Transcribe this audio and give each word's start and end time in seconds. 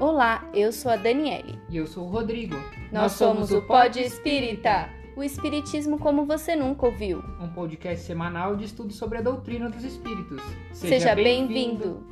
Olá, 0.00 0.50
eu 0.54 0.72
sou 0.72 0.90
a 0.90 0.96
Daniele. 0.96 1.58
E 1.68 1.76
eu 1.76 1.86
sou 1.86 2.06
o 2.06 2.08
Rodrigo. 2.10 2.54
Nós, 2.90 2.92
Nós 2.92 3.12
somos, 3.12 3.50
o 3.52 3.60
Pod 3.60 4.00
Espírita, 4.00 4.88
o 5.14 5.22
Espiritismo 5.22 5.98
como 5.98 6.24
você 6.24 6.56
nunca 6.56 6.86
ouviu. 6.86 7.18
Um 7.38 7.48
podcast 7.52 8.06
semanal 8.06 8.56
de 8.56 8.64
estudo 8.64 8.94
sobre 8.94 9.18
a 9.18 9.20
doutrina 9.20 9.68
dos 9.68 9.84
espíritos. 9.84 10.40
Seja, 10.72 10.98
Seja 11.00 11.14
bem-vindo. 11.14 12.02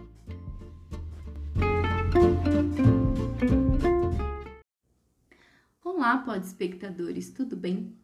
Olá, 5.82 6.18
Pod 6.18 6.44
Espectadores, 6.44 7.30
tudo 7.32 7.56
bem? 7.56 7.96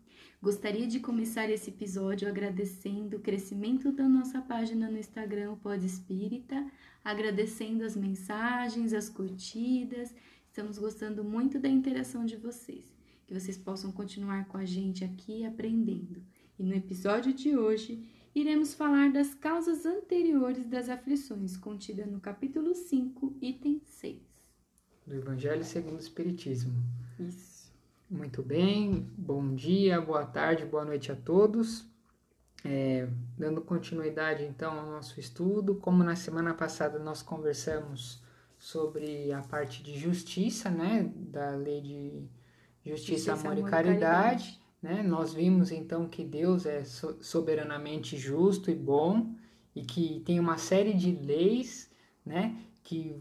Gostaria 0.43 0.87
de 0.87 1.01
começar 1.01 1.49
esse 1.49 1.71
episódio 1.71 2.29
agradecendo 2.29 3.17
o 3.17 3.21
crescimento 3.21 3.93
da 3.93 4.07
nossa 4.07 4.43
página 4.43 4.91
no 4.91 4.99
Instagram, 4.99 5.53
o 5.53 5.57
Pod 5.57 5.85
Espírita, 5.85 6.67
agradecendo 7.05 7.85
as 7.85 7.95
mensagens, 7.95 8.95
as 8.95 9.09
curtidas. 9.09 10.15
Estamos 10.47 10.79
gostando 10.79 11.23
muito 11.23 11.59
da 11.59 11.69
interação 11.69 12.25
de 12.25 12.37
vocês. 12.37 12.97
Que 13.27 13.35
vocês 13.35 13.59
possam 13.59 13.93
continuar 13.93 14.47
com 14.47 14.57
a 14.57 14.65
gente 14.65 15.05
aqui 15.05 15.45
aprendendo. 15.45 16.23
E 16.59 16.63
no 16.63 16.75
episódio 16.75 17.33
de 17.33 17.57
hoje, 17.57 18.09
iremos 18.35 18.75
falar 18.75 19.13
das 19.13 19.35
causas 19.35 19.85
anteriores 19.85 20.67
das 20.67 20.89
aflições, 20.89 21.57
contida 21.57 22.07
no 22.07 22.21
capítulo 22.21 22.75
5, 22.75 23.37
item 23.41 23.81
6. 23.85 24.19
Do 25.07 25.15
Evangelho 25.15 25.65
segundo 25.65 25.97
o 25.97 26.01
Espiritismo. 26.01 26.73
Isso. 27.19 27.73
Muito 28.11 28.43
bem, 28.43 29.11
bom 29.17 29.55
dia, 29.55 30.01
boa 30.01 30.25
tarde, 30.25 30.65
boa 30.65 30.85
noite 30.85 31.11
a 31.11 31.17
todos. 31.17 31.94
É, 32.65 33.07
dando 33.37 33.61
continuidade 33.61 34.43
então 34.43 34.79
ao 34.79 34.87
nosso 34.87 35.21
estudo, 35.21 35.75
como 35.75 36.03
na 36.03 36.17
semana 36.17 36.55
passada 36.55 36.99
nós 36.99 37.21
conversamos 37.21 38.23
sobre 38.59 39.31
a 39.33 39.43
parte 39.43 39.83
de 39.83 39.99
justiça, 39.99 40.71
né, 40.71 41.13
da 41.15 41.51
lei 41.51 41.83
de 41.83 42.23
justiça, 42.83 43.33
justiça 43.33 43.33
amor, 43.35 43.59
amor, 43.59 43.69
e 43.69 43.71
caridade, 43.71 44.01
caridade, 44.01 44.61
né? 44.83 45.03
Nós 45.03 45.35
vimos 45.35 45.71
então 45.71 46.09
que 46.09 46.25
Deus 46.25 46.65
é 46.65 46.83
soberanamente 46.85 48.17
justo 48.17 48.71
e 48.71 48.75
bom 48.75 49.35
e 49.75 49.83
que 49.83 50.23
tem 50.25 50.41
uma 50.41 50.57
série 50.57 50.95
de 50.95 51.13
leis, 51.13 51.91
né, 52.25 52.57
que, 52.83 53.21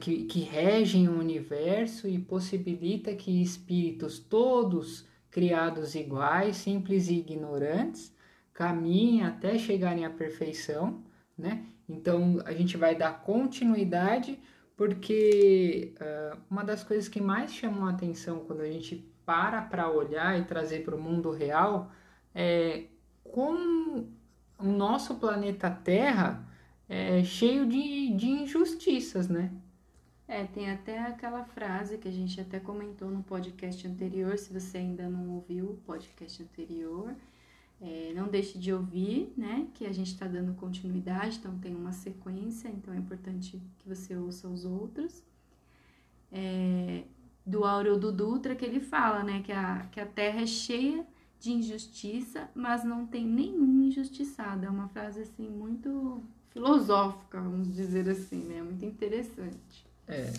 que, 0.00 0.24
que 0.24 0.40
regem 0.40 1.08
o 1.08 1.18
universo 1.18 2.08
e 2.08 2.18
possibilita 2.18 3.14
que 3.14 3.42
espíritos 3.42 4.18
todos 4.18 5.06
criados 5.30 5.94
iguais, 5.94 6.56
simples 6.56 7.08
e 7.08 7.18
ignorantes, 7.18 8.14
caminhem 8.56 9.22
até 9.22 9.58
chegarem 9.58 10.06
à 10.06 10.10
perfeição, 10.10 11.04
né? 11.36 11.66
Então 11.86 12.42
a 12.46 12.52
gente 12.52 12.76
vai 12.78 12.94
dar 12.94 13.22
continuidade 13.22 14.40
porque 14.74 15.94
uh, 16.00 16.38
uma 16.50 16.64
das 16.64 16.82
coisas 16.82 17.06
que 17.06 17.20
mais 17.20 17.52
chamam 17.52 17.86
a 17.86 17.90
atenção 17.90 18.40
quando 18.46 18.62
a 18.62 18.70
gente 18.70 19.06
para 19.26 19.60
para 19.60 19.90
olhar 19.90 20.40
e 20.40 20.44
trazer 20.44 20.84
para 20.84 20.96
o 20.96 21.00
mundo 21.00 21.30
real 21.30 21.90
é 22.34 22.84
como 23.22 24.08
o 24.58 24.64
nosso 24.64 25.16
planeta 25.16 25.70
Terra 25.70 26.42
é, 26.88 27.22
cheio 27.24 27.66
de, 27.66 28.14
de 28.14 28.26
injustiças, 28.26 29.28
né? 29.28 29.52
É, 30.26 30.44
tem 30.44 30.70
até 30.70 30.98
aquela 30.98 31.44
frase 31.44 31.98
que 31.98 32.08
a 32.08 32.12
gente 32.12 32.40
até 32.40 32.58
comentou 32.58 33.10
no 33.10 33.22
podcast 33.22 33.86
anterior, 33.86 34.38
se 34.38 34.52
você 34.52 34.78
ainda 34.78 35.08
não 35.08 35.34
ouviu 35.34 35.66
o 35.66 35.76
podcast 35.84 36.42
anterior, 36.42 37.14
é, 37.80 38.12
não 38.14 38.28
deixe 38.28 38.58
de 38.58 38.72
ouvir, 38.72 39.32
né? 39.36 39.68
Que 39.74 39.86
a 39.86 39.92
gente 39.92 40.12
está 40.12 40.26
dando 40.26 40.54
continuidade, 40.54 41.38
então 41.38 41.58
tem 41.58 41.74
uma 41.74 41.92
sequência, 41.92 42.68
então 42.68 42.94
é 42.94 42.96
importante 42.96 43.60
que 43.78 43.88
você 43.88 44.16
ouça 44.16 44.48
os 44.48 44.64
outros. 44.64 45.22
É, 46.32 47.04
do 47.44 47.64
Aureldo 47.64 48.10
Dutra, 48.10 48.56
que 48.56 48.64
ele 48.64 48.80
fala, 48.80 49.22
né? 49.22 49.42
Que 49.42 49.52
a, 49.52 49.86
que 49.92 50.00
a 50.00 50.06
Terra 50.06 50.40
é 50.40 50.46
cheia 50.46 51.06
de 51.38 51.52
injustiça, 51.52 52.48
mas 52.54 52.82
não 52.82 53.06
tem 53.06 53.26
nenhum 53.26 53.82
injustiçado. 53.82 54.64
É 54.64 54.70
uma 54.70 54.88
frase, 54.88 55.20
assim, 55.20 55.48
muito 55.48 56.22
filosófica, 56.48 57.38
vamos 57.38 57.72
dizer 57.72 58.08
assim, 58.08 58.42
né? 58.44 58.62
Muito 58.62 58.84
interessante. 58.84 59.86
É. 60.08 60.32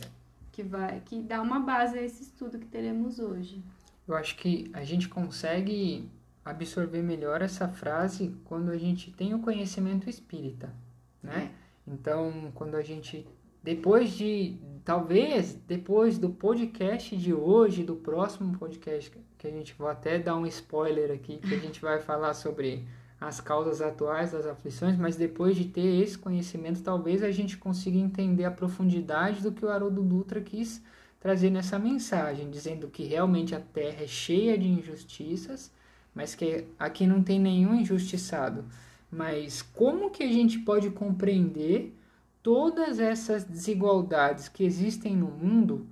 Que 0.51 0.63
vai, 0.63 0.99
que 1.01 1.21
dá 1.21 1.39
uma 1.39 1.59
base 1.59 1.99
a 1.99 2.01
esse 2.01 2.23
estudo 2.23 2.57
que 2.57 2.65
teremos 2.65 3.19
hoje. 3.19 3.63
Eu 4.07 4.15
acho 4.15 4.35
que 4.37 4.69
a 4.73 4.83
gente 4.83 5.07
consegue 5.07 6.09
absorver 6.49 7.01
melhor 7.01 7.41
essa 7.41 7.67
frase 7.67 8.35
quando 8.45 8.71
a 8.71 8.77
gente 8.77 9.11
tem 9.11 9.33
o 9.33 9.39
conhecimento 9.39 10.09
espírita, 10.09 10.73
né? 11.21 11.51
É. 11.53 11.67
Então, 11.91 12.51
quando 12.53 12.75
a 12.75 12.81
gente 12.81 13.27
depois 13.63 14.11
de 14.11 14.57
talvez 14.83 15.53
depois 15.67 16.17
do 16.17 16.29
podcast 16.29 17.15
de 17.15 17.33
hoje, 17.33 17.83
do 17.83 17.95
próximo 17.95 18.57
podcast 18.57 19.11
que 19.37 19.47
a 19.47 19.51
gente 19.51 19.73
vou 19.77 19.87
até 19.87 20.17
dar 20.17 20.35
um 20.35 20.45
spoiler 20.45 21.11
aqui, 21.11 21.37
que 21.37 21.53
a 21.53 21.59
gente 21.59 21.81
vai 21.81 21.99
falar 21.99 22.33
sobre 22.33 22.87
as 23.19 23.41
causas 23.41 23.81
atuais 23.81 24.31
das 24.31 24.45
aflições, 24.45 24.97
mas 24.97 25.15
depois 25.15 25.55
de 25.55 25.65
ter 25.65 26.01
esse 26.01 26.17
conhecimento, 26.17 26.83
talvez 26.83 27.23
a 27.23 27.31
gente 27.31 27.57
consiga 27.57 27.97
entender 27.97 28.45
a 28.45 28.51
profundidade 28.51 29.41
do 29.41 29.51
que 29.51 29.65
o 29.65 29.69
Haroldo 29.69 30.03
Dutra 30.03 30.39
quis 30.39 30.83
trazer 31.19 31.49
nessa 31.49 31.79
mensagem, 31.79 32.49
dizendo 32.49 32.87
que 32.87 33.03
realmente 33.03 33.55
a 33.55 33.59
Terra 33.59 34.03
é 34.03 34.07
cheia 34.07 34.57
de 34.57 34.67
injustiças, 34.67 35.71
mas 36.17 36.33
que 36.33 36.66
aqui 36.79 37.05
não 37.05 37.22
tem 37.22 37.39
nenhum 37.39 37.75
injustiçado. 37.75 38.66
Mas 39.11 39.61
como 39.61 40.09
que 40.09 40.23
a 40.23 40.28
gente 40.28 40.57
pode 40.57 40.89
compreender 40.89 41.95
todas 42.41 43.00
essas 43.00 43.44
desigualdades 43.44 44.50
que 44.50 44.63
existem 44.63 45.16
no 45.16 45.27
mundo 45.27 45.88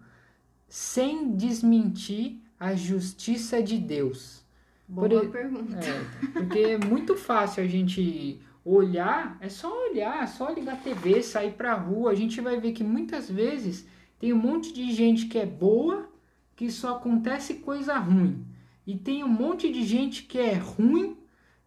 sem 0.68 1.36
desmentir 1.36 2.40
a 2.60 2.74
justiça 2.74 3.62
de 3.62 3.78
Deus? 3.78 4.44
Boa 4.88 5.08
Por, 5.08 5.30
pergunta. 5.30 5.78
É, 5.78 6.28
porque 6.34 6.60
é 6.60 6.78
muito 6.80 7.16
fácil 7.16 7.64
a 7.64 7.68
gente 7.68 8.42
olhar, 8.66 9.38
é 9.40 9.48
só 9.48 9.72
olhar, 9.90 10.24
é 10.24 10.28
só 10.28 10.50
ligar 10.50 10.74
a 10.74 10.78
TV, 10.78 11.22
sair 11.22 11.52
pra 11.52 11.76
rua, 11.76 12.10
a 12.10 12.16
gente 12.16 12.42
vai 12.42 12.60
ver 12.60 12.72
que 12.72 12.84
muitas 12.84 13.30
vezes 13.30 13.88
tem 14.20 14.34
um 14.34 14.38
monte 14.38 14.74
de 14.74 14.92
gente 14.92 15.28
que 15.28 15.38
é 15.38 15.46
boa, 15.46 16.10
que 16.56 16.72
só 16.72 16.96
acontece 16.96 17.56
coisa 17.56 17.96
ruim. 18.00 18.44
E 18.86 18.96
tem 18.96 19.24
um 19.24 19.28
monte 19.28 19.72
de 19.72 19.84
gente 19.84 20.24
que 20.24 20.38
é 20.38 20.54
ruim, 20.54 21.18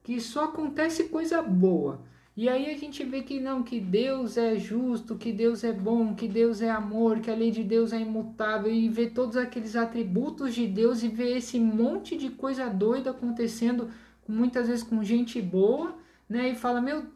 que 0.03 0.21
só 0.21 0.45
acontece 0.45 1.05
coisa 1.05 1.43
boa. 1.43 2.01
E 2.37 2.49
aí 2.49 2.71
a 2.71 2.79
gente 2.79 3.03
vê 3.03 3.23
que 3.23 3.41
não, 3.41 3.65
que 3.65 3.81
Deus 3.81 4.37
é 4.37 4.57
justo, 4.57 5.17
que 5.17 5.33
Deus 5.33 5.65
é 5.65 5.73
bom, 5.73 6.15
que 6.15 6.29
Deus 6.29 6.63
é 6.63 6.71
amor, 6.71 7.19
que 7.19 7.31
a 7.31 7.35
lei 7.35 7.51
de 7.51 7.65
Deus 7.65 7.93
é 7.93 8.01
imutável 8.01 8.73
e 8.73 8.89
vê 8.89 9.11
todos 9.11 9.37
aqueles 9.37 9.75
atributos 9.75 10.55
de 10.55 10.65
Deus 10.65 11.03
e 11.03 11.09
vê 11.09 11.37
esse 11.37 11.59
monte 11.59 12.17
de 12.17 12.31
coisa 12.31 12.69
doida 12.69 13.11
acontecendo, 13.11 13.91
muitas 14.29 14.69
vezes 14.69 14.85
com 14.85 15.03
gente 15.03 15.43
boa, 15.43 15.97
né? 16.29 16.51
E 16.51 16.55
fala, 16.55 16.81
meu, 16.81 17.07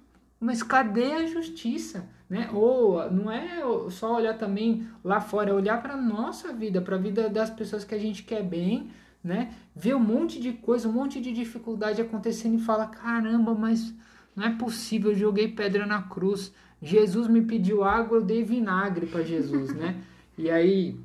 mas 0.41 0.61
cadê 0.61 1.13
a 1.13 1.27
justiça? 1.27 2.11
Né? 2.29 2.51
Ou 2.53 3.09
não 3.09 3.31
é 3.31 3.63
só 3.91 4.17
olhar 4.17 4.37
também 4.37 4.89
lá 5.05 5.21
fora, 5.21 5.51
é 5.51 5.55
olhar 5.55 5.81
para 5.81 5.97
nossa 5.97 6.53
vida, 6.53 6.81
para 6.83 6.97
a 6.97 6.99
vida 6.99 7.29
das 7.29 7.49
pessoas 7.49 7.85
que 7.85 7.95
a 7.95 7.99
gente 7.99 8.25
quer 8.25 8.43
bem, 8.43 8.91
né? 9.23 9.55
Ver 9.75 9.95
um 9.95 10.01
monte 10.01 10.41
de 10.41 10.53
coisa, 10.53 10.89
um 10.89 10.93
monte 10.93 11.21
de 11.21 11.33
dificuldade 11.33 12.01
acontecendo 12.01 12.57
e 12.57 12.63
fala, 12.63 12.87
caramba, 12.87 13.55
mas 13.55 13.95
não 14.35 14.45
é 14.45 14.51
possível, 14.51 15.13
eu 15.13 15.19
joguei 15.19 15.49
pedra 15.49 15.87
na 15.87 16.03
cruz. 16.03 16.53
Jesus 16.81 17.29
me 17.29 17.43
pediu 17.43 17.85
água, 17.85 18.19
eu 18.19 18.23
dei 18.23 18.43
vinagre 18.43 19.07
para 19.07 19.23
Jesus, 19.23 19.75
né? 19.75 19.97
E 20.39 20.51
aí, 20.51 20.97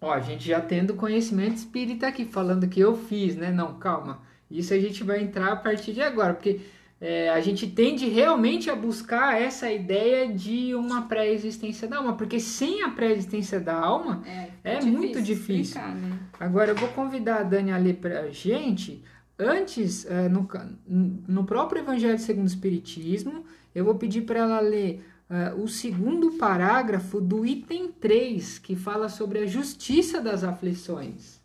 ó, 0.00 0.12
a 0.12 0.20
gente 0.20 0.46
já 0.46 0.60
tendo 0.60 0.94
conhecimento 0.94 1.56
espírita 1.56 2.06
aqui, 2.06 2.24
falando 2.24 2.68
que 2.68 2.78
eu 2.78 2.96
fiz, 2.96 3.34
né? 3.34 3.50
Não, 3.50 3.74
calma. 3.74 4.22
Isso 4.48 4.72
a 4.72 4.78
gente 4.78 5.02
vai 5.02 5.20
entrar 5.20 5.52
a 5.52 5.56
partir 5.56 5.92
de 5.92 6.00
agora, 6.00 6.34
porque 6.34 6.60
é, 7.00 7.30
a 7.30 7.40
gente 7.40 7.66
tende 7.66 8.08
realmente 8.08 8.68
a 8.68 8.76
buscar 8.76 9.40
essa 9.40 9.72
ideia 9.72 10.28
de 10.32 10.74
uma 10.74 11.02
pré-existência 11.02 11.88
da 11.88 11.96
alma, 11.96 12.16
porque 12.16 12.38
sem 12.38 12.82
a 12.82 12.90
pré-existência 12.90 13.58
da 13.58 13.74
alma 13.74 14.22
é, 14.26 14.50
é 14.64 14.74
difícil 14.76 14.98
muito 14.98 15.22
difícil. 15.22 15.80
Explicar, 15.80 15.94
né? 15.94 16.18
Agora 16.38 16.72
eu 16.72 16.76
vou 16.76 16.88
convidar 16.90 17.36
a 17.36 17.42
Dani 17.42 17.72
a 17.72 17.78
ler 17.78 17.96
pra 17.96 18.28
gente 18.30 19.02
Antes, 19.40 20.04
é, 20.04 20.28
no, 20.28 20.46
no 20.86 21.44
próprio 21.44 21.80
Evangelho 21.80 22.18
segundo 22.18 22.44
o 22.44 22.50
Espiritismo, 22.50 23.46
eu 23.74 23.86
vou 23.86 23.94
pedir 23.94 24.22
para 24.22 24.40
ela 24.40 24.60
ler 24.60 25.02
uh, 25.30 25.62
o 25.62 25.66
segundo 25.66 26.32
parágrafo 26.32 27.22
do 27.22 27.46
item 27.46 27.90
3, 27.90 28.58
que 28.58 28.76
fala 28.76 29.08
sobre 29.08 29.38
a 29.38 29.46
justiça 29.46 30.20
das 30.20 30.44
aflições. 30.44 31.40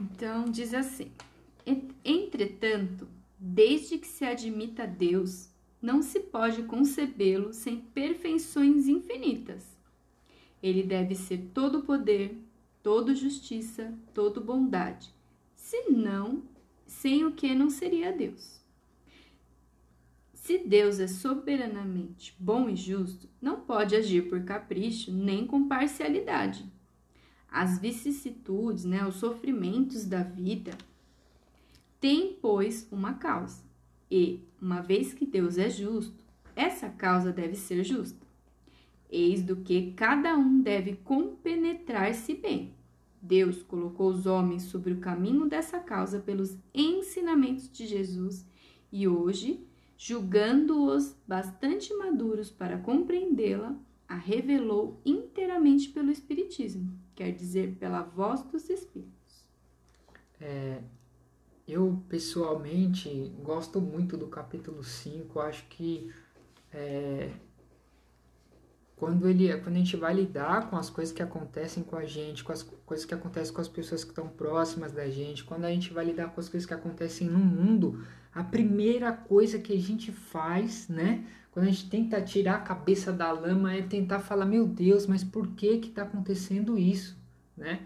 Então, 0.00 0.46
diz 0.46 0.74
assim: 0.74 1.12
Entretanto, 2.04 3.06
desde 3.40 3.96
que 3.96 4.06
se 4.06 4.22
admita 4.22 4.86
Deus, 4.86 5.48
não 5.80 6.02
se 6.02 6.20
pode 6.20 6.64
concebê-lo 6.64 7.54
sem 7.54 7.80
perfeições 7.80 8.86
infinitas. 8.86 9.64
Ele 10.62 10.82
deve 10.82 11.14
ser 11.14 11.50
todo 11.54 11.82
poder, 11.82 12.36
todo 12.82 13.14
justiça, 13.14 13.96
todo 14.12 14.42
bondade. 14.42 15.08
Senão, 15.56 16.42
sem 16.86 17.24
o 17.24 17.32
que 17.32 17.54
não 17.54 17.70
seria 17.70 18.12
Deus. 18.12 18.60
Se 20.34 20.58
Deus 20.58 21.00
é 21.00 21.06
soberanamente 21.06 22.36
bom 22.38 22.68
e 22.68 22.76
justo, 22.76 23.26
não 23.40 23.60
pode 23.60 23.96
agir 23.96 24.28
por 24.28 24.44
capricho 24.44 25.10
nem 25.10 25.46
com 25.46 25.66
parcialidade. 25.66 26.70
As 27.50 27.78
vicissitudes, 27.78 28.84
né, 28.84 29.06
os 29.06 29.16
sofrimentos 29.16 30.04
da 30.04 30.22
vida 30.22 30.76
têm, 32.00 32.38
pois, 32.40 32.88
uma 32.90 33.14
causa. 33.14 33.62
E, 34.10 34.44
uma 34.60 34.80
vez 34.80 35.12
que 35.12 35.26
Deus 35.26 35.58
é 35.58 35.70
justo, 35.70 36.24
essa 36.56 36.88
causa 36.88 37.32
deve 37.32 37.54
ser 37.54 37.84
justa. 37.84 38.26
Eis 39.10 39.42
do 39.42 39.56
que 39.56 39.92
cada 39.92 40.36
um 40.36 40.60
deve 40.60 40.96
compenetrar-se 40.96 42.34
bem. 42.34 42.74
Deus 43.20 43.62
colocou 43.62 44.08
os 44.08 44.26
homens 44.26 44.62
sobre 44.64 44.92
o 44.92 45.00
caminho 45.00 45.46
dessa 45.46 45.78
causa 45.78 46.20
pelos 46.20 46.56
ensinamentos 46.74 47.70
de 47.70 47.86
Jesus 47.86 48.46
e 48.90 49.06
hoje 49.06 49.66
julgando-os 50.02 51.14
bastante 51.28 51.92
maduros 51.92 52.50
para 52.50 52.78
compreendê-la, 52.78 53.76
a 54.08 54.14
revelou 54.14 54.98
inteiramente 55.04 55.90
pelo 55.90 56.10
Espiritismo, 56.10 56.98
quer 57.14 57.32
dizer, 57.32 57.76
pela 57.76 58.00
voz 58.00 58.42
dos 58.44 58.70
Espíritos. 58.70 59.44
É, 60.40 60.82
eu, 61.70 62.02
pessoalmente, 62.08 63.32
gosto 63.42 63.80
muito 63.80 64.16
do 64.16 64.26
capítulo 64.26 64.82
5, 64.82 65.40
acho 65.40 65.64
que 65.68 66.10
é, 66.72 67.30
quando, 69.00 69.26
ele, 69.28 69.48
quando 69.60 69.76
a 69.76 69.78
gente 69.78 69.96
vai 69.96 70.12
lidar 70.12 70.68
com 70.68 70.76
as 70.76 70.90
coisas 70.90 71.12
que 71.12 71.22
acontecem 71.22 71.82
com 71.82 71.96
a 71.96 72.04
gente, 72.04 72.44
com 72.44 72.52
as 72.52 72.62
coisas 72.62 73.06
que 73.06 73.14
acontecem 73.14 73.52
com 73.54 73.60
as 73.60 73.68
pessoas 73.68 74.04
que 74.04 74.10
estão 74.10 74.28
próximas 74.28 74.92
da 74.92 75.08
gente, 75.08 75.42
quando 75.42 75.64
a 75.64 75.70
gente 75.70 75.92
vai 75.92 76.04
lidar 76.04 76.28
com 76.28 76.38
as 76.38 76.50
coisas 76.50 76.66
que 76.66 76.74
acontecem 76.74 77.26
no 77.26 77.38
mundo, 77.38 78.04
a 78.34 78.44
primeira 78.44 79.10
coisa 79.10 79.58
que 79.58 79.72
a 79.72 79.80
gente 79.80 80.12
faz, 80.12 80.86
né? 80.88 81.26
Quando 81.50 81.66
a 81.66 81.70
gente 81.70 81.88
tenta 81.88 82.20
tirar 82.20 82.56
a 82.56 82.60
cabeça 82.60 83.10
da 83.10 83.32
lama 83.32 83.74
é 83.74 83.82
tentar 83.82 84.20
falar, 84.20 84.44
meu 84.44 84.66
Deus, 84.68 85.06
mas 85.06 85.24
por 85.24 85.48
que 85.48 85.78
que 85.78 85.88
está 85.88 86.02
acontecendo 86.02 86.78
isso, 86.78 87.18
né? 87.56 87.80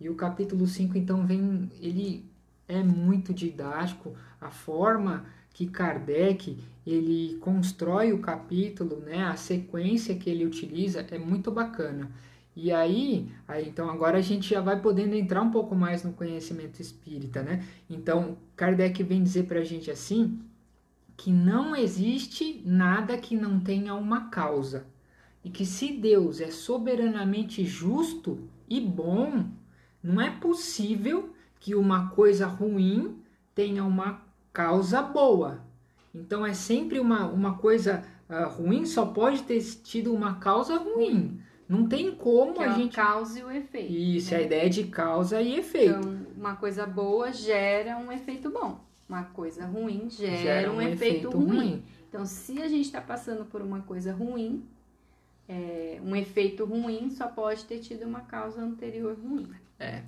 E 0.00 0.08
o 0.08 0.14
capítulo 0.14 0.66
5 0.66 0.96
então 0.96 1.26
vem, 1.26 1.70
ele 1.80 2.28
é 2.68 2.82
muito 2.82 3.32
didático, 3.32 4.14
a 4.40 4.50
forma 4.50 5.24
que 5.52 5.66
Kardec 5.66 6.58
ele 6.86 7.36
constrói 7.40 8.12
o 8.12 8.18
capítulo, 8.18 8.96
né, 9.00 9.24
a 9.24 9.36
sequência 9.36 10.14
que 10.14 10.28
ele 10.28 10.44
utiliza 10.44 11.06
é 11.10 11.18
muito 11.18 11.50
bacana. 11.50 12.10
E 12.56 12.70
aí, 12.70 13.28
aí, 13.48 13.68
então 13.68 13.90
agora 13.90 14.18
a 14.18 14.22
gente 14.22 14.48
já 14.48 14.60
vai 14.60 14.80
podendo 14.80 15.14
entrar 15.14 15.42
um 15.42 15.50
pouco 15.50 15.74
mais 15.74 16.04
no 16.04 16.12
conhecimento 16.12 16.80
espírita, 16.80 17.42
né? 17.42 17.64
Então, 17.90 18.38
Kardec 18.54 19.02
vem 19.02 19.24
dizer 19.24 19.44
para 19.44 19.58
a 19.58 19.64
gente 19.64 19.90
assim 19.90 20.38
que 21.16 21.32
não 21.32 21.74
existe 21.74 22.62
nada 22.64 23.18
que 23.18 23.36
não 23.36 23.58
tenha 23.58 23.94
uma 23.94 24.28
causa. 24.28 24.86
E 25.44 25.50
que 25.50 25.66
se 25.66 25.92
Deus 25.92 26.40
é 26.40 26.50
soberanamente 26.50 27.64
justo 27.64 28.48
e 28.68 28.80
bom, 28.80 29.44
não 30.02 30.20
é 30.20 30.30
possível 30.30 31.33
que 31.64 31.74
uma 31.74 32.10
coisa 32.10 32.46
ruim 32.46 33.22
tenha 33.54 33.82
uma 33.82 34.20
causa 34.52 35.00
boa. 35.00 35.64
Então 36.14 36.44
é 36.44 36.52
sempre 36.52 37.00
uma, 37.00 37.24
uma 37.24 37.56
coisa 37.56 38.04
uh, 38.28 38.50
ruim, 38.50 38.84
só 38.84 39.06
pode 39.06 39.44
ter 39.44 39.62
tido 39.82 40.12
uma 40.12 40.34
causa 40.34 40.76
ruim. 40.76 41.40
Não 41.66 41.88
tem 41.88 42.14
como 42.14 42.52
que 42.52 42.62
a 42.62 42.66
é 42.66 42.74
gente. 42.74 42.94
causa 42.94 43.38
e 43.38 43.44
o 43.44 43.50
efeito. 43.50 43.90
Isso, 43.90 44.32
né? 44.32 44.40
a 44.40 44.42
ideia 44.42 44.68
de 44.68 44.84
causa 44.84 45.40
e 45.40 45.58
efeito. 45.58 46.00
Então, 46.00 46.26
uma 46.36 46.54
coisa 46.54 46.86
boa 46.86 47.32
gera 47.32 47.96
um 47.96 48.12
efeito 48.12 48.50
bom. 48.50 48.84
Uma 49.08 49.24
coisa 49.24 49.64
ruim 49.64 50.10
gera, 50.10 50.36
Gera 50.36 50.70
um, 50.70 50.82
efeito, 50.82 51.30
ruim. 51.30 51.82
Então, 52.10 52.26
se 52.26 52.60
a 52.60 52.68
gente 52.68 52.84
está 52.84 53.00
passando 53.00 53.46
por 53.46 53.62
uma 53.62 53.80
coisa 53.80 54.12
ruim, 54.12 54.68
é, 55.48 55.98
um 56.04 56.14
efeito 56.14 56.66
ruim 56.66 57.08
só 57.08 57.26
pode 57.26 57.64
ter 57.64 57.78
tido 57.78 58.04
uma 58.04 58.20
causa 58.20 58.60
anterior 58.60 59.16
ruim. 59.18 59.48
É. 59.80 60.02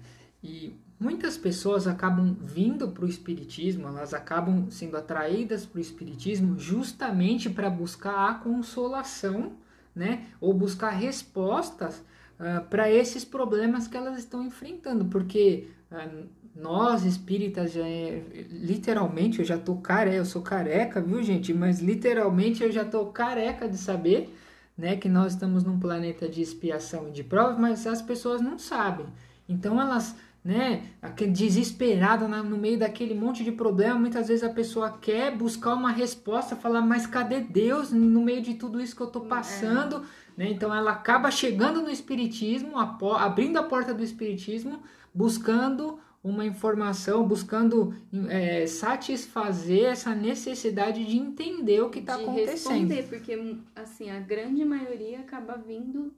E 0.44 0.76
muitas 0.98 1.36
pessoas 1.36 1.86
acabam 1.86 2.36
vindo 2.40 2.88
para 2.88 3.04
o 3.04 3.08
Espiritismo, 3.08 3.88
elas 3.88 4.14
acabam 4.14 4.70
sendo 4.70 4.96
atraídas 4.96 5.66
para 5.66 5.78
o 5.78 5.80
Espiritismo 5.80 6.58
justamente 6.58 7.50
para 7.50 7.68
buscar 7.68 8.30
a 8.30 8.34
consolação, 8.34 9.52
né? 9.94 10.26
Ou 10.40 10.52
buscar 10.52 10.90
respostas 10.90 12.02
uh, 12.40 12.64
para 12.68 12.90
esses 12.90 13.24
problemas 13.24 13.86
que 13.86 13.96
elas 13.96 14.18
estão 14.18 14.44
enfrentando, 14.44 15.06
porque 15.06 15.68
uh, 15.90 16.26
nós 16.56 17.04
espíritas 17.04 17.72
já 17.72 17.86
é, 17.86 18.22
literalmente 18.50 19.40
eu 19.40 19.44
já 19.44 19.58
tô 19.58 19.76
careca, 19.76 20.16
eu 20.16 20.24
sou 20.24 20.40
careca, 20.40 21.00
viu 21.02 21.22
gente? 21.22 21.52
Mas 21.52 21.80
literalmente 21.80 22.62
eu 22.62 22.72
já 22.72 22.84
tô 22.84 23.06
careca 23.06 23.68
de 23.68 23.76
saber, 23.76 24.34
né, 24.76 24.96
que 24.96 25.08
nós 25.08 25.32
estamos 25.32 25.64
num 25.64 25.78
planeta 25.78 26.28
de 26.28 26.40
expiação 26.40 27.08
e 27.08 27.12
de 27.12 27.22
provas, 27.22 27.58
mas 27.58 27.86
as 27.86 28.00
pessoas 28.00 28.40
não 28.40 28.58
sabem. 28.58 29.06
Então 29.48 29.80
elas 29.80 30.16
né, 30.46 30.84
desesperada 31.32 32.28
no 32.28 32.56
meio 32.56 32.78
daquele 32.78 33.14
monte 33.14 33.42
de 33.42 33.50
problema, 33.50 33.98
muitas 33.98 34.28
vezes 34.28 34.44
a 34.44 34.48
pessoa 34.48 34.96
quer 34.96 35.36
buscar 35.36 35.74
uma 35.74 35.90
resposta, 35.90 36.54
falar, 36.54 36.82
mas 36.82 37.04
cadê 37.04 37.40
Deus 37.40 37.90
no 37.90 38.20
meio 38.20 38.40
de 38.40 38.54
tudo 38.54 38.80
isso 38.80 38.94
que 38.94 39.02
eu 39.02 39.08
estou 39.08 39.22
passando? 39.22 39.96
É. 39.96 40.00
Né? 40.36 40.50
Então 40.52 40.72
ela 40.72 40.92
acaba 40.92 41.32
chegando 41.32 41.82
no 41.82 41.90
Espiritismo, 41.90 42.78
abrindo 42.78 43.56
a 43.56 43.64
porta 43.64 43.92
do 43.92 44.04
Espiritismo, 44.04 44.84
buscando 45.12 45.98
uma 46.22 46.46
informação, 46.46 47.26
buscando 47.26 47.92
é, 48.28 48.68
satisfazer 48.68 49.86
essa 49.86 50.14
necessidade 50.14 51.04
de 51.04 51.16
entender 51.16 51.80
o 51.80 51.90
que 51.90 51.98
está 51.98 52.14
acontecendo. 52.14 52.90
Responder, 52.90 53.02
porque 53.08 53.56
assim, 53.74 54.10
a 54.10 54.20
grande 54.20 54.64
maioria 54.64 55.20
acaba 55.20 55.56
vindo 55.56 56.14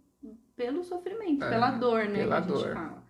pelo 0.55 0.85
sofrimento, 0.85 1.45
é, 1.45 1.49
pela 1.49 1.71
dor, 1.71 2.05
né? 2.05 2.19
Pela 2.19 2.43
que 2.43 2.53
a 2.53 2.55
gente 2.55 2.65
dor. 2.65 2.75
fala. 2.75 3.08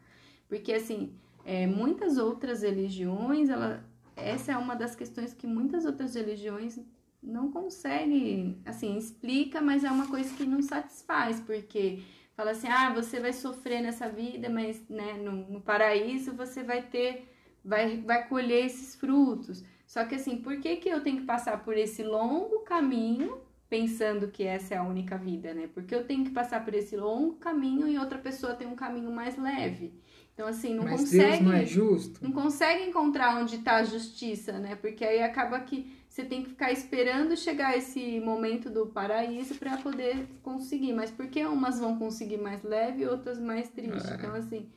Porque, 0.49 0.73
assim, 0.73 1.13
é, 1.45 1.67
muitas 1.67 2.19
outras 2.19 2.63
religiões, 2.63 3.49
ela, 3.49 3.85
essa 4.17 4.53
é 4.53 4.57
uma 4.57 4.75
das 4.75 4.97
questões 4.97 5.35
que 5.35 5.47
muitas 5.47 5.85
outras 5.85 6.15
religiões 6.15 6.81
não 7.23 7.51
conseguem, 7.51 8.61
assim, 8.65 8.97
explica, 8.97 9.61
mas 9.61 9.85
é 9.85 9.91
uma 9.91 10.09
coisa 10.09 10.35
que 10.35 10.45
não 10.45 10.63
satisfaz, 10.63 11.41
porque 11.41 12.01
fala 12.37 12.53
assim, 12.53 12.69
ah, 12.69 12.93
você 12.95 13.21
vai 13.21 13.33
sofrer 13.33 13.83
nessa 13.83 14.09
vida, 14.09 14.49
mas, 14.49 14.83
né, 14.89 15.15
no, 15.15 15.33
no 15.51 15.61
paraíso 15.61 16.33
você 16.33 16.63
vai 16.63 16.83
ter, 16.83 17.29
vai, 17.65 18.01
vai 18.01 18.29
colher 18.29 18.67
esses 18.67 18.95
frutos. 18.95 19.65
Só 19.87 20.05
que, 20.05 20.15
assim, 20.15 20.37
por 20.37 20.61
que 20.61 20.77
que 20.77 20.89
eu 20.89 21.03
tenho 21.03 21.19
que 21.19 21.27
passar 21.27 21.65
por 21.65 21.77
esse 21.77 22.03
longo 22.03 22.61
caminho 22.61 23.41
pensando 23.69 24.29
que 24.29 24.45
essa 24.45 24.75
é 24.75 24.79
a 24.79 24.83
única 24.83 25.17
vida, 25.19 25.53
né? 25.53 25.69
Porque 25.73 25.95
eu 25.95 26.05
tenho 26.07 26.25
que 26.25 26.31
passar 26.31 26.65
por 26.65 26.75
esse 26.75 26.97
longo 26.97 27.35
caminho 27.37 27.87
e 27.87 27.99
outra 27.99 28.19
pessoa 28.19 28.55
tem 28.55 28.67
um 28.67 28.75
caminho 28.75 29.11
mais 29.11 29.37
leve. 29.37 29.93
Então, 30.39 30.47
assim, 30.47 30.73
não 30.73 30.85
Mas 30.85 31.01
consegue. 31.01 31.31
Deus 31.31 31.41
não 31.41 31.53
é 31.53 31.67
justo. 31.67 32.23
Não 32.23 32.31
consegue 32.31 32.85
encontrar 32.85 33.41
onde 33.41 33.57
está 33.57 33.79
a 33.79 33.83
justiça, 33.83 34.53
né? 34.53 34.77
Porque 34.77 35.05
aí 35.05 35.21
acaba 35.21 35.59
que 35.59 35.93
você 36.09 36.25
tem 36.25 36.45
que 36.45 36.51
ficar 36.51 36.71
esperando 36.71 37.37
chegar 37.37 37.77
esse 37.77 38.21
momento 38.21 38.71
do 38.71 38.87
paraíso 38.87 39.57
para 39.57 39.79
poder 39.79 40.29
conseguir. 40.41 40.93
Mas 40.93 41.11
por 41.11 41.27
que 41.27 41.45
umas 41.45 41.81
vão 41.81 41.99
conseguir 41.99 42.37
mais 42.37 42.63
leve 42.63 43.03
e 43.03 43.07
outras 43.09 43.37
mais 43.41 43.69
triste? 43.69 44.09
É. 44.09 44.15
Então, 44.15 44.33
assim, 44.33 44.69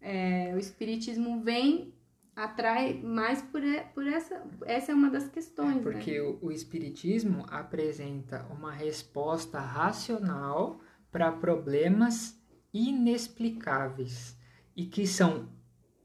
é, 0.00 0.52
o 0.56 0.58
Espiritismo 0.58 1.40
vem, 1.40 1.94
atrai 2.34 2.94
mais 2.94 3.40
por, 3.40 3.62
por 3.94 4.04
essa. 4.08 4.42
Essa 4.66 4.90
é 4.90 4.94
uma 4.96 5.08
das 5.08 5.28
questões, 5.28 5.76
né? 5.76 5.82
Porque 5.82 6.20
o, 6.20 6.36
o 6.42 6.50
Espiritismo 6.50 7.46
apresenta 7.48 8.44
uma 8.50 8.72
resposta 8.72 9.60
racional 9.60 10.80
para 11.12 11.30
problemas 11.30 12.36
inexplicáveis 12.72 14.36
e 14.76 14.86
que 14.86 15.06
são 15.06 15.48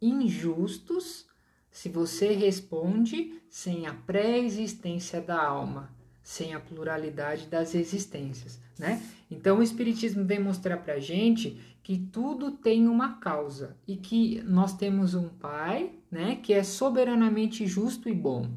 injustos 0.02 1.28
se 1.72 1.90
você 1.90 2.34
responde 2.34 3.42
sem 3.50 3.88
a 3.88 3.94
pré-existência 3.94 5.22
da 5.22 5.42
alma, 5.42 5.94
sem 6.24 6.54
a 6.54 6.60
pluralidade 6.60 7.48
das 7.48 7.74
existências, 7.74 8.60
né? 8.78 9.02
Então 9.30 9.60
o 9.60 9.64
Espiritismo 9.64 10.26
vem 10.26 10.40
mostrar 10.40 10.78
para 10.78 11.00
gente 11.00 11.60
que 11.84 11.98
tudo 11.98 12.52
tem 12.52 12.88
uma 12.88 13.16
causa 13.20 13.76
e 13.88 13.96
que 13.96 14.42
nós 14.44 14.76
temos 14.76 15.14
um 15.14 15.30
Pai, 15.30 15.92
né, 16.12 16.36
que 16.36 16.54
é 16.54 16.64
soberanamente 16.64 17.66
justo 17.66 18.10
e 18.10 18.14
bom. 18.14 18.48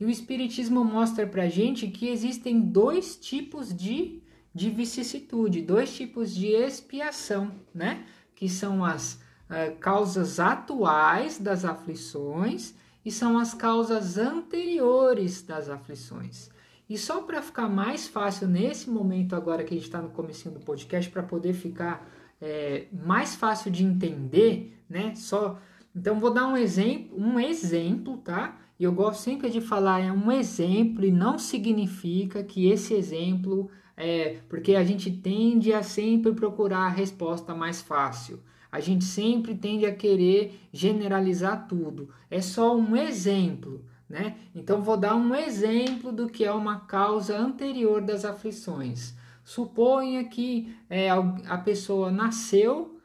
E 0.00 0.04
o 0.04 0.10
Espiritismo 0.10 0.84
mostra 0.84 1.26
para 1.26 1.48
gente 1.48 1.86
que 1.86 2.08
existem 2.08 2.60
dois 2.60 3.16
tipos 3.16 3.72
de, 3.72 4.20
de 4.52 4.68
vicissitude, 4.68 5.62
dois 5.62 5.94
tipos 5.94 6.34
de 6.34 6.48
expiação, 6.48 7.52
né? 7.72 8.04
Que 8.34 8.48
são 8.48 8.84
as 8.84 9.20
eh, 9.52 9.70
causas 9.78 10.40
atuais 10.40 11.38
das 11.38 11.64
aflições 11.64 12.74
e 13.04 13.12
são 13.12 13.38
as 13.38 13.52
causas 13.52 14.16
anteriores 14.16 15.42
das 15.42 15.68
aflições. 15.68 16.50
E 16.88 16.96
só 16.96 17.20
para 17.20 17.42
ficar 17.42 17.68
mais 17.68 18.08
fácil 18.08 18.48
nesse 18.48 18.88
momento 18.88 19.36
agora 19.36 19.62
que 19.62 19.74
a 19.74 19.76
gente 19.76 19.86
está 19.86 20.00
no 20.00 20.08
comecinho 20.08 20.54
do 20.54 20.60
podcast, 20.60 21.10
para 21.10 21.22
poder 21.22 21.52
ficar 21.52 22.08
eh, 22.40 22.86
mais 22.92 23.34
fácil 23.34 23.70
de 23.70 23.84
entender, 23.84 24.82
né? 24.88 25.14
Só 25.14 25.58
então 25.94 26.18
vou 26.18 26.32
dar 26.32 26.46
um 26.46 26.56
exemplo, 26.56 27.14
um 27.20 27.38
exemplo, 27.38 28.16
tá? 28.18 28.58
E 28.78 28.84
eu 28.84 28.92
gosto 28.92 29.20
sempre 29.20 29.50
de 29.50 29.60
falar 29.60 30.00
é 30.00 30.10
um 30.10 30.32
exemplo 30.32 31.04
e 31.04 31.12
não 31.12 31.38
significa 31.38 32.42
que 32.42 32.68
esse 32.68 32.94
exemplo 32.94 33.70
é 33.96 34.38
porque 34.48 34.74
a 34.74 34.82
gente 34.82 35.10
tende 35.10 35.72
a 35.74 35.82
sempre 35.82 36.32
procurar 36.32 36.86
a 36.86 36.88
resposta 36.88 37.54
mais 37.54 37.82
fácil. 37.82 38.40
A 38.72 38.80
gente 38.80 39.04
sempre 39.04 39.54
tende 39.54 39.84
a 39.84 39.94
querer 39.94 40.58
generalizar 40.72 41.68
tudo. 41.68 42.08
É 42.30 42.40
só 42.40 42.74
um 42.74 42.96
exemplo, 42.96 43.84
né? 44.08 44.36
Então 44.54 44.80
vou 44.80 44.96
dar 44.96 45.14
um 45.14 45.34
exemplo 45.34 46.10
do 46.10 46.26
que 46.26 46.42
é 46.42 46.50
uma 46.50 46.80
causa 46.80 47.38
anterior 47.38 48.00
das 48.00 48.24
aflições. 48.24 49.14
Suponha 49.44 50.24
que 50.24 50.74
é, 50.88 51.10
a 51.10 51.58
pessoa 51.58 52.10
nasceu 52.10 52.98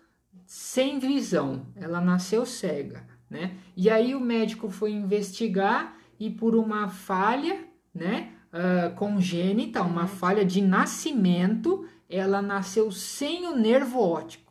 sem 0.46 0.98
visão, 1.00 1.66
ela 1.76 2.00
nasceu 2.00 2.46
cega, 2.46 3.06
né? 3.30 3.58
E 3.76 3.90
aí 3.90 4.16
o 4.16 4.22
médico 4.22 4.70
foi 4.70 4.92
investigar 4.92 5.98
e 6.18 6.30
por 6.30 6.56
uma 6.56 6.88
falha, 6.88 7.66
né, 7.94 8.32
uh, 8.54 8.96
congênita, 8.96 9.82
uma 9.82 10.08
falha 10.08 10.46
de 10.46 10.62
nascimento, 10.62 11.86
ela 12.10 12.42
nasceu 12.42 12.92
sem 12.92 13.46
o 13.46 13.56
nervo 13.56 14.00
óptico. 14.00 14.47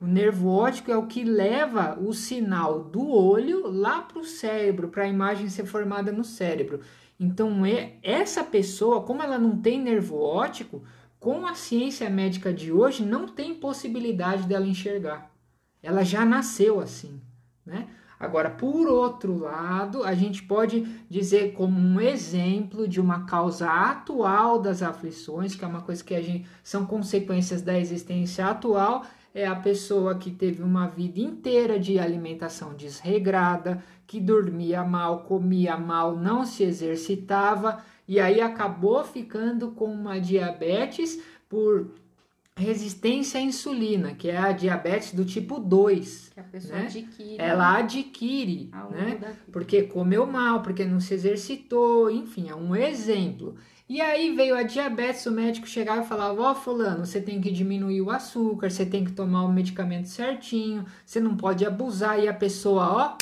O 0.00 0.06
nervo 0.06 0.48
óptico 0.48 0.90
é 0.90 0.96
o 0.96 1.06
que 1.06 1.24
leva 1.24 1.98
o 2.00 2.12
sinal 2.12 2.84
do 2.84 3.08
olho 3.08 3.70
lá 3.70 4.02
para 4.02 4.18
o 4.18 4.24
cérebro, 4.24 4.88
para 4.88 5.04
a 5.04 5.08
imagem 5.08 5.48
ser 5.48 5.64
formada 5.64 6.12
no 6.12 6.24
cérebro. 6.24 6.80
Então, 7.18 7.64
é, 7.64 7.94
essa 8.02 8.42
pessoa, 8.42 9.02
como 9.02 9.22
ela 9.22 9.38
não 9.38 9.56
tem 9.56 9.80
nervo 9.80 10.20
óptico, 10.20 10.82
com 11.18 11.46
a 11.46 11.54
ciência 11.54 12.10
médica 12.10 12.52
de 12.52 12.70
hoje, 12.70 13.04
não 13.04 13.26
tem 13.26 13.54
possibilidade 13.54 14.46
dela 14.46 14.66
enxergar. 14.66 15.30
Ela 15.82 16.04
já 16.04 16.24
nasceu 16.24 16.80
assim, 16.80 17.20
né? 17.64 17.88
Agora, 18.18 18.48
por 18.48 18.86
outro 18.86 19.38
lado, 19.38 20.04
a 20.04 20.14
gente 20.14 20.42
pode 20.42 20.82
dizer 21.10 21.52
como 21.52 21.78
um 21.78 22.00
exemplo 22.00 22.88
de 22.88 23.00
uma 23.00 23.26
causa 23.26 23.68
atual 23.68 24.58
das 24.60 24.82
aflições, 24.82 25.54
que 25.54 25.64
é 25.64 25.68
uma 25.68 25.82
coisa 25.82 26.02
que 26.02 26.14
a 26.14 26.22
gente 26.22 26.46
são 26.62 26.86
consequências 26.86 27.60
da 27.60 27.78
existência 27.78 28.46
atual, 28.46 29.04
é 29.34 29.44
a 29.44 29.56
pessoa 29.56 30.14
que 30.14 30.30
teve 30.30 30.62
uma 30.62 30.86
vida 30.86 31.18
inteira 31.18 31.78
de 31.78 31.98
alimentação 31.98 32.72
desregrada, 32.74 33.82
que 34.06 34.20
dormia 34.20 34.84
mal, 34.84 35.24
comia 35.24 35.76
mal, 35.76 36.16
não 36.16 36.46
se 36.46 36.62
exercitava 36.62 37.82
e 38.06 38.20
aí 38.20 38.40
acabou 38.40 39.02
ficando 39.02 39.72
com 39.72 39.86
uma 39.86 40.20
diabetes 40.20 41.20
por 41.48 41.90
resistência 42.56 43.40
à 43.40 43.42
insulina, 43.42 44.14
que 44.14 44.30
é 44.30 44.36
a 44.36 44.52
diabetes 44.52 45.12
do 45.12 45.24
tipo 45.24 45.58
2. 45.58 46.30
Que 46.32 46.40
a 46.40 46.44
pessoa 46.44 46.78
né? 46.78 46.86
adquire. 46.86 47.36
Ela 47.38 47.78
adquire, 47.78 48.70
né? 48.92 49.36
Porque 49.50 49.82
comeu 49.82 50.24
mal, 50.26 50.62
porque 50.62 50.84
não 50.84 51.00
se 51.00 51.14
exercitou, 51.14 52.08
enfim, 52.08 52.48
é 52.48 52.54
um 52.54 52.76
exemplo. 52.76 53.56
E 53.86 54.00
aí 54.00 54.34
veio 54.34 54.56
a 54.56 54.62
diabetes, 54.62 55.26
o 55.26 55.30
médico 55.30 55.66
chegava 55.66 56.02
e 56.02 56.06
falava: 56.06 56.40
Ó, 56.40 56.52
oh, 56.52 56.54
Fulano, 56.54 57.04
você 57.04 57.20
tem 57.20 57.40
que 57.40 57.50
diminuir 57.50 58.00
o 58.00 58.10
açúcar, 58.10 58.70
você 58.70 58.86
tem 58.86 59.04
que 59.04 59.12
tomar 59.12 59.44
o 59.44 59.52
medicamento 59.52 60.08
certinho, 60.08 60.86
você 61.04 61.20
não 61.20 61.36
pode 61.36 61.66
abusar. 61.66 62.18
E 62.18 62.26
a 62.26 62.32
pessoa, 62.32 62.86
ó, 62.88 63.18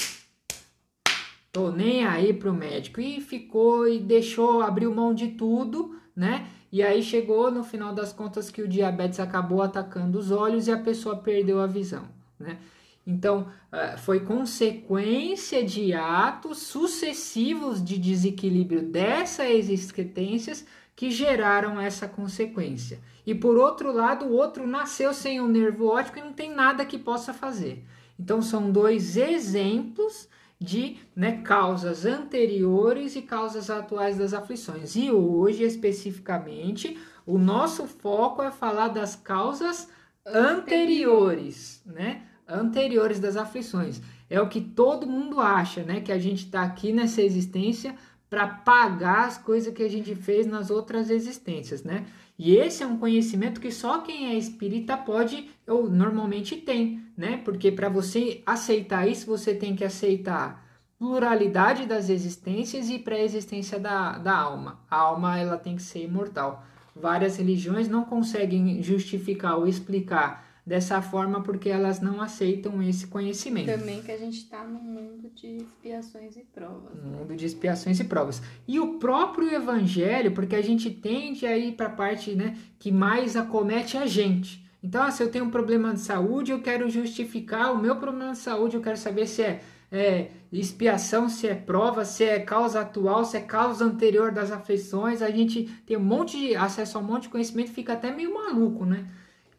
tô 1.51 1.71
nem 1.73 2.07
aí 2.07 2.33
pro 2.33 2.55
médico. 2.55 3.01
E 3.01 3.21
ficou 3.21 3.89
e 3.89 3.99
deixou, 3.99 4.63
abriu 4.63 4.95
mão 4.95 5.13
de 5.13 5.29
tudo, 5.29 5.97
né? 6.15 6.47
E 6.71 6.81
aí 6.83 7.03
chegou 7.03 7.51
no 7.51 7.65
final 7.65 7.93
das 7.93 8.13
contas 8.13 8.51
que 8.51 8.63
o 8.63 8.69
diabetes 8.69 9.19
acabou 9.19 9.63
atacando 9.63 10.19
os 10.19 10.31
olhos 10.31 10.69
e 10.69 10.73
a 10.73 10.79
pessoa 10.79 11.17
perdeu 11.17 11.61
a 11.61 11.67
visão, 11.67 12.09
né? 12.39 12.59
Então, 13.07 13.49
eh, 13.73 13.97
foi 13.97 14.21
consequência 14.21 15.65
de 15.65 15.93
atos 15.93 16.59
sucessivos 16.59 17.85
de 17.85 17.99
desequilíbrio 17.99 18.83
dessas 18.83 19.49
existências 19.51 20.65
que 20.95 21.11
geraram 21.11 21.81
essa 21.81 22.07
consequência. 22.07 23.01
E 23.27 23.35
por 23.35 23.57
outro 23.57 23.93
lado, 23.93 24.27
o 24.27 24.33
outro 24.33 24.67
nasceu 24.67 25.13
sem 25.13 25.41
o 25.41 25.49
nervo 25.49 25.87
óptico 25.87 26.19
e 26.19 26.23
não 26.23 26.33
tem 26.33 26.51
nada 26.55 26.85
que 26.85 26.99
possa 26.99 27.33
fazer. 27.33 27.85
Então, 28.19 28.41
são 28.41 28.71
dois 28.71 29.17
exemplos 29.17 30.29
de 30.61 30.99
né, 31.15 31.43
causas 31.43 32.07
anteriores 32.07 33.17
e 33.17 33.23
causas 33.23 33.69
atuais 33.69 34.17
das 34.17 34.33
aflições. 34.33 34.95
E 34.95 35.11
hoje, 35.11 35.65
especificamente, 35.65 36.97
o 37.27 37.37
nosso 37.37 37.87
foco 37.87 38.43
é 38.43 38.51
falar 38.51 38.89
das 38.89 39.17
causas 39.17 39.89
anteriores, 40.25 41.83
né? 41.85 42.23
Anteriores 42.49 43.21
das 43.21 43.37
aflições. 43.37 44.01
É 44.29 44.41
o 44.41 44.49
que 44.49 44.61
todo 44.61 45.07
mundo 45.07 45.41
acha, 45.41 45.83
né? 45.83 46.01
Que 46.01 46.13
a 46.13 46.19
gente 46.19 46.45
está 46.45 46.63
aqui 46.63 46.93
nessa 46.93 47.23
existência 47.23 47.95
para 48.29 48.47
pagar 48.47 49.27
as 49.27 49.37
coisas 49.37 49.75
que 49.75 49.83
a 49.83 49.89
gente 49.91 50.15
fez 50.15 50.47
nas 50.47 50.71
outras 50.71 51.11
existências, 51.11 51.83
né? 51.83 52.07
E 52.39 52.57
esse 52.57 52.83
é 52.83 52.87
um 52.87 52.97
conhecimento 52.97 53.61
que 53.61 53.71
só 53.71 53.99
quem 53.99 54.29
é 54.29 54.35
espírita 54.35 54.97
pode 54.97 55.51
ou 55.69 55.91
normalmente 55.91 56.57
tem, 56.57 57.03
né? 57.17 57.37
Porque 57.45 57.71
para 57.71 57.89
você 57.89 58.43
aceitar 58.47 59.07
isso, 59.07 59.27
você 59.27 59.55
tem 59.55 59.77
que 59.77 59.85
aceitar 59.85 60.67
pluralidade 60.99 61.85
das 61.85 62.09
existências 62.09 62.89
e 62.89 62.99
pré-existência 62.99 63.79
da, 63.79 64.19
da 64.19 64.37
alma. 64.37 64.81
A 64.91 64.97
alma 64.97 65.39
ela 65.39 65.59
tem 65.59 65.77
que 65.77 65.83
ser 65.83 66.05
imortal. 66.05 66.65
Várias 66.95 67.37
religiões 67.37 67.89
não 67.89 68.05
conseguem 68.05 68.83
justificar 68.83 69.59
ou 69.59 69.67
explicar 69.67 70.52
dessa 70.65 71.03
forma 71.03 71.43
porque 71.43 71.69
elas 71.69 72.01
não 72.01 72.21
aceitam 72.21 72.83
esse 72.83 73.09
conhecimento. 73.09 73.67
Também 73.67 74.01
que 74.01 74.13
a 74.13 74.17
gente 74.17 74.39
está 74.39 74.65
num 74.65 74.81
mundo 74.81 75.29
de 75.35 75.57
expiações 75.57 76.37
e 76.37 76.45
provas. 76.45 77.05
Um 77.05 77.09
mundo 77.19 77.37
de 77.37 77.45
expiações 77.45 77.99
e 77.99 78.05
provas. 78.05 78.41
E 78.67 78.79
o 78.79 78.99
próprio 78.99 79.53
evangelho, 79.53 80.33
porque 80.33 80.55
a 80.55 80.63
gente 80.63 80.89
tende 80.91 81.45
a 81.47 81.57
ir 81.59 81.73
para 81.73 81.87
a 81.87 81.91
parte 81.91 82.35
né, 82.35 82.57
que 82.79 82.93
mais 82.93 83.37
acomete 83.37 83.97
a 83.97 84.07
gente. 84.07 84.63
Então, 84.83 85.03
ah, 85.03 85.11
se 85.11 85.23
eu 85.23 85.31
tenho 85.31 85.45
um 85.45 85.51
problema 85.51 85.93
de 85.95 86.01
saúde, 86.01 86.51
eu 86.51 86.61
quero 86.61 86.89
justificar 86.89 87.73
o 87.73 87.81
meu 87.81 87.97
problema 87.97 88.33
de 88.33 88.39
saúde, 88.39 88.77
eu 88.77 88.83
quero 88.83 88.97
saber 88.97 89.27
se 89.29 89.43
é, 89.43 89.61
é 89.93 90.31
expiação, 90.53 91.29
se 91.29 91.47
é 91.47 91.55
prova, 91.55 92.05
se 92.05 92.25
é 92.25 92.41
causa 92.41 92.81
atual, 92.81 93.25
se 93.25 93.37
é 93.37 93.41
causa 93.41 93.85
anterior 93.85 94.33
das 94.33 94.51
afeições. 94.51 95.23
A 95.23 95.31
gente 95.31 95.65
tem 95.87 95.97
um 95.97 96.01
monte 96.01 96.37
de 96.37 96.57
acesso 96.57 96.99
a 96.99 97.01
um 97.01 97.05
monte 97.05 97.25
de 97.25 97.29
conhecimento, 97.29 97.71
fica 97.71 97.93
até 97.93 98.11
meio 98.11 98.35
maluco, 98.35 98.85
né? 98.85 99.07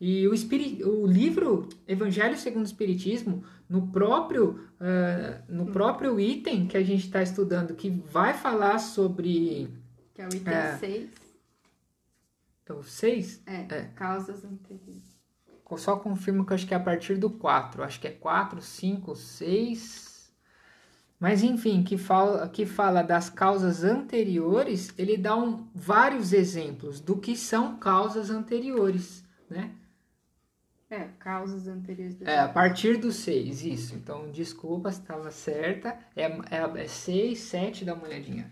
E 0.05 0.27
o, 0.27 0.33
espirit, 0.33 0.83
o 0.83 1.07
livro 1.07 1.69
Evangelho 1.87 2.35
segundo 2.35 2.63
o 2.63 2.67
Espiritismo, 2.67 3.41
no 3.69 3.87
próprio, 3.87 4.59
uh, 4.81 5.41
no 5.47 5.67
próprio 5.67 6.19
item 6.19 6.67
que 6.67 6.75
a 6.75 6.83
gente 6.83 7.05
está 7.05 7.23
estudando, 7.23 7.73
que 7.73 7.89
vai 7.89 8.33
falar 8.33 8.79
sobre. 8.79 9.73
Que 10.13 10.21
é 10.21 10.25
o 10.25 10.35
item 10.35 10.77
6. 10.77 11.09
É 12.65 12.73
o 12.73 12.83
6? 12.83 13.43
É, 13.45 13.55
é, 13.69 13.81
causas 13.95 14.43
anteriores. 14.43 15.17
Só 15.77 15.95
confirmo 15.95 16.45
que 16.45 16.53
acho 16.53 16.67
que 16.67 16.73
é 16.73 16.77
a 16.77 16.81
partir 16.81 17.15
do 17.15 17.29
4. 17.29 17.81
Acho 17.81 18.01
que 18.01 18.07
é 18.09 18.11
4, 18.11 18.61
5, 18.61 19.15
6. 19.15 20.33
Mas 21.17 21.41
enfim, 21.41 21.81
que 21.81 21.97
fala, 21.97 22.49
que 22.49 22.65
fala 22.65 23.03
das 23.03 23.29
causas 23.29 23.85
anteriores, 23.85 24.93
ele 24.97 25.15
dá 25.15 25.37
um, 25.37 25.65
vários 25.73 26.33
exemplos 26.33 26.99
do 26.99 27.17
que 27.17 27.37
são 27.37 27.77
causas 27.77 28.29
anteriores, 28.29 29.23
né? 29.49 29.71
É, 30.93 31.09
causas 31.17 31.67
anteriores. 31.67 32.15
É, 32.21 32.37
a 32.37 32.47
partir 32.47 32.97
do 32.97 33.11
6, 33.11 33.63
isso. 33.63 33.95
Então, 33.95 34.29
desculpa 34.29 34.91
se 34.91 34.99
estava 34.99 35.31
certa. 35.31 35.97
É, 36.15 36.25
é, 36.25 36.83
é 36.83 36.87
6, 36.87 37.39
7, 37.39 37.83
dá 37.83 37.95
uma 37.95 38.05
olhadinha. 38.05 38.47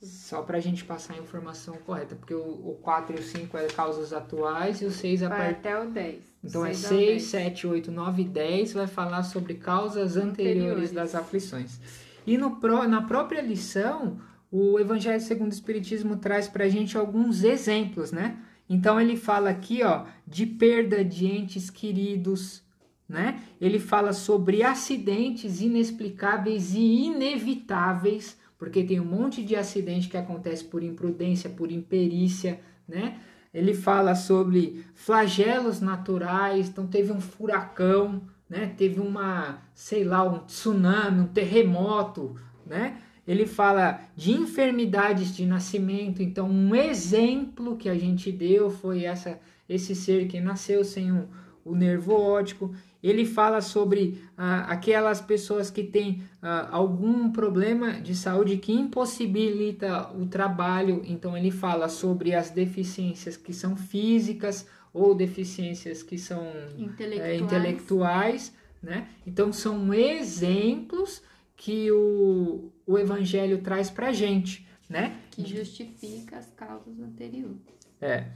Só 0.00 0.42
para 0.42 0.58
a 0.58 0.60
gente 0.60 0.84
passar 0.84 1.14
a 1.14 1.18
informação 1.18 1.74
correta, 1.78 2.14
porque 2.14 2.34
o, 2.34 2.40
o 2.40 2.78
4 2.80 3.16
e 3.16 3.18
o 3.18 3.22
5 3.22 3.56
é 3.56 3.66
causas 3.66 4.12
atuais 4.12 4.82
e 4.82 4.84
o 4.84 4.90
6 4.92 5.22
é 5.22 5.26
a 5.26 5.30
partir... 5.30 5.50
até 5.50 5.80
o 5.80 5.90
10. 5.90 6.22
Então 6.44 6.64
é 6.64 6.74
6, 6.74 7.22
7, 7.22 7.66
8, 7.66 7.90
9 7.90 8.22
e 8.22 8.24
10 8.26 8.74
vai 8.74 8.86
falar 8.86 9.22
sobre 9.24 9.54
causas 9.54 10.16
anteriores, 10.16 10.62
anteriores. 10.62 10.92
das 10.92 11.14
aflições. 11.14 11.80
E 12.26 12.38
no, 12.38 12.60
na 12.86 13.02
própria 13.02 13.40
lição, 13.40 14.20
o 14.50 14.78
Evangelho 14.78 15.20
segundo 15.20 15.50
o 15.50 15.54
Espiritismo 15.54 16.18
traz 16.18 16.46
para 16.46 16.64
a 16.64 16.68
gente 16.68 16.96
alguns 16.96 17.42
exemplos, 17.42 18.12
né? 18.12 18.38
Então 18.68 19.00
ele 19.00 19.16
fala 19.16 19.50
aqui, 19.50 19.82
ó, 19.82 20.04
de 20.26 20.46
perda 20.46 21.04
de 21.04 21.26
entes 21.26 21.70
queridos, 21.70 22.62
né? 23.08 23.42
Ele 23.60 23.78
fala 23.78 24.12
sobre 24.12 24.62
acidentes 24.62 25.60
inexplicáveis 25.60 26.74
e 26.74 27.06
inevitáveis, 27.06 28.38
porque 28.58 28.82
tem 28.82 29.00
um 29.00 29.04
monte 29.04 29.42
de 29.42 29.54
acidente 29.54 30.08
que 30.08 30.16
acontece 30.16 30.64
por 30.64 30.82
imprudência, 30.82 31.50
por 31.50 31.70
imperícia, 31.70 32.60
né? 32.88 33.20
Ele 33.52 33.74
fala 33.74 34.14
sobre 34.14 34.84
flagelos 34.94 35.80
naturais, 35.80 36.68
então 36.68 36.86
teve 36.86 37.12
um 37.12 37.20
furacão, 37.20 38.22
né? 38.48 38.74
Teve 38.76 39.00
uma, 39.00 39.62
sei 39.74 40.02
lá, 40.02 40.24
um 40.24 40.38
tsunami, 40.40 41.20
um 41.20 41.26
terremoto, 41.26 42.36
né? 42.66 42.98
Ele 43.26 43.46
fala 43.46 44.00
de 44.16 44.32
enfermidades 44.32 45.34
de 45.34 45.46
nascimento. 45.46 46.22
Então, 46.22 46.48
um 46.48 46.74
exemplo 46.74 47.76
que 47.76 47.88
a 47.88 47.94
gente 47.94 48.30
deu 48.30 48.70
foi 48.70 49.04
essa 49.04 49.38
esse 49.66 49.94
ser 49.94 50.28
que 50.28 50.40
nasceu 50.40 50.84
sem 50.84 51.10
um, 51.10 51.26
o 51.64 51.74
nervo 51.74 52.12
óptico. 52.12 52.74
Ele 53.02 53.24
fala 53.24 53.62
sobre 53.62 54.22
ah, 54.36 54.66
aquelas 54.68 55.22
pessoas 55.22 55.70
que 55.70 55.82
têm 55.82 56.22
ah, 56.42 56.68
algum 56.70 57.30
problema 57.32 57.92
de 57.92 58.14
saúde 58.14 58.58
que 58.58 58.72
impossibilita 58.72 60.10
o 60.14 60.26
trabalho. 60.26 61.02
Então, 61.06 61.36
ele 61.36 61.50
fala 61.50 61.88
sobre 61.88 62.34
as 62.34 62.50
deficiências 62.50 63.38
que 63.38 63.54
são 63.54 63.74
físicas 63.74 64.66
ou 64.92 65.14
deficiências 65.14 66.02
que 66.02 66.18
são 66.18 66.46
Intelectuais. 66.78 67.30
é, 67.30 67.36
intelectuais 67.36 68.52
né? 68.84 69.08
Então, 69.26 69.52
são 69.52 69.92
exemplos 69.94 71.22
que 71.56 71.90
o, 71.90 72.70
o 72.86 72.98
Evangelho 72.98 73.62
traz 73.62 73.90
para 73.90 74.12
gente. 74.12 74.66
Né? 74.88 75.16
Que 75.30 75.44
justifica 75.46 76.36
as 76.36 76.50
causas 76.50 77.00
anteriores. 77.00 77.56
É. 78.00 78.26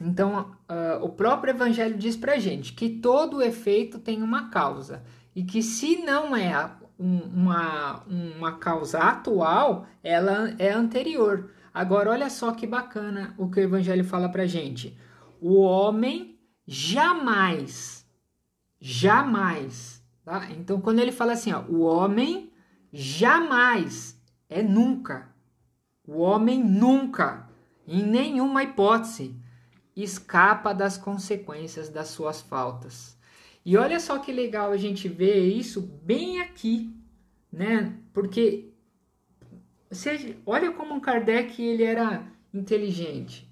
Então, 0.00 0.52
uh, 0.68 1.02
o 1.02 1.08
próprio 1.08 1.52
Evangelho 1.52 1.96
diz 1.96 2.16
pra 2.16 2.38
gente 2.38 2.72
que 2.72 2.88
todo 2.88 3.42
efeito 3.42 3.98
tem 3.98 4.22
uma 4.22 4.50
causa. 4.50 5.02
E 5.34 5.42
que 5.42 5.62
se 5.62 5.96
não 5.96 6.36
é 6.36 6.70
um, 6.98 7.18
uma, 7.18 8.04
uma 8.06 8.58
causa 8.58 8.98
atual, 8.98 9.86
ela 10.02 10.54
é 10.58 10.70
anterior. 10.70 11.50
Agora, 11.72 12.10
olha 12.10 12.28
só 12.28 12.52
que 12.52 12.66
bacana 12.66 13.34
o 13.38 13.48
que 13.48 13.60
o 13.60 13.62
Evangelho 13.62 14.04
fala 14.04 14.28
pra 14.28 14.46
gente. 14.46 14.96
O 15.40 15.60
homem 15.60 16.38
jamais, 16.66 18.04
jamais, 18.80 20.02
tá? 20.24 20.50
Então, 20.50 20.80
quando 20.80 20.98
ele 20.98 21.12
fala 21.12 21.32
assim, 21.32 21.52
ó, 21.52 21.62
o 21.62 21.82
homem 21.82 22.47
jamais 22.92 24.20
é 24.48 24.62
nunca. 24.62 25.34
O 26.06 26.18
homem 26.20 26.62
nunca, 26.62 27.48
em 27.86 28.02
nenhuma 28.02 28.62
hipótese, 28.62 29.36
escapa 29.94 30.72
das 30.72 30.96
consequências 30.96 31.88
das 31.88 32.08
suas 32.08 32.40
faltas. 32.40 33.18
E 33.64 33.76
olha 33.76 34.00
só 34.00 34.18
que 34.18 34.32
legal 34.32 34.70
a 34.70 34.76
gente 34.76 35.08
ver 35.08 35.40
isso 35.40 35.82
bem 35.82 36.40
aqui, 36.40 36.94
né? 37.52 37.94
Porque 38.12 38.72
olha 40.46 40.72
como 40.72 40.94
um 40.94 41.00
Kardec 41.00 41.62
ele 41.62 41.82
era 41.82 42.26
inteligente. 42.54 43.48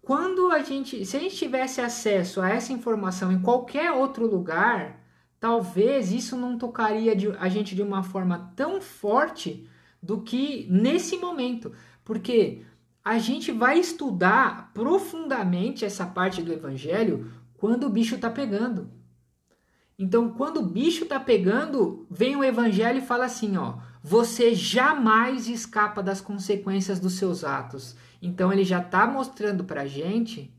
Quando 0.00 0.50
a 0.50 0.60
gente, 0.60 1.04
se 1.04 1.16
a 1.16 1.20
gente 1.20 1.36
tivesse 1.36 1.80
acesso 1.80 2.40
a 2.40 2.48
essa 2.48 2.72
informação 2.72 3.30
em 3.30 3.40
qualquer 3.40 3.92
outro 3.92 4.26
lugar, 4.26 4.99
talvez 5.40 6.12
isso 6.12 6.36
não 6.36 6.58
tocaria 6.58 7.16
a 7.40 7.48
gente 7.48 7.74
de 7.74 7.82
uma 7.82 8.02
forma 8.02 8.52
tão 8.54 8.80
forte 8.80 9.66
do 10.02 10.20
que 10.20 10.66
nesse 10.70 11.16
momento, 11.16 11.72
porque 12.04 12.62
a 13.02 13.18
gente 13.18 13.50
vai 13.50 13.78
estudar 13.78 14.70
profundamente 14.74 15.84
essa 15.84 16.04
parte 16.04 16.42
do 16.42 16.52
evangelho 16.52 17.32
quando 17.56 17.86
o 17.86 17.90
bicho 17.90 18.18
tá 18.18 18.30
pegando. 18.30 18.90
Então, 19.98 20.30
quando 20.30 20.58
o 20.58 20.66
bicho 20.66 21.04
tá 21.04 21.20
pegando, 21.20 22.06
vem 22.10 22.36
o 22.36 22.44
evangelho 22.44 22.98
e 22.98 23.06
fala 23.06 23.26
assim, 23.26 23.56
ó: 23.56 23.78
você 24.02 24.54
jamais 24.54 25.46
escapa 25.46 26.02
das 26.02 26.22
consequências 26.22 26.98
dos 26.98 27.14
seus 27.14 27.44
atos. 27.44 27.96
Então, 28.22 28.50
ele 28.50 28.64
já 28.64 28.82
tá 28.82 29.06
mostrando 29.06 29.64
pra 29.64 29.86
gente 29.86 30.54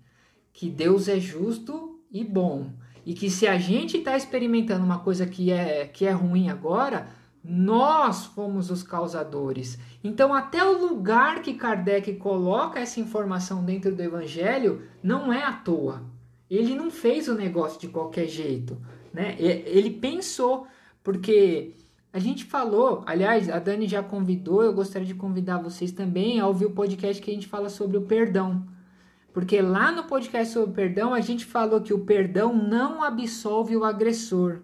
que 0.54 0.70
Deus 0.70 1.08
é 1.08 1.20
justo 1.20 2.00
e 2.12 2.24
bom. 2.24 2.72
E 3.06 3.14
que 3.14 3.30
se 3.30 3.48
a 3.48 3.58
gente 3.58 3.98
está 3.98 4.16
experimentando 4.16 4.86
uma 4.86 5.00
coisa 5.00 5.26
que 5.26 5.52
é, 5.52 5.88
que 5.88 6.06
é 6.06 6.12
ruim 6.12 6.50
agora, 6.50 7.08
nós 7.44 8.26
fomos 8.26 8.70
os 8.70 8.84
causadores. 8.84 9.80
Então, 10.04 10.34
até 10.34 10.64
o 10.64 10.80
lugar 10.80 11.42
que 11.42 11.56
Kardec 11.56 12.14
coloca 12.16 12.80
essa 12.80 13.00
informação 13.00 13.64
dentro 13.64 13.96
do 13.96 14.02
Evangelho 14.02 14.84
não 15.02 15.34
é 15.34 15.44
à 15.44 15.52
toa. 15.52 16.04
Ele 16.50 16.76
não 16.76 16.92
fez 16.92 17.28
o 17.28 17.34
negócio 17.34 17.80
de 17.80 17.88
qualquer 17.88 18.28
jeito, 18.28 18.78
né? 19.14 19.36
Ele 19.40 19.90
pensou, 19.90 20.68
porque 21.02 21.76
a 22.14 22.20
gente 22.20 22.44
falou, 22.44 23.04
aliás, 23.06 23.50
a 23.50 23.58
Dani 23.58 23.88
já 23.88 24.04
convidou, 24.04 24.62
eu 24.62 24.74
gostaria 24.74 25.08
de 25.08 25.16
convidar 25.16 25.60
vocês 25.60 25.92
também 25.92 26.40
a 26.40 26.48
ouvir 26.48 26.66
o 26.66 26.72
podcast 26.72 27.22
que 27.22 27.32
a 27.32 27.34
gente 27.34 27.48
fala 27.48 27.70
sobre 27.70 27.98
o 27.98 28.02
perdão. 28.02 28.68
Porque 29.34 29.62
lá 29.62 29.92
no 29.92 30.04
podcast 30.04 30.54
sobre 30.54 30.74
perdão, 30.74 31.14
a 31.14 31.22
gente 31.22 31.46
falou 31.46 31.82
que 31.82 31.94
o 31.94 32.00
perdão 32.00 32.54
não 32.54 33.04
absolve 33.04 33.76
o 33.78 33.84
agressor 33.84 34.62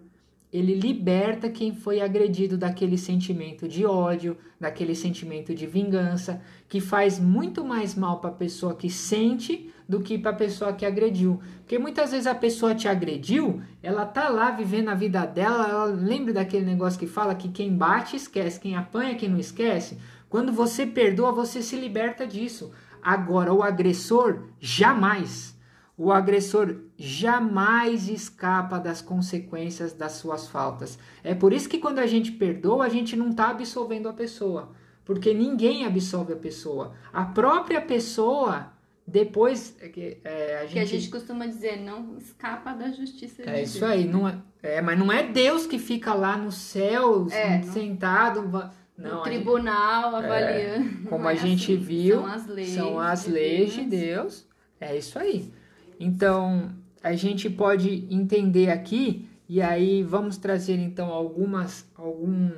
ele 0.50 0.74
liberta 0.74 1.50
quem 1.50 1.74
foi 1.74 2.00
agredido 2.00 2.56
daquele 2.56 2.96
sentimento 2.96 3.68
de 3.68 3.84
ódio, 3.84 4.36
daquele 4.58 4.94
sentimento 4.94 5.54
de 5.54 5.66
vingança, 5.66 6.40
que 6.66 6.80
faz 6.80 7.18
muito 7.18 7.62
mais 7.62 7.94
mal 7.94 8.18
para 8.18 8.30
a 8.30 8.34
pessoa 8.34 8.74
que 8.74 8.88
sente 8.88 9.70
do 9.86 10.00
que 10.00 10.16
para 10.16 10.30
a 10.30 10.34
pessoa 10.34 10.72
que 10.72 10.86
agrediu. 10.86 11.40
Porque 11.58 11.78
muitas 11.78 12.12
vezes 12.12 12.26
a 12.26 12.34
pessoa 12.34 12.74
te 12.74 12.88
agrediu, 12.88 13.60
ela 13.82 14.06
tá 14.06 14.30
lá 14.30 14.50
vivendo 14.50 14.88
a 14.88 14.94
vida 14.94 15.26
dela, 15.26 15.68
ela 15.68 15.84
lembra 15.84 16.32
daquele 16.32 16.64
negócio 16.64 16.98
que 16.98 17.06
fala 17.06 17.34
que 17.34 17.50
quem 17.50 17.76
bate 17.76 18.16
esquece, 18.16 18.58
quem 18.58 18.74
apanha 18.74 19.16
quem 19.16 19.28
não 19.28 19.38
esquece. 19.38 19.98
Quando 20.30 20.50
você 20.50 20.86
perdoa, 20.86 21.30
você 21.30 21.62
se 21.62 21.76
liberta 21.76 22.26
disso. 22.26 22.72
Agora 23.02 23.52
o 23.52 23.62
agressor 23.62 24.44
jamais 24.60 25.58
o 25.98 26.12
agressor 26.12 26.76
jamais 26.96 28.08
escapa 28.08 28.78
das 28.78 29.02
consequências 29.02 29.92
das 29.92 30.12
suas 30.12 30.46
faltas. 30.46 30.96
É 31.24 31.34
por 31.34 31.52
isso 31.52 31.68
que 31.68 31.78
quando 31.78 31.98
a 31.98 32.06
gente 32.06 32.30
perdoa, 32.30 32.84
a 32.84 32.88
gente 32.88 33.16
não 33.16 33.30
está 33.30 33.50
absolvendo 33.50 34.08
a 34.08 34.12
pessoa. 34.12 34.70
Porque 35.04 35.34
ninguém 35.34 35.84
absolve 35.84 36.34
a 36.34 36.36
pessoa. 36.36 36.94
A 37.12 37.24
própria 37.24 37.80
pessoa, 37.80 38.70
depois. 39.04 39.76
É, 39.80 40.18
é, 40.22 40.58
a 40.58 40.62
gente... 40.62 40.72
Que 40.72 40.78
a 40.78 40.84
gente 40.84 41.08
costuma 41.08 41.46
dizer, 41.46 41.80
não 41.80 42.16
escapa 42.16 42.72
da 42.74 42.92
justiça 42.92 43.42
de 43.42 43.48
É 43.48 43.62
isso 43.64 43.84
aí. 43.84 44.06
Não 44.06 44.28
é, 44.28 44.38
é, 44.62 44.80
mas 44.80 44.96
não 44.96 45.10
é 45.10 45.24
Deus 45.24 45.66
que 45.66 45.80
fica 45.80 46.14
lá 46.14 46.36
no 46.36 46.52
céu, 46.52 47.26
é, 47.32 47.60
sentado. 47.62 48.42
Não, 48.42 48.70
no 48.98 49.22
tribunal, 49.22 50.10
gente, 50.12 50.24
avaliando. 50.24 51.06
É, 51.06 51.08
como 51.08 51.28
a 51.28 51.34
gente 51.34 51.72
assim, 51.72 51.82
viu, 51.82 52.16
são 52.16 52.26
as 52.26 52.46
leis, 52.46 52.70
são 52.70 52.98
as 52.98 53.24
de, 53.24 53.30
leis 53.30 53.58
Deus. 53.58 53.74
de 53.74 53.84
Deus. 53.84 54.48
É 54.80 54.96
isso 54.96 55.18
aí. 55.18 55.52
Então, 56.00 56.70
a 57.02 57.14
gente 57.14 57.48
pode 57.48 58.06
entender 58.10 58.70
aqui 58.70 59.28
e 59.48 59.62
aí 59.62 60.02
vamos 60.02 60.36
trazer 60.36 60.78
então 60.78 61.08
algumas 61.10 61.88
algum, 61.94 62.50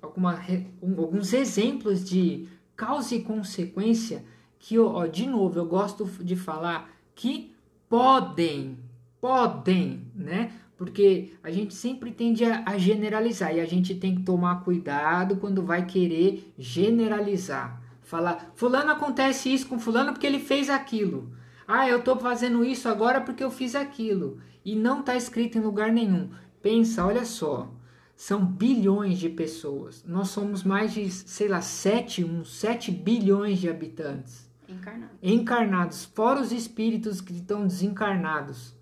alguma, 0.00 0.38
um, 0.80 1.00
alguns 1.00 1.32
exemplos 1.32 2.08
de 2.08 2.46
causa 2.76 3.14
e 3.16 3.22
consequência 3.22 4.24
que 4.58 4.78
ó, 4.78 5.06
de 5.06 5.26
novo 5.26 5.58
eu 5.58 5.66
gosto 5.66 6.04
de 6.22 6.36
falar 6.36 6.90
que 7.14 7.52
podem 7.88 8.78
podem 9.20 10.02
né 10.14 10.52
porque 10.80 11.34
a 11.44 11.50
gente 11.50 11.74
sempre 11.74 12.10
tende 12.10 12.42
a, 12.42 12.62
a 12.64 12.78
generalizar 12.78 13.54
e 13.54 13.60
a 13.60 13.66
gente 13.66 13.94
tem 13.94 14.14
que 14.14 14.22
tomar 14.22 14.64
cuidado 14.64 15.36
quando 15.36 15.62
vai 15.62 15.84
querer 15.84 16.50
generalizar 16.58 17.78
falar 18.02 18.50
fulano 18.54 18.90
acontece 18.90 19.52
isso 19.52 19.68
com 19.68 19.78
fulano 19.78 20.12
porque 20.12 20.26
ele 20.26 20.38
fez 20.38 20.70
aquilo 20.70 21.30
ah, 21.72 21.88
eu 21.88 22.00
estou 22.00 22.16
fazendo 22.16 22.64
isso 22.64 22.88
agora 22.88 23.20
porque 23.20 23.44
eu 23.44 23.50
fiz 23.50 23.76
aquilo. 23.76 24.40
E 24.64 24.74
não 24.74 25.00
está 25.00 25.14
escrito 25.14 25.56
em 25.56 25.60
lugar 25.60 25.92
nenhum. 25.92 26.28
Pensa, 26.60 27.06
olha 27.06 27.24
só. 27.24 27.72
São 28.16 28.44
bilhões 28.44 29.20
de 29.20 29.28
pessoas. 29.28 30.02
Nós 30.04 30.30
somos 30.30 30.64
mais 30.64 30.92
de, 30.92 31.08
sei 31.08 31.46
lá, 31.46 31.60
7, 31.60 32.24
uns 32.24 32.56
7 32.56 32.90
bilhões 32.90 33.60
de 33.60 33.70
habitantes. 33.70 34.50
Encarnados. 34.68 35.16
Encarnados, 35.22 36.04
fora 36.06 36.40
os 36.40 36.50
espíritos 36.50 37.20
que 37.20 37.34
estão 37.34 37.64
desencarnados. 37.64 38.74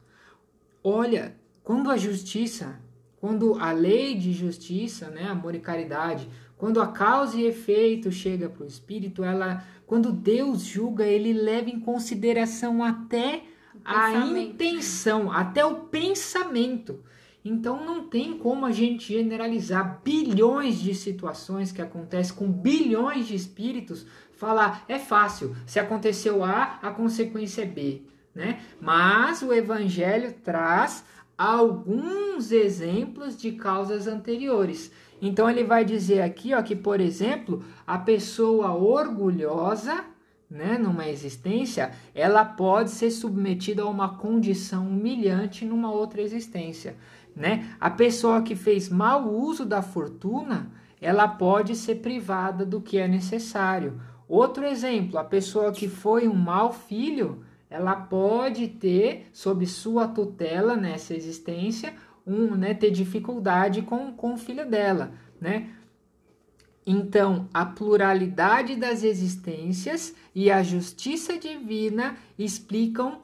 Olha, 0.82 1.36
quando 1.68 1.90
a 1.90 1.98
justiça, 1.98 2.80
quando 3.20 3.58
a 3.60 3.72
lei 3.72 4.14
de 4.14 4.32
justiça, 4.32 5.10
né, 5.10 5.24
amor 5.28 5.54
e 5.54 5.60
caridade, 5.60 6.26
quando 6.56 6.80
a 6.80 6.86
causa 6.86 7.38
e 7.38 7.44
efeito 7.44 8.10
chega 8.10 8.48
para 8.48 8.64
o 8.64 8.66
espírito, 8.66 9.22
ela 9.22 9.62
quando 9.86 10.10
Deus 10.10 10.62
julga, 10.62 11.04
ele 11.04 11.34
leva 11.34 11.68
em 11.68 11.78
consideração 11.78 12.82
até 12.82 13.42
a 13.84 14.14
intenção, 14.16 15.30
até 15.30 15.62
o 15.62 15.80
pensamento. 15.80 17.04
Então 17.44 17.84
não 17.84 18.08
tem 18.08 18.38
como 18.38 18.64
a 18.64 18.72
gente 18.72 19.12
generalizar 19.12 20.00
bilhões 20.02 20.78
de 20.78 20.94
situações 20.94 21.70
que 21.70 21.82
acontecem 21.82 22.34
com 22.34 22.50
bilhões 22.50 23.26
de 23.26 23.34
espíritos, 23.34 24.06
falar 24.32 24.86
é 24.88 24.98
fácil, 24.98 25.54
se 25.66 25.78
aconteceu 25.78 26.42
A, 26.42 26.78
a 26.80 26.90
consequência 26.90 27.60
é 27.60 27.66
B, 27.66 28.04
né? 28.34 28.58
Mas 28.80 29.42
o 29.42 29.52
evangelho 29.52 30.32
traz 30.42 31.04
alguns 31.38 32.50
exemplos 32.50 33.36
de 33.36 33.52
causas 33.52 34.08
anteriores. 34.08 34.90
Então 35.22 35.48
ele 35.48 35.62
vai 35.62 35.84
dizer 35.84 36.20
aqui, 36.22 36.52
ó, 36.52 36.60
que 36.60 36.74
por 36.74 37.00
exemplo, 37.00 37.62
a 37.86 37.96
pessoa 37.96 38.74
orgulhosa, 38.74 40.04
né, 40.50 40.76
numa 40.76 41.08
existência, 41.08 41.92
ela 42.14 42.44
pode 42.44 42.90
ser 42.90 43.10
submetida 43.12 43.82
a 43.82 43.88
uma 43.88 44.16
condição 44.16 44.88
humilhante 44.88 45.64
numa 45.64 45.92
outra 45.92 46.22
existência, 46.22 46.96
né? 47.36 47.68
A 47.78 47.90
pessoa 47.90 48.42
que 48.42 48.56
fez 48.56 48.88
mau 48.88 49.30
uso 49.30 49.64
da 49.64 49.82
fortuna, 49.82 50.72
ela 51.00 51.28
pode 51.28 51.76
ser 51.76 51.96
privada 51.96 52.64
do 52.64 52.80
que 52.80 52.98
é 52.98 53.06
necessário. 53.06 54.00
Outro 54.26 54.64
exemplo, 54.64 55.18
a 55.18 55.24
pessoa 55.24 55.70
que 55.70 55.86
foi 55.86 56.26
um 56.26 56.34
mau 56.34 56.72
filho, 56.72 57.44
ela 57.70 57.94
pode 57.94 58.68
ter 58.68 59.26
sob 59.32 59.66
sua 59.66 60.08
tutela 60.08 60.76
nessa 60.76 61.14
existência 61.14 61.94
um, 62.26 62.54
né, 62.54 62.74
ter 62.74 62.90
dificuldade 62.90 63.82
com, 63.82 64.12
com 64.12 64.34
o 64.34 64.38
filho 64.38 64.68
dela, 64.68 65.12
né? 65.40 65.70
Então, 66.90 67.48
a 67.52 67.66
pluralidade 67.66 68.74
das 68.74 69.02
existências 69.02 70.14
e 70.34 70.50
a 70.50 70.62
justiça 70.62 71.36
divina 71.36 72.16
explicam 72.38 73.20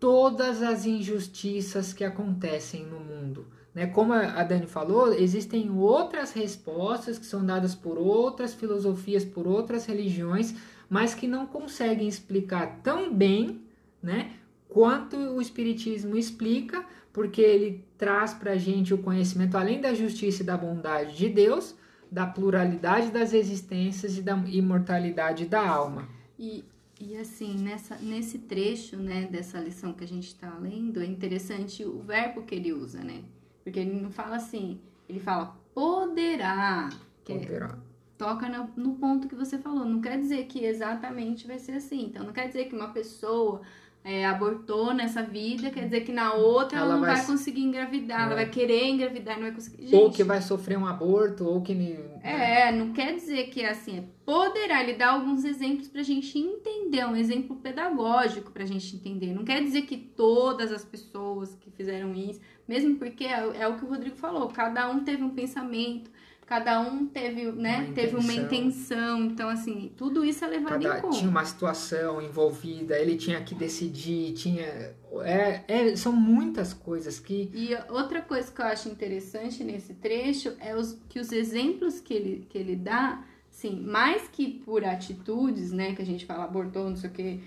todas 0.00 0.60
as 0.62 0.84
injustiças 0.84 1.92
que 1.92 2.02
acontecem 2.02 2.84
no 2.84 2.98
mundo. 2.98 3.46
Né? 3.72 3.86
Como 3.86 4.12
a 4.12 4.42
Dani 4.42 4.66
falou, 4.66 5.12
existem 5.12 5.70
outras 5.70 6.32
respostas 6.32 7.16
que 7.16 7.24
são 7.24 7.46
dadas 7.46 7.74
por 7.74 7.98
outras 7.98 8.52
filosofias, 8.52 9.24
por 9.24 9.46
outras 9.46 9.86
religiões, 9.86 10.54
mas 10.90 11.14
que 11.14 11.28
não 11.28 11.46
conseguem 11.46 12.08
explicar 12.08 12.80
tão 12.82 13.14
bem 13.14 13.63
né, 14.04 14.32
quanto 14.68 15.16
o 15.16 15.40
Espiritismo 15.40 16.16
explica, 16.16 16.84
porque 17.12 17.40
ele 17.40 17.84
traz 17.96 18.34
para 18.34 18.52
a 18.52 18.56
gente 18.56 18.92
o 18.92 18.98
conhecimento, 18.98 19.56
além 19.56 19.80
da 19.80 19.94
justiça 19.94 20.42
e 20.42 20.46
da 20.46 20.56
bondade 20.56 21.16
de 21.16 21.28
Deus, 21.28 21.74
da 22.10 22.26
pluralidade 22.26 23.10
das 23.10 23.32
existências 23.32 24.18
e 24.18 24.22
da 24.22 24.36
imortalidade 24.46 25.46
da 25.46 25.66
alma. 25.66 26.08
E, 26.38 26.64
e 27.00 27.16
assim, 27.16 27.56
nessa, 27.58 27.96
nesse 27.96 28.38
trecho 28.38 28.96
né, 28.96 29.26
dessa 29.30 29.58
lição 29.58 29.92
que 29.92 30.04
a 30.04 30.08
gente 30.08 30.28
está 30.28 30.56
lendo, 30.58 31.00
é 31.00 31.06
interessante 31.06 31.84
o 31.84 32.00
verbo 32.00 32.42
que 32.42 32.54
ele 32.54 32.72
usa, 32.72 33.02
né? 33.02 33.22
Porque 33.62 33.80
ele 33.80 34.00
não 34.00 34.10
fala 34.10 34.36
assim, 34.36 34.80
ele 35.08 35.20
fala 35.20 35.56
poderá. 35.72 36.90
Que 37.24 37.32
é 37.32 37.38
poderá. 37.38 37.66
É, 37.66 37.94
toca 38.16 38.48
no, 38.48 38.70
no 38.76 38.94
ponto 38.94 39.28
que 39.28 39.34
você 39.34 39.58
falou. 39.58 39.84
Não 39.84 40.00
quer 40.00 40.18
dizer 40.18 40.46
que 40.46 40.64
exatamente 40.64 41.46
vai 41.46 41.58
ser 41.58 41.72
assim. 41.72 42.06
Então, 42.06 42.24
não 42.24 42.32
quer 42.32 42.46
dizer 42.46 42.66
que 42.66 42.74
uma 42.74 42.92
pessoa 42.92 43.62
é, 44.04 44.26
abortou 44.26 44.92
nessa 44.92 45.22
vida, 45.22 45.70
quer 45.70 45.84
dizer 45.84 46.02
que 46.02 46.12
na 46.12 46.34
outra 46.34 46.78
ela, 46.78 46.88
ela 46.88 46.94
não 46.96 47.00
vai, 47.00 47.16
vai 47.16 47.24
conseguir 47.24 47.62
engravidar, 47.62 48.20
é. 48.20 48.24
ela 48.24 48.34
vai 48.34 48.50
querer 48.50 48.90
engravidar 48.90 49.34
e 49.34 49.40
não 49.40 49.46
vai 49.46 49.54
conseguir. 49.54 49.84
Gente, 49.84 49.96
ou 49.96 50.10
que 50.10 50.22
vai 50.22 50.42
sofrer 50.42 50.76
um 50.76 50.86
aborto, 50.86 51.46
ou 51.46 51.62
que. 51.62 51.98
É, 52.22 52.70
não 52.70 52.92
quer 52.92 53.14
dizer 53.14 53.44
que 53.44 53.62
é 53.62 53.70
assim, 53.70 53.98
é 54.00 54.04
poderá. 54.26 54.82
Ele 54.82 54.92
dá 54.92 55.12
alguns 55.12 55.42
exemplos 55.42 55.88
pra 55.88 56.02
gente 56.02 56.38
entender, 56.38 57.06
um 57.06 57.16
exemplo 57.16 57.56
pedagógico 57.56 58.52
pra 58.52 58.66
gente 58.66 58.94
entender. 58.94 59.32
Não 59.32 59.42
quer 59.42 59.62
dizer 59.62 59.82
que 59.82 59.96
todas 59.96 60.70
as 60.70 60.84
pessoas 60.84 61.54
que 61.54 61.70
fizeram 61.70 62.14
isso, 62.14 62.42
mesmo 62.68 62.96
porque 62.96 63.24
é, 63.24 63.62
é 63.62 63.66
o 63.66 63.78
que 63.78 63.86
o 63.86 63.88
Rodrigo 63.88 64.16
falou, 64.16 64.48
cada 64.48 64.86
um 64.90 65.02
teve 65.02 65.22
um 65.22 65.30
pensamento 65.30 66.10
cada 66.46 66.80
um 66.80 67.06
teve, 67.06 67.50
né, 67.52 67.84
uma 67.84 67.94
teve 67.94 68.16
uma 68.16 68.32
intenção. 68.32 69.24
Então, 69.24 69.48
assim, 69.48 69.92
tudo 69.96 70.24
isso 70.24 70.44
é 70.44 70.48
levado 70.48 70.82
cada, 70.82 70.98
em 70.98 71.00
conta. 71.00 71.16
Tinha 71.16 71.30
uma 71.30 71.44
situação 71.44 72.20
envolvida, 72.20 72.98
ele 72.98 73.16
tinha 73.16 73.42
que 73.42 73.54
decidir, 73.54 74.32
tinha. 74.34 74.94
É, 75.22 75.62
é, 75.68 75.96
são 75.96 76.12
muitas 76.12 76.74
coisas 76.74 77.18
que. 77.18 77.50
E 77.54 77.70
outra 77.88 78.20
coisa 78.20 78.50
que 78.50 78.60
eu 78.60 78.66
acho 78.66 78.88
interessante 78.88 79.64
nesse 79.64 79.94
trecho 79.94 80.54
é 80.60 80.76
os, 80.76 80.98
que 81.08 81.18
os 81.18 81.32
exemplos 81.32 82.00
que 82.00 82.12
ele, 82.12 82.46
que 82.48 82.58
ele 82.58 82.76
dá, 82.76 83.24
sim, 83.50 83.80
mais 83.80 84.28
que 84.28 84.46
por 84.46 84.84
atitudes, 84.84 85.72
né, 85.72 85.94
que 85.94 86.02
a 86.02 86.06
gente 86.06 86.26
fala 86.26 86.44
abortou, 86.44 86.88
não 86.90 86.96
sei 86.96 87.10
o 87.10 87.12
que, 87.12 87.40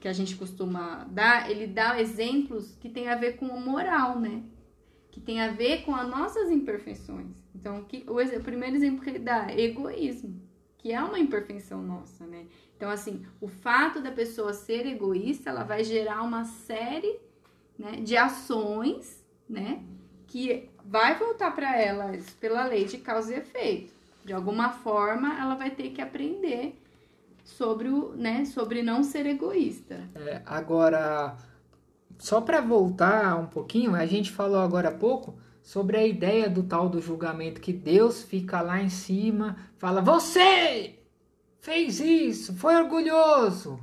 que 0.00 0.08
a 0.08 0.12
gente 0.12 0.36
costuma 0.36 1.04
dar, 1.10 1.50
ele 1.50 1.66
dá 1.66 2.00
exemplos 2.00 2.76
que 2.80 2.90
tem 2.90 3.08
a 3.08 3.16
ver 3.16 3.36
com 3.36 3.46
moral, 3.46 4.20
né? 4.20 4.42
Que 5.14 5.20
tem 5.20 5.40
a 5.40 5.52
ver 5.52 5.84
com 5.84 5.94
as 5.94 6.08
nossas 6.08 6.50
imperfeições. 6.50 7.36
Então, 7.54 7.84
que, 7.84 8.04
o, 8.08 8.20
o 8.20 8.42
primeiro 8.42 8.74
exemplo 8.74 9.00
que 9.00 9.10
ele 9.10 9.20
dá 9.20 9.46
é 9.48 9.60
egoísmo, 9.60 10.42
que 10.76 10.90
é 10.90 11.00
uma 11.00 11.20
imperfeição 11.20 11.80
nossa, 11.80 12.26
né? 12.26 12.46
Então, 12.76 12.90
assim, 12.90 13.24
o 13.40 13.46
fato 13.46 14.00
da 14.00 14.10
pessoa 14.10 14.52
ser 14.52 14.84
egoísta, 14.86 15.50
ela 15.50 15.62
vai 15.62 15.84
gerar 15.84 16.22
uma 16.22 16.44
série 16.44 17.20
né, 17.78 17.92
de 17.92 18.16
ações, 18.16 19.24
né? 19.48 19.84
Que 20.26 20.68
vai 20.84 21.16
voltar 21.16 21.52
para 21.54 21.80
ela 21.80 22.10
pela 22.40 22.64
lei 22.64 22.84
de 22.84 22.98
causa 22.98 23.34
e 23.34 23.38
efeito. 23.38 23.94
De 24.24 24.32
alguma 24.32 24.70
forma, 24.70 25.38
ela 25.38 25.54
vai 25.54 25.70
ter 25.70 25.90
que 25.90 26.02
aprender 26.02 26.76
sobre 27.44 27.88
o, 27.88 28.16
né, 28.16 28.44
sobre 28.46 28.82
não 28.82 29.04
ser 29.04 29.26
egoísta. 29.26 30.10
É, 30.14 30.42
agora, 30.44 31.36
só 32.18 32.40
para 32.40 32.60
voltar 32.60 33.38
um 33.38 33.46
pouquinho, 33.46 33.94
a 33.94 34.06
gente 34.06 34.30
falou 34.30 34.60
agora 34.60 34.88
há 34.88 34.92
pouco 34.92 35.34
sobre 35.62 35.96
a 35.96 36.06
ideia 36.06 36.48
do 36.48 36.62
tal 36.62 36.88
do 36.88 37.00
julgamento 37.00 37.60
que 37.60 37.72
Deus 37.72 38.22
fica 38.22 38.60
lá 38.60 38.82
em 38.82 38.88
cima, 38.88 39.56
fala: 39.78 40.00
"Você 40.00 40.98
fez 41.60 42.00
isso, 42.00 42.54
foi 42.54 42.76
orgulhoso. 42.76 43.80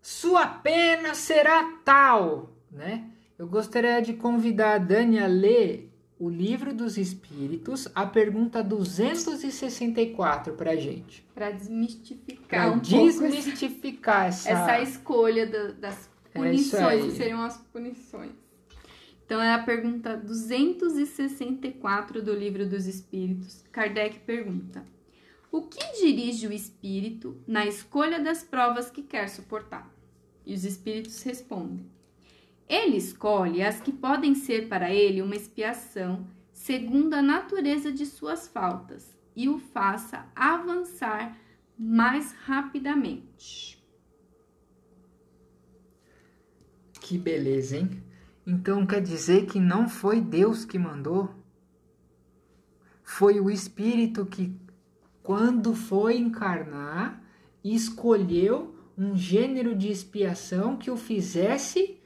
Sua 0.00 0.46
pena 0.46 1.14
será 1.14 1.78
tal", 1.84 2.50
né? 2.70 3.04
Eu 3.38 3.46
gostaria 3.46 4.00
de 4.00 4.12
convidar 4.14 4.74
a 4.74 4.78
Dani 4.78 5.18
a 5.18 5.26
ler 5.26 5.92
o 6.22 6.28
Livro 6.28 6.72
dos 6.72 6.96
Espíritos, 6.96 7.88
a 7.96 8.06
pergunta 8.06 8.62
264 8.62 10.52
para 10.52 10.76
gente. 10.76 11.26
Para 11.34 11.50
desmistificar 11.50 12.68
pra 12.68 12.70
um 12.70 12.78
desmistificar 12.78 14.28
essa... 14.28 14.48
essa 14.48 14.80
escolha 14.80 15.44
do, 15.44 15.72
das 15.74 16.08
punições, 16.32 17.04
é 17.04 17.06
que 17.06 17.12
seriam 17.12 17.42
as 17.42 17.58
punições. 17.58 18.32
Então 19.24 19.40
é 19.40 19.54
a 19.54 19.62
pergunta 19.62 20.16
264 20.16 22.22
do 22.22 22.34
Livro 22.34 22.68
dos 22.68 22.86
Espíritos. 22.86 23.64
Kardec 23.72 24.18
pergunta: 24.20 24.84
O 25.50 25.62
que 25.62 26.00
dirige 26.00 26.46
o 26.46 26.52
espírito 26.52 27.40
na 27.46 27.66
escolha 27.66 28.20
das 28.20 28.42
provas 28.42 28.90
que 28.90 29.02
quer 29.02 29.28
suportar? 29.28 29.90
E 30.44 30.54
os 30.54 30.64
espíritos 30.64 31.22
respondem: 31.22 31.86
Ele 32.68 32.96
escolhe 32.96 33.62
as 33.62 33.80
que 33.80 33.92
podem 33.92 34.34
ser 34.34 34.68
para 34.68 34.92
ele 34.92 35.22
uma 35.22 35.36
expiação 35.36 36.26
segundo 36.52 37.14
a 37.14 37.22
natureza 37.22 37.90
de 37.90 38.06
suas 38.06 38.46
faltas 38.46 39.16
e 39.34 39.48
o 39.48 39.58
faça 39.58 40.26
avançar 40.36 41.36
mais 41.78 42.32
rapidamente. 42.32 43.81
Que 47.12 47.18
beleza, 47.18 47.76
hein? 47.76 48.02
Então 48.46 48.86
quer 48.86 49.02
dizer 49.02 49.44
que 49.44 49.60
não 49.60 49.86
foi 49.86 50.18
Deus 50.18 50.64
que 50.64 50.78
mandou? 50.78 51.28
Foi 53.02 53.38
o 53.38 53.50
Espírito 53.50 54.24
que, 54.24 54.58
quando 55.22 55.74
foi 55.74 56.16
encarnar, 56.16 57.22
escolheu 57.62 58.74
um 58.96 59.14
gênero 59.14 59.76
de 59.76 59.90
expiação 59.90 60.78
que 60.78 60.90
o 60.90 60.96
fizesse 60.96 62.00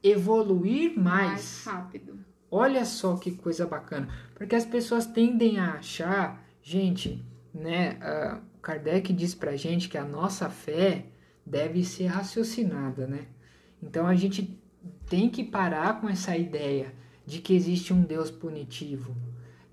evoluir 0.00 0.96
mais. 0.96 1.32
Mais 1.32 1.64
rápido. 1.64 2.20
Olha 2.48 2.84
só 2.84 3.16
que 3.16 3.32
coisa 3.32 3.66
bacana. 3.66 4.08
Porque 4.36 4.54
as 4.54 4.64
pessoas 4.64 5.06
tendem 5.06 5.58
a 5.58 5.72
achar, 5.72 6.40
gente, 6.62 7.20
né? 7.52 7.98
Uh, 7.98 8.40
Kardec 8.62 9.12
diz 9.12 9.34
pra 9.34 9.56
gente 9.56 9.88
que 9.88 9.98
a 9.98 10.04
nossa 10.04 10.48
fé 10.48 11.06
deve 11.44 11.82
ser 11.82 12.06
raciocinada, 12.06 13.08
né? 13.08 13.26
Então 13.82 14.06
a 14.06 14.14
gente 14.14 14.58
tem 15.08 15.28
que 15.28 15.42
parar 15.42 16.00
com 16.00 16.08
essa 16.08 16.36
ideia 16.36 16.94
de 17.26 17.40
que 17.40 17.54
existe 17.54 17.92
um 17.92 18.02
Deus 18.02 18.30
punitivo. 18.30 19.14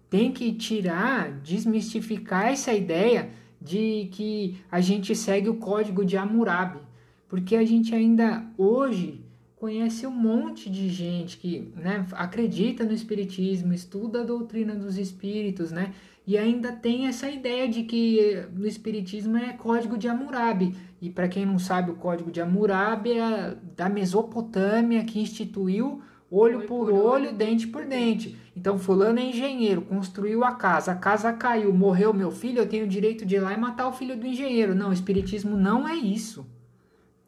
Tem 0.10 0.32
que 0.32 0.52
tirar, 0.54 1.32
desmistificar 1.42 2.48
essa 2.48 2.74
ideia 2.74 3.30
de 3.62 4.10
que 4.12 4.58
a 4.72 4.82
gente 4.82 5.16
segue 5.16 5.50
o 5.50 5.56
código 5.56 6.04
de 6.04 6.18
Hammurabi, 6.18 6.80
porque 7.28 7.56
a 7.56 7.66
gente 7.66 7.94
ainda 7.94 8.46
hoje 8.58 9.22
conhece 9.56 10.08
um 10.08 10.12
monte 10.12 10.70
de 10.70 10.90
gente 10.90 11.38
que 11.38 11.72
né, 11.76 12.08
acredita 12.14 12.86
no 12.86 12.94
espiritismo, 12.94 13.74
estuda 13.74 14.22
a 14.22 14.24
doutrina 14.26 14.74
dos 14.74 14.98
espíritos, 14.98 15.70
né? 15.70 15.94
E 16.26 16.38
ainda 16.38 16.72
tem 16.72 17.08
essa 17.08 17.30
ideia 17.30 17.68
de 17.68 17.84
que 17.84 18.46
no 18.54 18.66
espiritismo 18.66 19.36
é 19.36 19.52
código 19.54 19.98
de 19.98 20.08
Hammurabi. 20.08 20.76
E 21.02 21.10
para 21.10 21.28
quem 21.28 21.46
não 21.46 21.58
sabe, 21.58 21.92
o 21.92 21.96
código 21.96 22.32
de 22.32 22.42
Hammurabi 22.42 23.14
é 23.14 23.56
da 23.76 23.88
Mesopotâmia 23.88 25.04
que 25.06 25.20
instituiu 25.20 26.02
olho, 26.30 26.60
olho 26.60 26.68
por, 26.68 26.90
olho, 26.90 27.04
olho, 27.04 27.34
dente 27.34 27.68
por 27.68 27.86
dente. 27.86 28.38
Então, 28.56 28.78
fulano 28.78 29.20
é 29.20 29.24
engenheiro, 29.24 29.82
construiu 29.82 30.44
a 30.44 30.54
casa, 30.54 30.92
a 30.92 30.96
casa 30.96 31.32
caiu, 31.34 31.74
morreu 31.74 32.14
meu 32.14 32.32
filho, 32.32 32.60
eu 32.60 32.68
tenho 32.68 32.86
o 32.86 32.90
direito 32.90 33.26
de 33.26 33.36
ir 33.36 33.40
lá 33.40 33.54
e 33.54 33.58
matar 33.58 33.88
o 33.88 33.94
filho 33.94 34.18
do 34.18 34.28
engenheiro. 34.28 34.76
Não, 34.76 34.90
o 34.90 34.94
espiritismo 34.94 35.56
não 35.56 35.88
é 35.88 35.96
isso. 35.96 36.46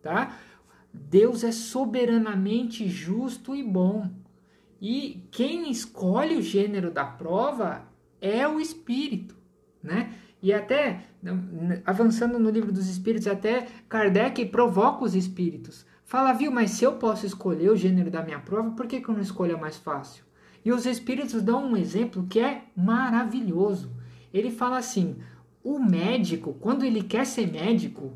Tá? 0.02 0.38
Deus 0.94 1.44
é 1.44 1.52
soberanamente 1.52 2.88
justo 2.88 3.56
e 3.56 3.64
bom. 3.64 4.10
E 4.82 5.24
quem 5.32 5.70
escolhe 5.72 6.36
o 6.36 6.42
gênero 6.42 6.92
da 6.92 7.06
prova 7.06 7.84
é 8.20 8.48
o 8.48 8.60
espírito, 8.60 9.36
né? 9.82 10.14
E 10.42 10.52
até, 10.52 11.02
avançando 11.86 12.40
no 12.40 12.50
livro 12.50 12.72
dos 12.72 12.88
espíritos, 12.90 13.28
até 13.28 13.68
Kardec 13.88 14.46
provoca 14.48 15.04
os 15.04 15.16
espíritos. 15.16 15.86
Fala, 16.04 16.34
viu, 16.34 16.52
mas 16.52 16.72
se 16.72 16.84
eu 16.84 16.94
posso 16.94 17.26
escolher 17.26 17.70
o 17.70 17.76
gênero 17.76 18.10
da 18.10 18.24
minha 18.24 18.40
prova, 18.40 18.72
por 18.72 18.88
que, 18.88 19.00
que 19.00 19.08
eu 19.08 19.14
não 19.14 19.22
escolho 19.22 19.56
a 19.56 19.60
mais 19.60 19.78
fácil? 19.78 20.24
E 20.66 20.72
os 20.72 20.86
espíritos 20.86 21.42
dão 21.42 21.66
um 21.66 21.78
exemplo 21.78 22.26
que 22.30 22.40
é 22.40 22.64
maravilhoso. 22.76 23.92
Ele 24.34 24.52
fala 24.52 24.78
assim: 24.78 25.16
o 25.64 25.80
médico, 25.80 26.54
quando 26.60 26.84
ele 26.84 27.04
quer 27.04 27.26
ser 27.26 27.52
médico, 27.52 28.14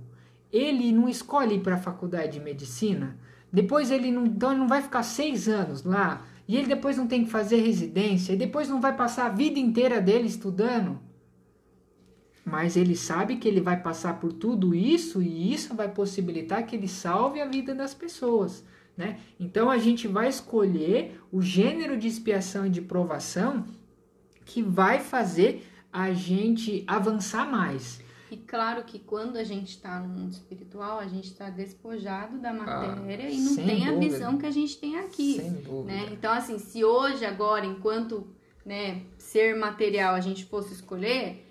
ele 0.51 0.91
não 0.91 1.07
escolhe 1.07 1.55
ir 1.55 1.61
para 1.61 1.75
a 1.75 1.79
faculdade 1.79 2.33
de 2.33 2.39
medicina. 2.39 3.17
Depois 3.51 3.89
ele 3.91 4.11
não, 4.11 4.25
então 4.25 4.51
ele 4.51 4.59
não 4.59 4.67
vai 4.67 4.81
ficar 4.81 5.03
seis 5.03 5.47
anos 5.47 5.83
lá. 5.83 6.23
E 6.47 6.55
ele 6.55 6.67
depois 6.67 6.97
não 6.97 7.07
tem 7.07 7.23
que 7.23 7.31
fazer 7.31 7.61
residência. 7.61 8.33
E 8.33 8.37
depois 8.37 8.69
não 8.69 8.79
vai 8.81 8.95
passar 8.95 9.27
a 9.27 9.29
vida 9.29 9.59
inteira 9.59 9.99
dele 10.01 10.27
estudando. 10.27 10.99
Mas 12.45 12.77
ele 12.77 12.95
sabe 12.95 13.37
que 13.37 13.47
ele 13.47 13.59
vai 13.59 13.81
passar 13.81 14.19
por 14.19 14.31
tudo 14.31 14.75
isso 14.75 15.19
e 15.19 15.51
isso 15.51 15.73
vai 15.73 15.91
possibilitar 15.91 16.63
que 16.63 16.75
ele 16.75 16.87
salve 16.87 17.41
a 17.41 17.47
vida 17.47 17.73
das 17.73 17.95
pessoas. 17.95 18.63
Né? 18.95 19.19
Então 19.39 19.69
a 19.69 19.79
gente 19.79 20.07
vai 20.07 20.29
escolher 20.29 21.19
o 21.31 21.41
gênero 21.41 21.97
de 21.97 22.07
expiação 22.07 22.67
e 22.67 22.69
de 22.69 22.81
provação 22.81 23.65
que 24.45 24.61
vai 24.61 24.99
fazer 24.99 25.67
a 25.91 26.13
gente 26.13 26.83
avançar 26.85 27.49
mais. 27.49 27.99
E 28.29 28.37
claro 28.37 28.83
que 28.83 28.99
quando 28.99 29.37
a 29.37 29.43
gente 29.43 29.69
está 29.69 29.99
no 29.99 30.07
mundo 30.07 30.33
espiritual, 30.33 30.99
a 30.99 31.07
gente 31.07 31.31
está 31.31 31.49
despojado 31.49 32.37
da 32.37 32.53
matéria 32.53 33.25
ah, 33.25 33.31
e 33.31 33.39
não 33.39 33.55
tem 33.55 33.79
dúvida. 33.79 33.91
a 33.91 33.99
visão 33.99 34.37
que 34.37 34.45
a 34.45 34.51
gente 34.51 34.77
tem 34.77 34.97
aqui. 34.97 35.35
Sem 35.35 35.53
dúvida. 35.53 35.93
Né? 35.93 36.09
Então, 36.11 36.33
assim, 36.33 36.59
se 36.59 36.83
hoje, 36.83 37.25
agora, 37.25 37.65
enquanto 37.65 38.27
né, 38.65 39.03
ser 39.17 39.55
material 39.55 40.15
a 40.15 40.19
gente 40.19 40.45
fosse 40.45 40.73
escolher, 40.73 41.44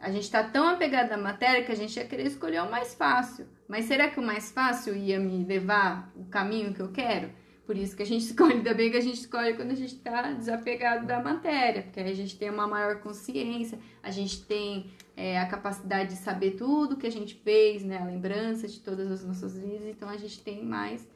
a 0.00 0.10
gente 0.10 0.24
está 0.24 0.42
tão 0.42 0.66
apegado 0.66 1.12
à 1.12 1.16
matéria 1.16 1.62
que 1.62 1.70
a 1.70 1.76
gente 1.76 1.96
ia 1.96 2.06
querer 2.06 2.26
escolher 2.26 2.62
o 2.62 2.70
mais 2.70 2.94
fácil. 2.94 3.46
Mas 3.68 3.84
será 3.84 4.08
que 4.08 4.18
o 4.18 4.22
mais 4.22 4.50
fácil 4.50 4.96
ia 4.96 5.20
me 5.20 5.44
levar 5.44 6.10
o 6.16 6.24
caminho 6.24 6.72
que 6.72 6.80
eu 6.80 6.90
quero? 6.90 7.30
Por 7.66 7.76
isso 7.76 7.94
que 7.94 8.02
a 8.02 8.06
gente 8.06 8.24
escolhe, 8.26 8.54
ainda 8.54 8.74
bem 8.74 8.90
que 8.90 8.96
a 8.96 9.00
gente 9.00 9.20
escolhe 9.20 9.54
quando 9.54 9.72
a 9.72 9.74
gente 9.74 9.94
está 9.94 10.32
desapegado 10.32 11.06
da 11.06 11.22
matéria, 11.22 11.82
porque 11.82 12.00
aí 12.00 12.10
a 12.10 12.14
gente 12.16 12.36
tem 12.36 12.50
uma 12.50 12.66
maior 12.66 13.00
consciência, 13.00 13.78
a 14.02 14.10
gente 14.10 14.44
tem 14.44 14.90
é, 15.16 15.38
a 15.38 15.46
capacidade 15.46 16.14
de 16.14 16.16
saber 16.16 16.52
tudo 16.52 16.96
que 16.96 17.06
a 17.06 17.12
gente 17.12 17.34
fez, 17.34 17.84
né? 17.84 17.98
A 17.98 18.04
lembrança 18.04 18.66
de 18.66 18.80
todas 18.80 19.10
as 19.10 19.24
nossas 19.24 19.56
vidas, 19.56 19.86
então 19.86 20.08
a 20.08 20.16
gente 20.16 20.42
tem 20.42 20.64
mais. 20.64 21.06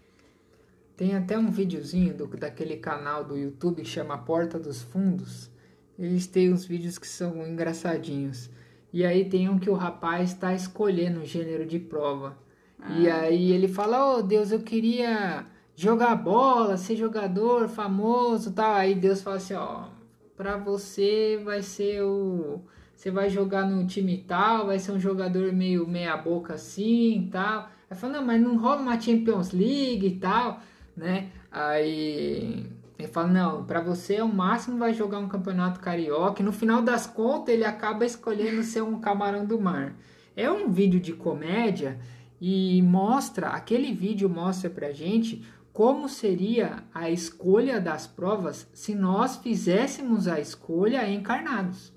Tem 0.97 1.16
até 1.16 1.37
um 1.38 1.51
videozinho 1.51 2.14
do, 2.14 2.27
daquele 2.29 2.77
canal 2.77 3.25
do 3.25 3.37
YouTube 3.37 3.83
que 3.83 3.88
chama 3.88 4.18
Porta 4.18 4.59
dos 4.59 4.83
Fundos. 4.83 5.51
Eles 5.99 6.27
têm 6.27 6.53
uns 6.53 6.64
vídeos 6.64 6.99
que 6.99 7.07
são 7.07 7.47
engraçadinhos. 7.47 8.51
E 8.94 9.04
aí 9.04 9.24
tem 9.24 9.48
um 9.48 9.59
que 9.59 9.68
o 9.68 9.74
rapaz 9.74 10.30
está 10.30 10.54
escolhendo 10.54 11.18
o 11.18 11.24
gênero 11.24 11.66
de 11.66 11.80
prova. 11.80 12.38
Ah. 12.80 12.96
E 12.96 13.11
aí 13.11 13.50
ele 13.50 13.66
fala, 13.66 14.14
oh 14.14 14.22
Deus, 14.22 14.52
eu 14.52 14.61
queria 14.61 15.44
jogar 15.74 16.14
bola, 16.14 16.76
ser 16.76 16.94
jogador 16.94 17.66
famoso 17.66 18.52
tal. 18.52 18.72
Aí 18.72 18.94
Deus 18.94 19.20
fala 19.20 19.38
assim, 19.38 19.54
ó, 19.54 19.87
pra 20.37 20.57
você 20.57 21.42
vai 21.44 21.61
ser 21.61 22.02
o. 22.02 22.61
Você 22.94 23.11
vai 23.11 23.28
jogar 23.28 23.68
no 23.68 23.85
time 23.85 24.18
tal, 24.28 24.66
vai 24.66 24.78
ser 24.78 24.92
um 24.92 25.00
jogador 25.00 25.52
meio 25.52 25.88
meia 25.88 26.16
boca 26.16 26.54
assim 26.54 27.28
tal. 27.33 27.68
Aí 27.90 27.96
fala, 27.96 28.12
não, 28.12 28.24
mas 28.24 28.40
não 28.40 28.57
rola 28.57 28.80
uma 28.80 29.00
Champions 29.00 29.50
League 29.50 30.07
e 30.07 30.16
tal, 30.20 30.61
né? 30.96 31.30
Aí 31.50 32.64
ele 32.98 33.09
fala, 33.09 33.28
não, 33.28 33.64
para 33.64 33.80
você 33.80 34.20
o 34.22 34.28
máximo 34.28 34.78
vai 34.78 34.94
jogar 34.94 35.18
um 35.18 35.28
campeonato 35.28 35.80
carioca. 35.80 36.40
E 36.40 36.44
no 36.44 36.52
final 36.52 36.80
das 36.80 37.07
contas 37.07 37.54
ele 37.54 37.64
acaba 37.64 38.04
escolhendo 38.04 38.62
ser 38.62 38.83
um 38.83 39.00
camarão 39.00 39.44
do 39.44 39.61
mar. 39.61 39.96
É 40.37 40.50
um 40.50 40.68
vídeo 40.68 41.00
de 41.00 41.12
comédia 41.12 41.98
e 42.40 42.80
mostra, 42.83 43.48
aquele 43.48 43.92
vídeo 43.92 44.28
mostra 44.28 44.70
pra 44.70 44.92
gente 44.92 45.44
como 45.72 46.09
seria 46.09 46.85
a 46.94 47.11
escolha 47.11 47.80
das 47.80 48.07
provas 48.07 48.68
se 48.72 48.94
nós 48.94 49.37
fizéssemos 49.37 50.28
a 50.28 50.38
escolha 50.38 51.09
encarnados. 51.11 51.92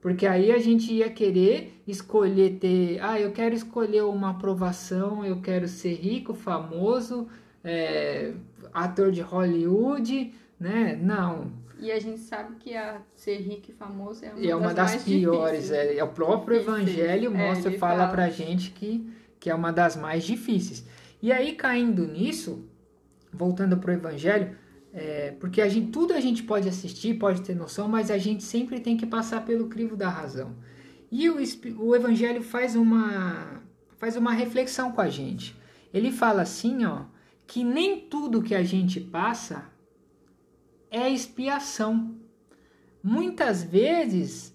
Porque 0.00 0.26
aí 0.26 0.50
a 0.50 0.58
gente 0.58 0.92
ia 0.92 1.10
querer 1.10 1.80
escolher 1.86 2.58
ter, 2.58 2.98
ah, 3.00 3.20
eu 3.20 3.32
quero 3.32 3.54
escolher 3.54 4.02
uma 4.02 4.30
aprovação, 4.30 5.24
eu 5.24 5.40
quero 5.40 5.68
ser 5.68 5.94
rico, 5.94 6.32
famoso, 6.32 7.28
é, 7.62 8.32
ator 8.72 9.10
de 9.10 9.20
Hollywood, 9.20 10.32
né? 10.58 10.98
Não. 11.00 11.52
E 11.78 11.90
a 11.90 11.98
gente 11.98 12.20
sabe 12.20 12.56
que 12.56 12.76
a 12.76 13.00
ser 13.14 13.38
rico 13.38 13.70
e 13.70 13.72
famoso 13.72 14.24
é 14.24 14.32
uma, 14.32 14.46
é 14.46 14.54
uma 14.54 14.74
das, 14.74 14.92
das 14.92 15.04
piores. 15.04 15.70
É, 15.70 15.96
é, 15.96 16.04
o 16.04 16.08
próprio 16.08 16.58
Evangelho 16.58 17.34
é, 17.34 17.48
mostra, 17.48 17.72
fala, 17.78 17.96
fala 17.96 18.10
pra 18.10 18.28
gente 18.28 18.70
que, 18.70 19.10
que 19.38 19.48
é 19.48 19.54
uma 19.54 19.72
das 19.72 19.96
mais 19.96 20.22
difíceis. 20.24 20.84
E 21.22 21.32
aí, 21.32 21.52
caindo 21.52 22.06
nisso, 22.06 22.68
voltando 23.32 23.78
para 23.78 23.90
o 23.90 23.94
Evangelho, 23.94 24.54
é, 24.92 25.34
porque 25.40 25.62
a 25.62 25.68
gente, 25.68 25.90
tudo 25.90 26.12
a 26.12 26.20
gente 26.20 26.42
pode 26.42 26.68
assistir, 26.68 27.14
pode 27.14 27.40
ter 27.40 27.54
noção, 27.54 27.88
mas 27.88 28.10
a 28.10 28.18
gente 28.18 28.42
sempre 28.42 28.80
tem 28.80 28.96
que 28.96 29.06
passar 29.06 29.44
pelo 29.44 29.68
crivo 29.68 29.96
da 29.96 30.08
razão. 30.08 30.54
E 31.10 31.30
o, 31.30 31.38
o 31.78 31.96
Evangelho 31.96 32.42
faz 32.42 32.76
uma, 32.76 33.62
faz 33.96 34.16
uma 34.16 34.32
reflexão 34.32 34.92
com 34.92 35.00
a 35.00 35.08
gente. 35.08 35.56
Ele 35.92 36.12
fala 36.12 36.42
assim, 36.42 36.84
ó, 36.84 37.04
que 37.50 37.64
nem 37.64 37.98
tudo 37.98 38.44
que 38.44 38.54
a 38.54 38.62
gente 38.62 39.00
passa 39.00 39.64
é 40.88 41.10
expiação. 41.10 42.14
Muitas 43.02 43.64
vezes 43.64 44.54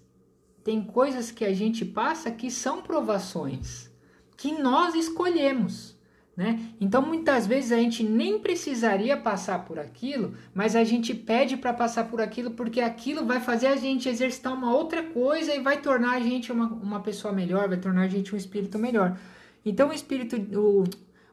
tem 0.64 0.82
coisas 0.82 1.30
que 1.30 1.44
a 1.44 1.52
gente 1.52 1.84
passa 1.84 2.30
que 2.30 2.50
são 2.50 2.80
provações, 2.80 3.90
que 4.34 4.50
nós 4.50 4.94
escolhemos. 4.94 5.94
Né? 6.34 6.70
Então 6.80 7.02
muitas 7.02 7.46
vezes 7.46 7.70
a 7.70 7.76
gente 7.76 8.02
nem 8.02 8.38
precisaria 8.38 9.14
passar 9.14 9.66
por 9.66 9.78
aquilo, 9.78 10.32
mas 10.54 10.74
a 10.74 10.82
gente 10.82 11.14
pede 11.14 11.54
para 11.58 11.74
passar 11.74 12.08
por 12.08 12.22
aquilo 12.22 12.52
porque 12.52 12.80
aquilo 12.80 13.26
vai 13.26 13.40
fazer 13.40 13.66
a 13.66 13.76
gente 13.76 14.08
exercitar 14.08 14.54
uma 14.54 14.74
outra 14.74 15.02
coisa 15.02 15.54
e 15.54 15.60
vai 15.60 15.82
tornar 15.82 16.12
a 16.12 16.20
gente 16.20 16.50
uma, 16.50 16.66
uma 16.66 17.00
pessoa 17.00 17.30
melhor, 17.30 17.68
vai 17.68 17.78
tornar 17.78 18.04
a 18.04 18.08
gente 18.08 18.34
um 18.34 18.38
espírito 18.38 18.78
melhor. 18.78 19.18
Então 19.66 19.90
o 19.90 19.92
espírito, 19.92 20.36
o, 20.58 20.84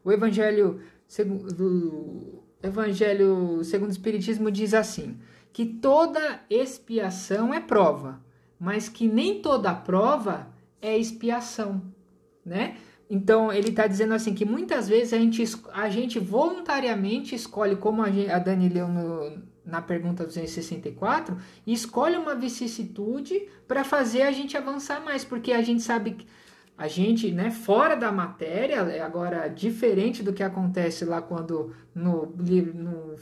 o 0.04 0.12
evangelho 0.12 0.82
segundo 1.14 2.44
evangelho 2.64 3.64
segundo 3.64 3.90
o 3.90 3.92
espiritismo 3.92 4.50
diz 4.50 4.74
assim 4.74 5.20
que 5.52 5.64
toda 5.64 6.42
expiação 6.50 7.54
é 7.54 7.60
prova, 7.60 8.20
mas 8.60 8.90
que 8.90 9.08
nem 9.08 9.40
toda 9.40 9.72
prova 9.76 10.48
é 10.82 10.98
expiação, 10.98 11.84
né? 12.44 12.78
Então 13.08 13.54
ele 13.54 13.70
está 13.70 13.86
dizendo 13.86 14.16
assim 14.16 14.34
que 14.34 14.44
muitas 14.44 14.90
vezes 14.90 15.14
a 15.14 15.20
gente, 15.20 15.44
a 15.72 15.88
gente 15.88 16.18
voluntariamente 16.18 17.36
escolhe, 17.36 17.76
como 17.76 18.02
a, 18.02 18.08
a 18.08 18.40
Dani 18.40 18.68
leu 18.68 18.88
no, 18.88 19.38
na 19.64 19.84
pergunta 19.84 20.26
264, 20.26 21.38
escolhe 21.68 22.18
uma 22.18 22.34
vicissitude 22.34 23.48
para 23.68 23.84
fazer 23.84 24.24
a 24.24 24.32
gente 24.32 24.58
avançar 24.58 25.00
mais, 25.06 25.24
porque 25.24 25.52
a 25.52 25.62
gente 25.62 25.84
sabe 25.84 26.26
a 26.78 26.88
gente, 26.88 27.32
né, 27.32 27.52
fora 27.52 27.96
da 27.96 28.12
matéria, 28.12 28.78
é 28.78 29.02
agora 29.02 29.48
diferente 29.48 30.24
do 30.24 30.34
que 30.34 30.42
acontece 30.42 31.06
lá 31.06 31.22
quando 31.22 31.72
no, 31.94 32.26
no 32.36 33.16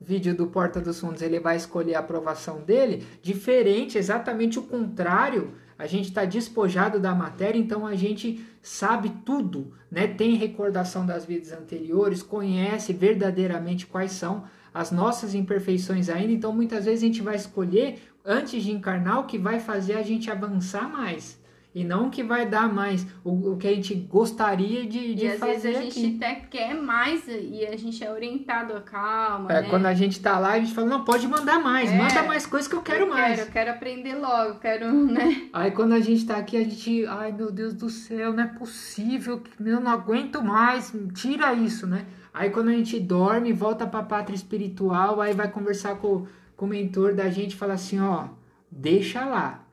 vídeo 0.00 0.34
do 0.34 0.46
Porta 0.46 0.80
dos 0.80 0.98
Fundos 0.98 1.20
ele 1.20 1.38
vai 1.38 1.56
escolher 1.56 1.94
a 1.94 2.00
aprovação 2.00 2.60
dele, 2.60 3.06
diferente, 3.20 3.98
exatamente 3.98 4.58
o 4.58 4.62
contrário. 4.62 5.52
A 5.78 5.86
gente 5.86 6.08
está 6.08 6.24
despojado 6.24 6.98
da 6.98 7.14
matéria, 7.14 7.58
então 7.58 7.86
a 7.86 7.94
gente 7.94 8.42
sabe 8.62 9.10
tudo, 9.26 9.74
né? 9.90 10.06
Tem 10.06 10.34
recordação 10.34 11.04
das 11.04 11.26
vidas 11.26 11.52
anteriores, 11.52 12.22
conhece 12.22 12.94
verdadeiramente 12.94 13.86
quais 13.86 14.12
são 14.12 14.44
as 14.72 14.90
nossas 14.90 15.34
imperfeições 15.34 16.08
ainda, 16.08 16.32
então 16.32 16.52
muitas 16.52 16.86
vezes 16.86 17.02
a 17.02 17.06
gente 17.06 17.22
vai 17.22 17.36
escolher 17.36 17.98
antes 18.24 18.62
de 18.62 18.72
encarnar 18.72 19.20
o 19.20 19.26
que 19.26 19.38
vai 19.38 19.60
fazer 19.60 19.94
a 19.94 20.02
gente 20.02 20.30
avançar 20.30 20.90
mais 20.90 21.38
e 21.76 21.84
não 21.84 22.08
que 22.08 22.22
vai 22.22 22.46
dar 22.46 22.72
mais, 22.72 23.06
o, 23.22 23.52
o 23.52 23.56
que 23.58 23.68
a 23.68 23.74
gente 23.74 23.94
gostaria 23.94 24.86
de, 24.86 25.14
de 25.14 25.26
e 25.26 25.28
às 25.28 25.38
fazer. 25.38 25.52
Vezes 25.52 25.76
a 25.76 25.82
gente 25.82 25.98
aqui. 25.98 26.16
até 26.16 26.34
quer 26.34 26.74
mais 26.74 27.28
e 27.28 27.66
a 27.66 27.76
gente 27.76 28.02
é 28.02 28.10
orientado 28.10 28.74
a 28.74 28.80
calma. 28.80 29.52
É, 29.52 29.60
né? 29.60 29.68
quando 29.68 29.84
a 29.84 29.92
gente 29.92 30.18
tá 30.18 30.38
lá, 30.38 30.52
a 30.52 30.58
gente 30.58 30.72
fala, 30.72 30.86
não, 30.86 31.04
pode 31.04 31.28
mandar 31.28 31.62
mais, 31.62 31.92
é, 31.92 31.98
manda 31.98 32.22
mais 32.22 32.46
coisas 32.46 32.66
que 32.66 32.74
eu 32.74 32.80
quero 32.80 33.04
eu 33.04 33.10
mais. 33.10 33.36
Quero, 33.36 33.48
eu 33.48 33.52
quero 33.52 33.70
aprender 33.72 34.14
logo, 34.14 34.58
quero, 34.58 34.90
né? 35.04 35.48
Aí 35.52 35.70
quando 35.70 35.92
a 35.92 36.00
gente 36.00 36.24
tá 36.24 36.38
aqui, 36.38 36.56
a 36.56 36.64
gente, 36.64 37.04
ai 37.04 37.30
meu 37.30 37.52
Deus 37.52 37.74
do 37.74 37.90
céu, 37.90 38.32
não 38.32 38.44
é 38.44 38.46
possível, 38.46 39.42
eu 39.60 39.78
não 39.78 39.92
aguento 39.92 40.42
mais, 40.42 40.94
tira 41.12 41.52
isso, 41.52 41.86
né? 41.86 42.06
Aí 42.32 42.48
quando 42.48 42.70
a 42.70 42.72
gente 42.72 42.98
dorme, 42.98 43.52
volta 43.52 43.86
pra 43.86 44.02
pátria 44.02 44.34
espiritual, 44.34 45.20
aí 45.20 45.34
vai 45.34 45.50
conversar 45.50 45.96
com, 45.96 46.26
com 46.56 46.64
o 46.64 46.68
mentor 46.68 47.14
da 47.14 47.28
gente 47.28 47.52
e 47.52 47.56
fala 47.56 47.74
assim, 47.74 48.00
ó, 48.00 48.28
deixa 48.70 49.26
lá 49.26 49.65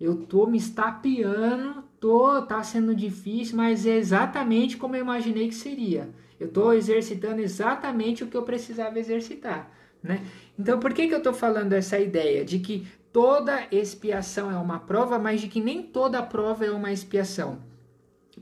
eu 0.00 0.16
tô 0.26 0.46
me 0.46 0.58
estapeando, 0.58 1.84
tô, 2.00 2.42
tá 2.42 2.62
sendo 2.62 2.94
difícil, 2.94 3.56
mas 3.56 3.86
é 3.86 3.96
exatamente 3.96 4.76
como 4.76 4.96
eu 4.96 5.00
imaginei 5.00 5.48
que 5.48 5.54
seria. 5.54 6.10
Eu 6.38 6.48
tô 6.48 6.72
exercitando 6.72 7.40
exatamente 7.40 8.24
o 8.24 8.26
que 8.26 8.36
eu 8.36 8.42
precisava 8.42 8.98
exercitar, 8.98 9.70
né? 10.02 10.24
Então, 10.58 10.78
por 10.78 10.92
que 10.92 11.08
que 11.08 11.14
eu 11.14 11.22
tô 11.22 11.32
falando 11.32 11.72
essa 11.72 11.98
ideia 11.98 12.44
de 12.44 12.58
que 12.58 12.86
toda 13.12 13.66
expiação 13.70 14.50
é 14.50 14.58
uma 14.58 14.80
prova, 14.80 15.18
mas 15.18 15.40
de 15.40 15.48
que 15.48 15.60
nem 15.60 15.82
toda 15.82 16.22
prova 16.22 16.64
é 16.64 16.70
uma 16.70 16.92
expiação? 16.92 17.58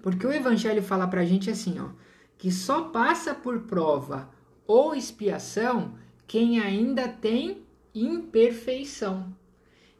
Porque 0.00 0.26
o 0.26 0.32
evangelho 0.32 0.82
fala 0.82 1.06
pra 1.06 1.24
gente 1.24 1.50
assim, 1.50 1.78
ó, 1.78 1.90
que 2.38 2.50
só 2.50 2.84
passa 2.84 3.34
por 3.34 3.60
prova 3.60 4.30
ou 4.66 4.94
expiação 4.94 5.94
quem 6.26 6.58
ainda 6.58 7.06
tem 7.06 7.62
imperfeição. 7.94 9.32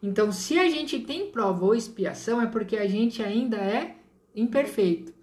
Então, 0.03 0.33
se 0.33 0.59
a 0.59 0.67
gente 0.67 0.99
tem 0.99 1.27
prova 1.27 1.63
ou 1.63 1.73
expiação, 1.73 2.41
é 2.41 2.45
porque 2.45 2.75
a 2.75 2.85
gente 2.85 3.23
ainda 3.23 3.55
é 3.55 3.95
imperfeito. 4.35 5.13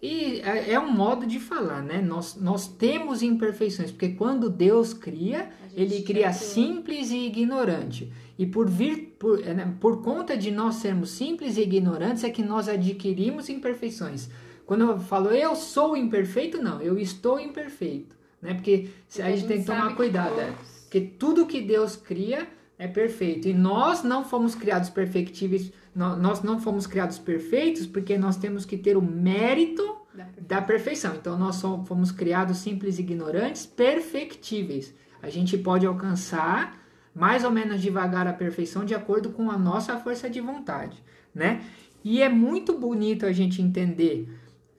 E 0.00 0.40
é, 0.40 0.74
é 0.74 0.80
um 0.80 0.90
modo 0.90 1.26
de 1.26 1.40
falar, 1.40 1.82
né? 1.82 2.00
Nós, 2.00 2.36
nós 2.36 2.68
temos 2.68 3.22
imperfeições, 3.22 3.90
porque 3.90 4.10
quando 4.10 4.48
Deus 4.48 4.94
cria, 4.94 5.50
ele 5.74 6.02
cria 6.02 6.32
simples 6.32 7.10
e 7.10 7.26
ignorante. 7.26 8.10
E 8.38 8.46
por 8.46 8.70
vir 8.70 9.16
por, 9.18 9.46
é, 9.46 9.52
né, 9.52 9.74
por 9.80 10.00
conta 10.00 10.36
de 10.36 10.50
nós 10.50 10.76
sermos 10.76 11.10
simples 11.10 11.56
e 11.56 11.62
ignorantes 11.62 12.22
é 12.22 12.30
que 12.30 12.42
nós 12.42 12.68
adquirimos 12.68 13.48
imperfeições. 13.48 14.30
Quando 14.64 14.84
eu 14.84 14.98
falo 15.00 15.32
eu 15.32 15.56
sou 15.56 15.96
imperfeito, 15.96 16.62
não, 16.62 16.80
eu 16.80 16.98
estou 16.98 17.40
imperfeito, 17.40 18.16
né? 18.40 18.54
Porque, 18.54 18.88
porque 19.08 19.22
a 19.22 19.30
gente 19.30 19.48
tem 19.48 19.58
que 19.58 19.66
tomar 19.66 19.96
cuidado, 19.96 20.40
é, 20.40 20.54
porque 20.82 21.00
tudo 21.00 21.46
que 21.46 21.60
Deus 21.60 21.96
cria 21.96 22.46
é 22.80 22.88
perfeito 22.88 23.46
e 23.46 23.52
nós 23.52 24.02
não 24.02 24.24
fomos 24.24 24.54
criados 24.54 24.88
perfectíveis 24.88 25.70
nós 25.94 26.42
não 26.42 26.58
fomos 26.58 26.86
criados 26.86 27.18
perfeitos 27.18 27.86
porque 27.86 28.16
nós 28.16 28.38
temos 28.38 28.64
que 28.64 28.78
ter 28.78 28.96
o 28.96 29.02
mérito 29.02 29.82
da 30.14 30.24
perfeição. 30.24 30.46
Da 30.48 30.62
perfeição. 30.62 31.14
Então 31.14 31.38
nós 31.38 31.60
fomos 31.60 32.10
criados 32.10 32.56
simples 32.56 32.98
e 32.98 33.02
ignorantes, 33.02 33.66
perfectíveis. 33.66 34.94
A 35.20 35.28
gente 35.28 35.58
pode 35.58 35.84
alcançar 35.84 36.80
mais 37.14 37.44
ou 37.44 37.50
menos 37.50 37.82
devagar 37.82 38.26
a 38.26 38.32
perfeição 38.32 38.84
de 38.84 38.94
acordo 38.94 39.30
com 39.30 39.50
a 39.50 39.58
nossa 39.58 39.98
força 39.98 40.30
de 40.30 40.40
vontade, 40.40 41.04
né? 41.34 41.60
E 42.02 42.22
é 42.22 42.30
muito 42.30 42.78
bonito 42.78 43.26
a 43.26 43.32
gente 43.32 43.60
entender 43.60 44.26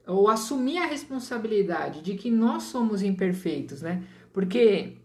ou 0.08 0.28
assumir 0.28 0.80
a 0.80 0.88
responsabilidade 0.88 2.02
de 2.02 2.16
que 2.16 2.32
nós 2.32 2.64
somos 2.64 3.04
imperfeitos, 3.04 3.82
né? 3.84 4.02
Porque 4.34 4.98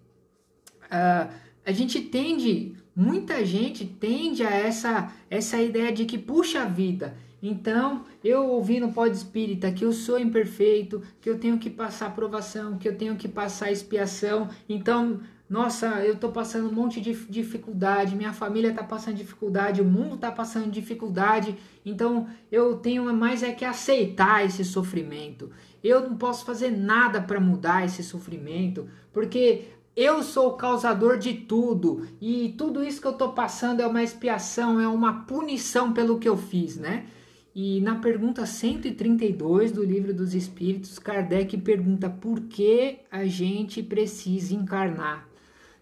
uh, 0.85 1.30
a 1.64 1.72
gente 1.72 2.00
tende 2.00 2.76
muita 2.96 3.44
gente 3.44 3.85
tende 3.85 4.42
a 4.42 4.50
essa, 4.50 5.12
essa 5.28 5.61
ideia 5.61 5.92
de 5.92 6.06
que 6.06 6.16
puxa 6.16 6.62
a 6.62 6.64
vida. 6.64 7.14
Então, 7.42 8.04
eu 8.24 8.48
ouvi 8.48 8.80
no 8.80 8.92
Pod 8.92 9.14
Espírita 9.14 9.70
que 9.70 9.85
eu 9.85 9.92
sou 9.92 10.18
imperfeito, 10.18 11.02
que 11.20 11.28
eu 11.28 11.38
tenho 11.38 11.59
que 11.59 11.68
passar 11.68 12.06
aprovação, 12.06 12.78
que 12.78 12.88
eu 12.88 12.96
tenho 12.96 13.14
que 13.14 13.28
passar 13.28 13.70
expiação. 13.70 14.48
Então, 14.66 15.20
nossa, 15.48 15.87
eu 16.04 16.14
estou 16.14 16.32
passando 16.32 16.68
um 16.68 16.72
monte 16.72 17.00
de 17.00 17.12
dificuldade, 17.12 18.16
minha 18.16 18.32
família 18.32 18.70
está 18.70 18.82
passando 18.82 19.16
dificuldade, 19.16 19.80
o 19.80 19.85
mundo 19.85 20.16
está 20.16 20.32
passando 20.32 20.70
dificuldade. 20.70 21.56
Então, 21.85 22.26
eu 22.50 22.76
tenho 22.76 23.12
mais 23.14 23.42
é 23.42 23.52
que 23.52 23.64
aceitar 23.64 24.44
esse 24.44 24.64
sofrimento. 24.64 25.50
Eu 25.85 26.00
não 26.00 26.16
posso 26.16 26.44
fazer 26.44 26.70
nada 26.70 27.20
para 27.20 27.38
mudar 27.38 27.85
esse 27.85 28.02
sofrimento, 28.02 28.88
porque 29.12 29.68
eu 29.96 30.22
sou 30.22 30.48
o 30.48 30.56
causador 30.56 31.16
de 31.16 31.32
tudo 31.32 32.06
e 32.20 32.54
tudo 32.59 32.85
isso 32.85 33.00
que 33.00 33.06
eu 33.06 33.12
estou 33.12 33.32
passando 33.32 33.80
é 33.80 33.87
uma 33.87 34.02
expiação, 34.02 34.78
é 34.78 34.87
uma 34.87 35.24
punição 35.24 35.92
pelo 35.92 36.18
que 36.18 36.28
eu 36.28 36.37
fiz, 36.37 36.76
né? 36.76 37.06
E 37.54 37.80
na 37.80 37.94
pergunta 37.94 38.44
132 38.44 39.72
do 39.72 39.82
Livro 39.82 40.12
dos 40.12 40.35
Espíritos, 40.35 40.98
Kardec 40.98 41.56
pergunta 41.56 42.11
por 42.11 42.42
que 42.42 42.98
a 43.11 43.24
gente 43.24 43.82
precisa 43.82 44.54
encarnar. 44.54 45.26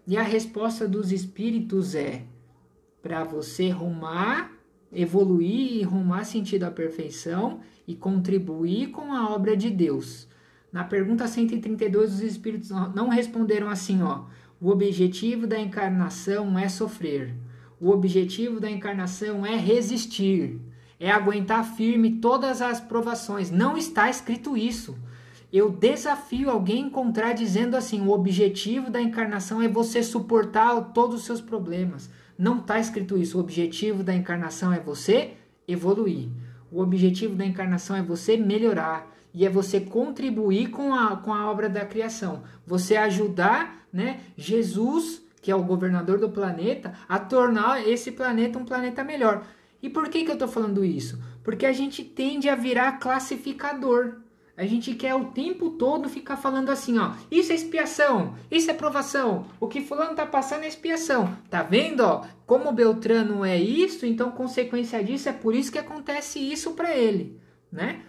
E 0.07 0.15
a 0.15 0.23
resposta 0.23 0.87
dos 0.87 1.11
espíritos 1.11 1.93
é 1.93 2.23
para 3.01 3.25
você 3.25 3.69
rumar, 3.69 4.53
evoluir 4.93 5.73
e 5.73 5.83
rumar 5.83 6.23
sentido 6.23 6.63
à 6.63 6.71
perfeição 6.71 7.59
e 7.85 7.93
contribuir 7.93 8.91
com 8.91 9.11
a 9.11 9.29
obra 9.35 9.57
de 9.57 9.69
Deus. 9.69 10.29
Na 10.75 10.83
pergunta 10.83 11.25
132, 11.25 12.15
os 12.15 12.21
espíritos 12.21 12.69
não 12.69 13.07
responderam 13.07 13.69
assim, 13.69 14.03
ó. 14.03 14.25
O 14.59 14.69
objetivo 14.69 15.47
da 15.47 15.57
encarnação 15.57 16.59
é 16.59 16.67
sofrer. 16.67 17.33
O 17.79 17.91
objetivo 17.91 18.59
da 18.59 18.69
encarnação 18.69 19.45
é 19.45 19.55
resistir. 19.55 20.59
É 20.99 21.09
aguentar 21.09 21.63
firme 21.63 22.17
todas 22.17 22.61
as 22.61 22.81
provações. 22.81 23.49
Não 23.49 23.77
está 23.77 24.09
escrito 24.09 24.57
isso. 24.57 24.97
Eu 25.49 25.69
desafio 25.69 26.49
alguém 26.49 26.87
encontrar 26.87 27.31
dizendo 27.31 27.77
assim: 27.77 28.01
o 28.01 28.11
objetivo 28.11 28.91
da 28.91 29.01
encarnação 29.01 29.61
é 29.61 29.69
você 29.69 30.03
suportar 30.03 30.91
todos 30.93 31.21
os 31.21 31.25
seus 31.25 31.39
problemas. 31.39 32.09
Não 32.37 32.57
está 32.57 32.81
escrito 32.81 33.17
isso. 33.17 33.37
O 33.37 33.41
objetivo 33.41 34.03
da 34.03 34.13
encarnação 34.13 34.73
é 34.73 34.79
você 34.81 35.35
evoluir. 35.65 36.27
O 36.69 36.81
objetivo 36.81 37.33
da 37.33 37.45
encarnação 37.45 37.95
é 37.95 38.03
você 38.03 38.35
melhorar 38.35 39.14
e 39.35 39.45
é 39.45 39.49
você 39.49 39.81
contribuir 39.81 40.69
com 40.69 40.95
a, 40.95 41.17
com 41.17 41.33
a 41.33 41.51
obra 41.51 41.67
da 41.67 41.85
criação. 41.85 42.43
Você 42.65 42.95
ajudar 42.95 43.85
né, 43.91 44.21
Jesus, 44.37 45.21
que 45.41 45.51
é 45.51 45.55
o 45.55 45.63
governador 45.63 46.17
do 46.17 46.29
planeta, 46.29 46.93
a 47.07 47.19
tornar 47.19 47.85
esse 47.85 48.13
planeta 48.13 48.57
um 48.57 48.63
planeta 48.63 49.03
melhor. 49.03 49.45
E 49.83 49.89
por 49.89 50.07
que, 50.07 50.23
que 50.23 50.31
eu 50.31 50.35
estou 50.35 50.47
falando 50.47 50.85
isso? 50.85 51.21
Porque 51.43 51.65
a 51.65 51.73
gente 51.73 52.01
tende 52.01 52.47
a 52.47 52.55
virar 52.55 52.93
classificador. 52.93 54.21
A 54.55 54.65
gente 54.65 54.95
quer 54.95 55.13
o 55.13 55.25
tempo 55.25 55.71
todo 55.71 56.07
ficar 56.07 56.37
falando 56.37 56.69
assim, 56.69 56.97
ó, 56.97 57.11
isso 57.29 57.51
é 57.51 57.55
expiação, 57.55 58.35
isso 58.49 58.71
é 58.71 58.73
provação, 58.73 59.47
o 59.59 59.67
que 59.67 59.81
fulano 59.81 60.15
tá 60.15 60.25
passando 60.25 60.63
é 60.63 60.67
expiação. 60.67 61.37
Tá 61.49 61.61
vendo, 61.61 61.99
ó? 61.99 62.23
Como 62.45 62.71
Beltrano 62.71 63.43
é 63.43 63.59
isso, 63.59 64.05
então 64.05 64.31
consequência 64.31 65.03
disso 65.03 65.27
é 65.27 65.33
por 65.33 65.53
isso 65.53 65.73
que 65.73 65.77
acontece 65.77 66.39
isso 66.39 66.71
para 66.71 66.95
ele, 66.95 67.37
né? 67.69 68.01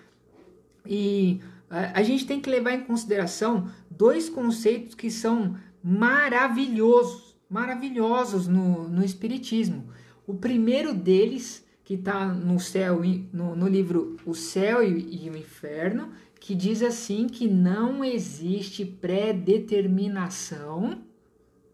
E 0.89 1.41
a, 1.69 2.01
a 2.01 2.03
gente 2.03 2.27
tem 2.27 2.41
que 2.41 2.51
levar 2.51 2.73
em 2.73 2.85
consideração 2.85 3.71
dois 3.91 4.29
conceitos 4.29 4.95
que 4.95 5.11
são 5.11 5.57
maravilhosos, 5.83 7.37
maravilhosos 7.49 8.49
no, 8.49 8.89
no 8.89 9.05
Espiritismo. 9.05 9.89
O 10.27 10.35
primeiro 10.35 10.93
deles, 10.93 11.65
que 11.85 11.95
está 11.95 12.27
no 12.27 12.59
céu 12.59 13.01
no, 13.33 13.55
no, 13.55 13.69
livro 13.69 14.17
O 14.27 14.35
Céu 14.35 14.83
e, 14.83 15.25
e 15.25 15.31
o 15.31 15.37
Inferno, 15.37 16.11
que 16.41 16.53
diz 16.55 16.83
assim 16.83 17.29
que 17.29 17.49
não 17.49 18.05
existe 18.05 18.85
pré-determinação, 18.85 21.03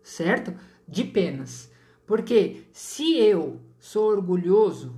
certo? 0.02 0.54
De 0.86 1.04
penas. 1.04 1.72
Porque 2.06 2.64
se 2.72 3.16
eu 3.16 3.60
sou 3.78 4.10
orgulhoso, 4.10 4.94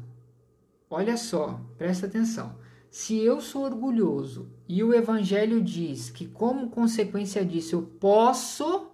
olha 0.90 1.16
só, 1.16 1.60
presta 1.78 2.06
atenção. 2.06 2.56
Se 2.96 3.18
eu 3.18 3.40
sou 3.40 3.64
orgulhoso 3.64 4.46
e 4.68 4.80
o 4.84 4.94
Evangelho 4.94 5.60
diz 5.60 6.10
que, 6.10 6.26
como 6.26 6.70
consequência 6.70 7.44
disso, 7.44 7.74
eu 7.74 7.82
posso 7.82 8.86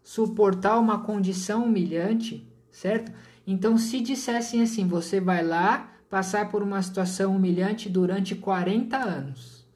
suportar 0.00 0.78
uma 0.78 1.00
condição 1.00 1.64
humilhante, 1.64 2.48
certo? 2.70 3.10
Então, 3.44 3.76
se 3.76 3.98
dissessem 3.98 4.62
assim, 4.62 4.86
você 4.86 5.20
vai 5.20 5.42
lá 5.42 5.90
passar 6.08 6.48
por 6.50 6.62
uma 6.62 6.80
situação 6.80 7.34
humilhante 7.34 7.88
durante 7.88 8.36
40 8.36 8.96
anos. 8.96 9.66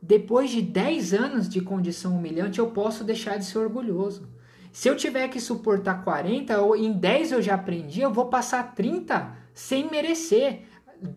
Depois 0.00 0.48
de 0.48 0.62
10 0.62 1.12
anos 1.12 1.48
de 1.48 1.60
condição 1.60 2.16
humilhante, 2.16 2.60
eu 2.60 2.70
posso 2.70 3.02
deixar 3.02 3.38
de 3.38 3.44
ser 3.44 3.58
orgulhoso. 3.58 4.28
Se 4.70 4.88
eu 4.88 4.94
tiver 4.94 5.26
que 5.26 5.40
suportar 5.40 6.04
40, 6.04 6.60
ou 6.60 6.76
em 6.76 6.92
10 6.92 7.32
eu 7.32 7.42
já 7.42 7.56
aprendi, 7.56 8.02
eu 8.02 8.12
vou 8.12 8.26
passar 8.26 8.72
30 8.72 9.36
sem 9.52 9.90
merecer. 9.90 10.69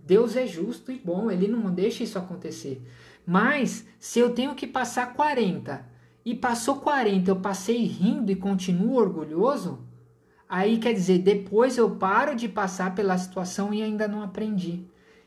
Deus 0.05 0.35
é 0.35 0.45
justo 0.47 0.91
e 0.91 0.97
bom, 0.97 1.29
ele 1.29 1.47
não 1.47 1.71
deixa 1.71 2.03
isso 2.03 2.17
acontecer. 2.17 2.81
Mas 3.25 3.85
se 3.99 4.19
eu 4.19 4.31
tenho 4.33 4.55
que 4.55 4.67
passar 4.67 5.13
40 5.13 5.85
e 6.25 6.35
passou 6.35 6.77
40, 6.77 7.29
eu 7.29 7.35
passei 7.37 7.83
rindo 7.85 8.31
e 8.31 8.35
continuo 8.35 8.95
orgulhoso, 8.95 9.79
aí 10.47 10.77
quer 10.77 10.93
dizer, 10.93 11.19
depois 11.19 11.77
eu 11.77 11.91
paro 11.91 12.35
de 12.35 12.47
passar 12.47 12.95
pela 12.95 13.17
situação 13.17 13.73
e 13.73 13.81
ainda 13.81 14.07
não 14.07 14.21
aprendi. 14.21 14.85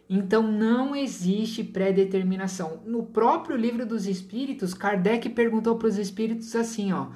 Então 0.08 0.42
não 0.42 0.94
existe 0.94 1.64
pré-determinação. 1.64 2.80
No 2.86 3.02
próprio 3.02 3.56
livro 3.56 3.84
dos 3.84 4.06
espíritos, 4.06 4.72
Kardec 4.72 5.28
perguntou 5.30 5.76
para 5.76 5.88
os 5.88 5.98
espíritos 5.98 6.54
assim, 6.54 6.92
ó: 6.92 7.08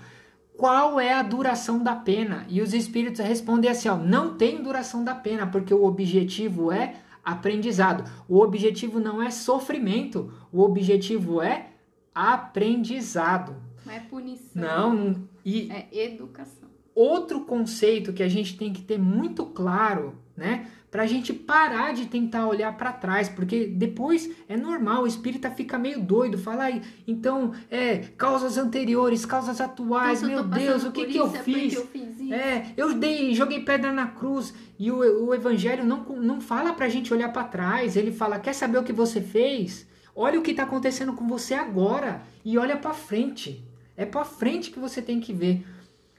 qual 0.57 0.99
é 0.99 1.15
a 1.15 1.23
duração 1.23 1.83
da 1.83 1.95
pena? 1.95 2.45
E 2.49 2.61
os 2.61 2.75
espíritos 2.75 3.21
respondem 3.21 3.71
assim, 3.71 3.89
ó: 3.89 3.97
não 3.97 4.35
tem 4.35 4.63
duração 4.63 5.05
da 5.05 5.15
pena, 5.15 5.47
porque 5.47 5.73
o 5.73 5.85
objetivo 5.85 6.73
é 6.73 6.97
aprendizado. 7.25 8.11
O 8.29 8.41
objetivo 8.41 8.99
não 9.01 9.23
é 9.23 9.31
sofrimento, 9.31 10.33
o 10.53 10.61
objetivo 10.61 11.41
é 11.41 11.71
aprendizado. 12.15 13.57
Não 13.85 13.93
é 13.93 14.01
punição. 14.01 14.95
Não, 14.95 15.29
e 15.45 15.71
é 15.71 16.05
educação. 16.05 16.69
Outro 16.95 17.43
conceito 17.43 18.13
que 18.13 18.23
a 18.23 18.29
gente 18.29 18.57
tem 18.57 18.73
que 18.73 18.83
ter 18.83 18.99
muito 18.99 19.47
claro, 19.47 20.15
né? 20.37 20.67
Para 20.91 21.05
a 21.05 21.07
gente 21.07 21.33
parar 21.33 21.95
de 21.95 22.07
tentar 22.07 22.49
olhar 22.49 22.77
para 22.77 22.93
trás, 22.93 23.29
porque 23.29 23.67
depois 23.67 24.29
é 24.49 24.57
normal, 24.57 25.05
o 25.05 25.07
espírita 25.07 25.49
fica 25.49 25.79
meio 25.79 26.01
doido, 26.01 26.37
fala 26.37 26.65
aí, 26.65 26.83
então, 27.07 27.53
é, 27.71 27.99
causas 28.19 28.59
anteriores, 28.59 29.25
causas 29.25 29.61
atuais, 29.61 30.21
então, 30.21 30.35
meu 30.35 30.45
Deus, 30.45 30.85
o 30.85 30.91
que, 30.91 31.07
que 31.07 31.17
eu 31.17 31.29
é 31.29 31.39
fiz? 31.45 31.75
eu 31.75 31.87
fiz 31.87 32.10
é, 32.33 32.73
eu 32.77 32.95
dei, 32.95 33.35
joguei 33.35 33.61
pedra 33.61 33.93
na 33.93 34.07
cruz 34.07 34.55
e 34.79 34.91
o, 34.91 35.27
o 35.27 35.35
evangelho 35.35 35.85
não, 35.85 36.05
não 36.05 36.41
fala 36.41 36.73
pra 36.73 36.89
gente 36.89 37.13
olhar 37.13 37.33
para 37.33 37.45
trás, 37.45 37.97
ele 37.97 38.13
fala: 38.13 38.39
quer 38.39 38.53
saber 38.53 38.79
o 38.79 38.85
que 38.85 38.93
você 38.93 39.21
fez? 39.21 39.87
Olha 40.15 40.39
o 40.39 40.43
que 40.43 40.51
está 40.51 40.65
acontecendo 40.65 41.13
com 41.13 41.27
você 41.27 41.55
agora 41.55 42.23
e 42.45 42.59
olha 42.59 42.77
para 42.77 42.93
frente. 42.93 43.65
É 43.97 44.05
para 44.05 44.25
frente 44.25 44.71
que 44.71 44.79
você 44.79 45.01
tem 45.01 45.21
que 45.21 45.33
ver. 45.33 45.65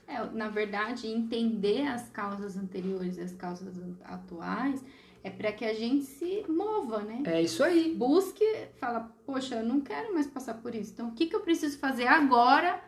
É, 0.06 0.24
na 0.32 0.48
verdade, 0.48 1.06
entender 1.06 1.86
as 1.86 2.08
causas 2.10 2.56
anteriores 2.56 3.16
e 3.16 3.20
as 3.20 3.32
causas 3.32 3.74
atuais 4.04 4.84
é 5.24 5.30
para 5.30 5.52
que 5.52 5.64
a 5.64 5.72
gente 5.72 6.04
se 6.04 6.44
mova, 6.48 7.02
né? 7.02 7.22
É 7.26 7.42
isso 7.42 7.62
aí. 7.62 7.94
Busque, 7.94 8.44
fala, 8.76 9.12
poxa, 9.24 9.56
eu 9.56 9.64
não 9.64 9.80
quero 9.80 10.12
mais 10.12 10.26
passar 10.26 10.54
por 10.54 10.74
isso. 10.74 10.92
Então, 10.92 11.08
o 11.08 11.12
que, 11.12 11.26
que 11.26 11.36
eu 11.36 11.40
preciso 11.40 11.78
fazer 11.78 12.06
agora 12.06 12.80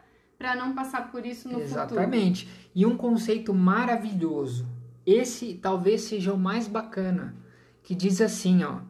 para 0.44 0.54
não 0.54 0.74
passar 0.74 1.10
por 1.10 1.24
isso 1.24 1.48
no 1.48 1.58
Exatamente. 1.58 1.88
futuro? 1.88 2.00
Exatamente. 2.02 2.48
E 2.74 2.84
um 2.84 2.98
conceito 2.98 3.54
maravilhoso. 3.54 4.68
Esse 5.06 5.54
talvez 5.54 6.02
seja 6.02 6.34
o 6.34 6.38
mais 6.38 6.68
bacana, 6.68 7.34
que 7.82 7.94
diz 7.94 8.20
assim, 8.20 8.62
ó, 8.62 8.80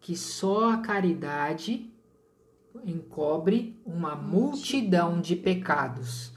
que 0.00 0.16
só 0.16 0.70
a 0.70 0.78
caridade 0.78 1.92
encobre 2.86 3.78
uma 3.84 4.16
multidão 4.16 5.20
de 5.20 5.36
pecados. 5.36 6.32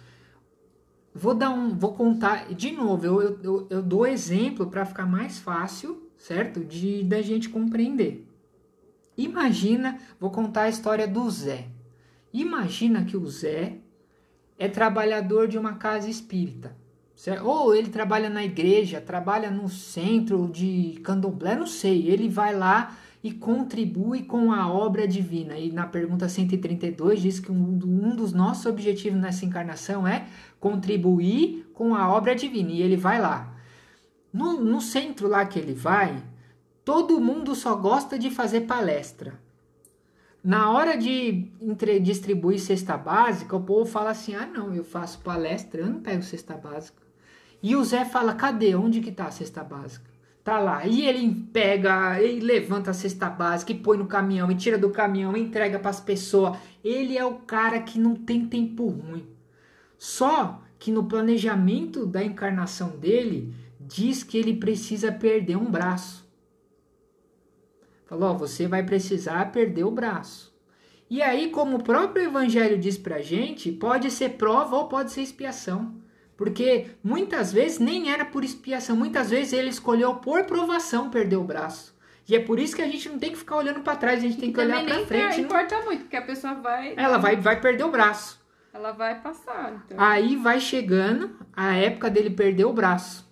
Vou 1.14 1.34
dar 1.34 1.52
um, 1.52 1.74
vou 1.74 1.94
contar 1.94 2.54
de 2.54 2.74
novo. 2.74 3.06
Eu, 3.06 3.40
eu, 3.42 3.68
eu 3.70 3.82
dou 3.82 4.06
exemplo 4.06 4.68
para 4.68 4.84
ficar 4.84 5.06
mais 5.06 5.40
fácil, 5.40 6.10
certo? 6.18 6.66
De 6.66 7.02
da 7.06 7.22
gente 7.22 7.48
compreender. 7.48 8.28
Imagina, 9.18 9.98
vou 10.20 10.32
contar 10.32 10.64
a 10.64 10.70
história 10.70 11.08
do 11.08 11.30
Zé. 11.32 11.70
Imagina 12.34 13.06
que 13.06 13.16
o 13.16 13.26
Zé 13.26 13.80
é 14.58 14.68
trabalhador 14.68 15.48
de 15.48 15.58
uma 15.58 15.74
casa 15.74 16.10
espírita. 16.10 16.76
Certo? 17.16 17.46
Ou 17.46 17.74
ele 17.74 17.90
trabalha 17.90 18.30
na 18.30 18.44
igreja, 18.44 19.00
trabalha 19.00 19.50
no 19.50 19.70
centro 19.70 20.50
de 20.50 21.00
candomblé, 21.04 21.56
não 21.56 21.66
sei. 21.66 22.08
Ele 22.10 22.28
vai 22.28 22.54
lá 22.54 22.98
e 23.24 23.32
contribui 23.32 24.24
com 24.24 24.52
a 24.52 24.72
obra 24.72 25.08
divina. 25.08 25.58
E 25.58 25.72
na 25.72 25.88
pergunta 25.88 26.28
132 26.28 27.22
diz 27.22 27.40
que 27.40 27.52
um, 27.52 28.16
dos 28.16 28.34
nossos 28.34 28.66
objetivos 28.66 29.20
nessa 29.20 29.46
encarnação 29.46 30.06
é 30.06 30.28
contribuir 30.60 31.70
com 31.74 31.96
a 31.96 32.12
obra 32.12 32.36
divina. 32.36 32.72
E 32.72 32.82
ele 32.82 32.98
vai 32.98 33.20
lá. 33.20 33.56
No, 34.32 34.62
no 34.62 34.82
centro 34.82 35.30
lá 35.30 35.46
que 35.46 35.58
ele 35.58 35.74
vai, 35.74 36.22
todo 36.84 37.22
mundo 37.22 37.56
só 37.56 37.76
gosta 37.76 38.20
de 38.20 38.30
fazer 38.30 38.62
palestra. 38.62 39.40
Na 40.46 40.70
hora 40.70 40.96
de 40.96 41.48
entre, 41.60 42.00
distribuir 42.00 42.60
cesta 42.60 42.96
básica, 42.96 43.56
o 43.56 43.64
povo 43.64 43.84
fala 43.84 44.12
assim: 44.12 44.36
ah, 44.36 44.46
não, 44.46 44.72
eu 44.76 44.84
faço 44.84 45.18
palestra, 45.22 45.82
eu 45.82 45.90
não 45.90 46.02
pego 46.02 46.22
cesta 46.22 46.56
básica. 46.56 47.02
E 47.64 47.76
o 47.76 47.84
Zé 47.84 48.06
fala: 48.06 48.36
cadê? 48.36 48.76
Onde 48.76 49.02
que 49.02 49.12
tá 49.12 49.26
a 49.26 49.32
cesta 49.32 49.64
básica? 49.64 50.06
Tá 50.44 50.60
lá. 50.60 50.86
E 50.86 51.08
ele 51.08 51.34
pega, 51.52 52.22
ele 52.22 52.42
levanta 52.42 52.92
a 52.92 52.94
cesta 52.94 53.28
básica 53.28 53.72
e 53.72 53.80
põe 53.80 53.98
no 53.98 54.06
caminhão, 54.06 54.52
e 54.52 54.56
tira 54.56 54.78
do 54.78 54.92
caminhão, 54.92 55.36
e 55.36 55.42
entrega 55.42 55.80
para 55.80 55.90
as 55.90 56.00
pessoas. 56.00 56.56
Ele 56.84 57.18
é 57.18 57.26
o 57.26 57.38
cara 57.38 57.80
que 57.80 57.98
não 57.98 58.14
tem 58.14 58.46
tempo 58.46 58.88
ruim. 58.88 59.26
Só 59.98 60.62
que 60.78 60.92
no 60.92 61.06
planejamento 61.06 62.06
da 62.06 62.24
encarnação 62.24 62.90
dele, 62.90 63.52
diz 63.80 64.24
que 64.24 64.38
ele 64.38 64.54
precisa 64.58 65.12
perder 65.12 65.56
um 65.56 65.72
braço. 65.72 66.25
Falou, 68.06 68.32
ó, 68.32 68.34
você 68.34 68.68
vai 68.68 68.84
precisar 68.84 69.52
perder 69.52 69.84
o 69.84 69.92
braço. 69.92 70.54
E 71.10 71.22
aí, 71.22 71.50
como 71.50 71.78
o 71.78 71.84
próprio 71.84 72.26
evangelho 72.26 72.78
diz 72.78 72.98
pra 72.98 73.22
gente, 73.22 73.72
pode 73.72 74.10
ser 74.12 74.32
prova 74.32 74.76
ou 74.76 74.88
pode 74.88 75.12
ser 75.12 75.22
expiação. 75.22 75.96
Porque 76.36 76.88
muitas 77.04 77.54
vezes 77.54 77.80
nem 77.80 78.12
era 78.12 78.26
por 78.26 78.44
expiação, 78.44 78.96
muitas 78.96 79.30
vezes 79.30 79.54
ele 79.54 79.70
escolheu 79.70 80.16
por 80.16 80.44
provação 80.46 81.10
perder 81.10 81.38
o 81.38 81.44
braço. 81.44 81.96
E 82.28 82.36
é 82.36 82.40
por 82.40 82.60
isso 82.60 82.76
que 82.76 82.82
a 82.82 82.88
gente 82.88 83.08
não 83.08 83.20
tem 83.20 83.32
que 83.32 83.38
ficar 83.38 83.56
olhando 83.58 83.82
para 83.82 83.96
trás, 83.96 84.20
a 84.20 84.22
gente 84.22 84.38
tem 84.38 84.52
que 84.52 84.60
olhar 84.60 84.84
para 84.84 85.06
frente. 85.06 85.38
Não 85.38 85.46
importa 85.46 85.82
muito, 85.82 86.02
porque 86.02 86.16
a 86.16 86.24
pessoa 86.24 86.56
vai. 86.56 86.94
Ela 86.98 87.18
vai, 87.18 87.36
vai 87.36 87.62
perder 87.62 87.84
o 87.84 87.92
braço. 87.92 88.44
Ela 88.74 88.92
vai 88.92 89.22
passar. 89.22 89.84
Então. 89.86 89.98
Aí 90.00 90.36
vai 90.36 90.60
chegando 90.60 91.38
a 91.56 91.76
época 91.76 92.10
dele 92.10 92.32
perder 92.32 92.66
o 92.66 92.74
braço. 92.74 93.26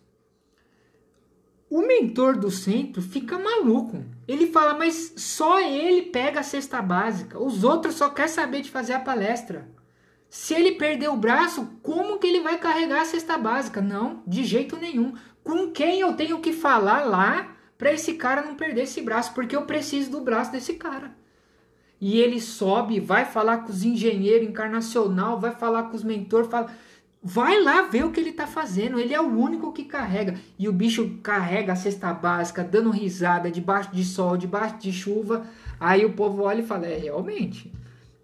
O 1.70 1.82
mentor 1.86 2.38
do 2.38 2.52
centro 2.52 3.02
fica 3.02 3.38
maluco. 3.38 4.06
Ele 4.28 4.48
fala, 4.48 4.74
mas 4.74 5.14
só 5.18 5.60
ele 5.60 6.04
pega 6.04 6.40
a 6.40 6.44
cesta 6.44 6.82
básica. 6.82 7.42
Os 7.42 7.64
outros 7.64 7.96
só 7.96 8.10
quer 8.10 8.30
saber 8.30 8.62
de 8.62 8.72
fazer 8.72 8.94
a 8.94 9.00
palestra. 9.00 9.70
Se 10.30 10.54
ele 10.54 10.74
perder 10.74 11.10
o 11.10 11.18
braço, 11.18 11.78
como 11.84 12.18
que 12.18 12.28
ele 12.28 12.40
vai 12.40 12.58
carregar 12.58 13.02
a 13.02 13.06
cesta 13.06 13.38
básica? 13.38 13.82
Não, 13.82 14.24
de 14.26 14.44
jeito 14.44 14.78
nenhum. 14.78 15.14
Com 15.44 15.72
quem 15.72 16.00
eu 16.00 16.14
tenho 16.14 16.40
que 16.40 16.54
falar 16.54 17.04
lá 17.04 17.56
para 17.78 17.92
esse 17.92 18.14
cara 18.14 18.42
não 18.42 18.56
perder 18.56 18.84
esse 18.84 19.02
braço? 19.02 19.34
Porque 19.34 19.56
eu 19.56 19.64
preciso 19.64 20.10
do 20.10 20.22
braço 20.22 20.52
desse 20.52 20.74
cara. 20.76 21.16
E 22.00 22.20
ele 22.20 22.42
sobe, 22.42 23.00
vai 23.00 23.26
falar 23.26 23.60
com 23.60 23.72
os 23.72 23.84
engenheiros 23.84 24.48
encarnacional, 24.48 25.40
vai 25.40 25.52
falar 25.52 25.84
com 25.84 25.96
os 25.96 26.04
mentores, 26.04 26.50
fala, 26.50 26.72
vai 27.24 27.62
lá 27.62 27.84
ver 27.84 28.06
o 28.06 28.12
que 28.12 28.20
ele 28.20 28.32
está 28.32 28.46
fazendo. 28.46 29.00
Ele 29.00 29.14
é 29.14 29.22
o 29.22 29.28
único 29.28 29.72
que 29.72 29.86
carrega. 29.86 30.36
E 30.60 30.68
o 30.68 30.74
bicho 30.74 31.20
carrega 31.24 31.74
a 31.74 31.76
cesta 31.76 32.14
básica, 32.14 32.64
dando 32.64 32.90
risada, 32.90 33.50
debaixo 33.50 33.92
de 33.92 34.04
sol, 34.04 34.36
debaixo 34.36 34.78
de 34.78 34.92
chuva. 34.92 35.46
Aí 35.80 36.06
o 36.06 36.14
povo 36.14 36.44
olha 36.44 36.62
e 36.62 36.66
fala: 36.66 36.88
é 36.88 36.98
realmente 36.98 37.72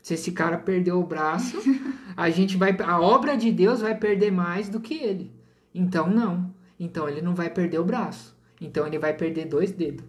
se 0.01 0.13
esse 0.13 0.31
cara 0.31 0.57
perdeu 0.57 0.99
o 0.99 1.05
braço, 1.05 1.61
a 2.17 2.29
gente 2.29 2.57
vai 2.57 2.75
a 2.81 2.99
obra 2.99 3.37
de 3.37 3.51
Deus 3.51 3.81
vai 3.81 3.95
perder 3.95 4.31
mais 4.31 4.69
do 4.69 4.79
que 4.79 4.95
ele. 4.95 5.31
Então 5.73 6.09
não. 6.09 6.53
Então 6.79 7.07
ele 7.07 7.21
não 7.21 7.35
vai 7.35 7.49
perder 7.49 7.79
o 7.79 7.85
braço. 7.85 8.35
Então 8.59 8.87
ele 8.87 8.97
vai 8.97 9.13
perder 9.13 9.45
dois 9.45 9.71
dedos. 9.71 10.05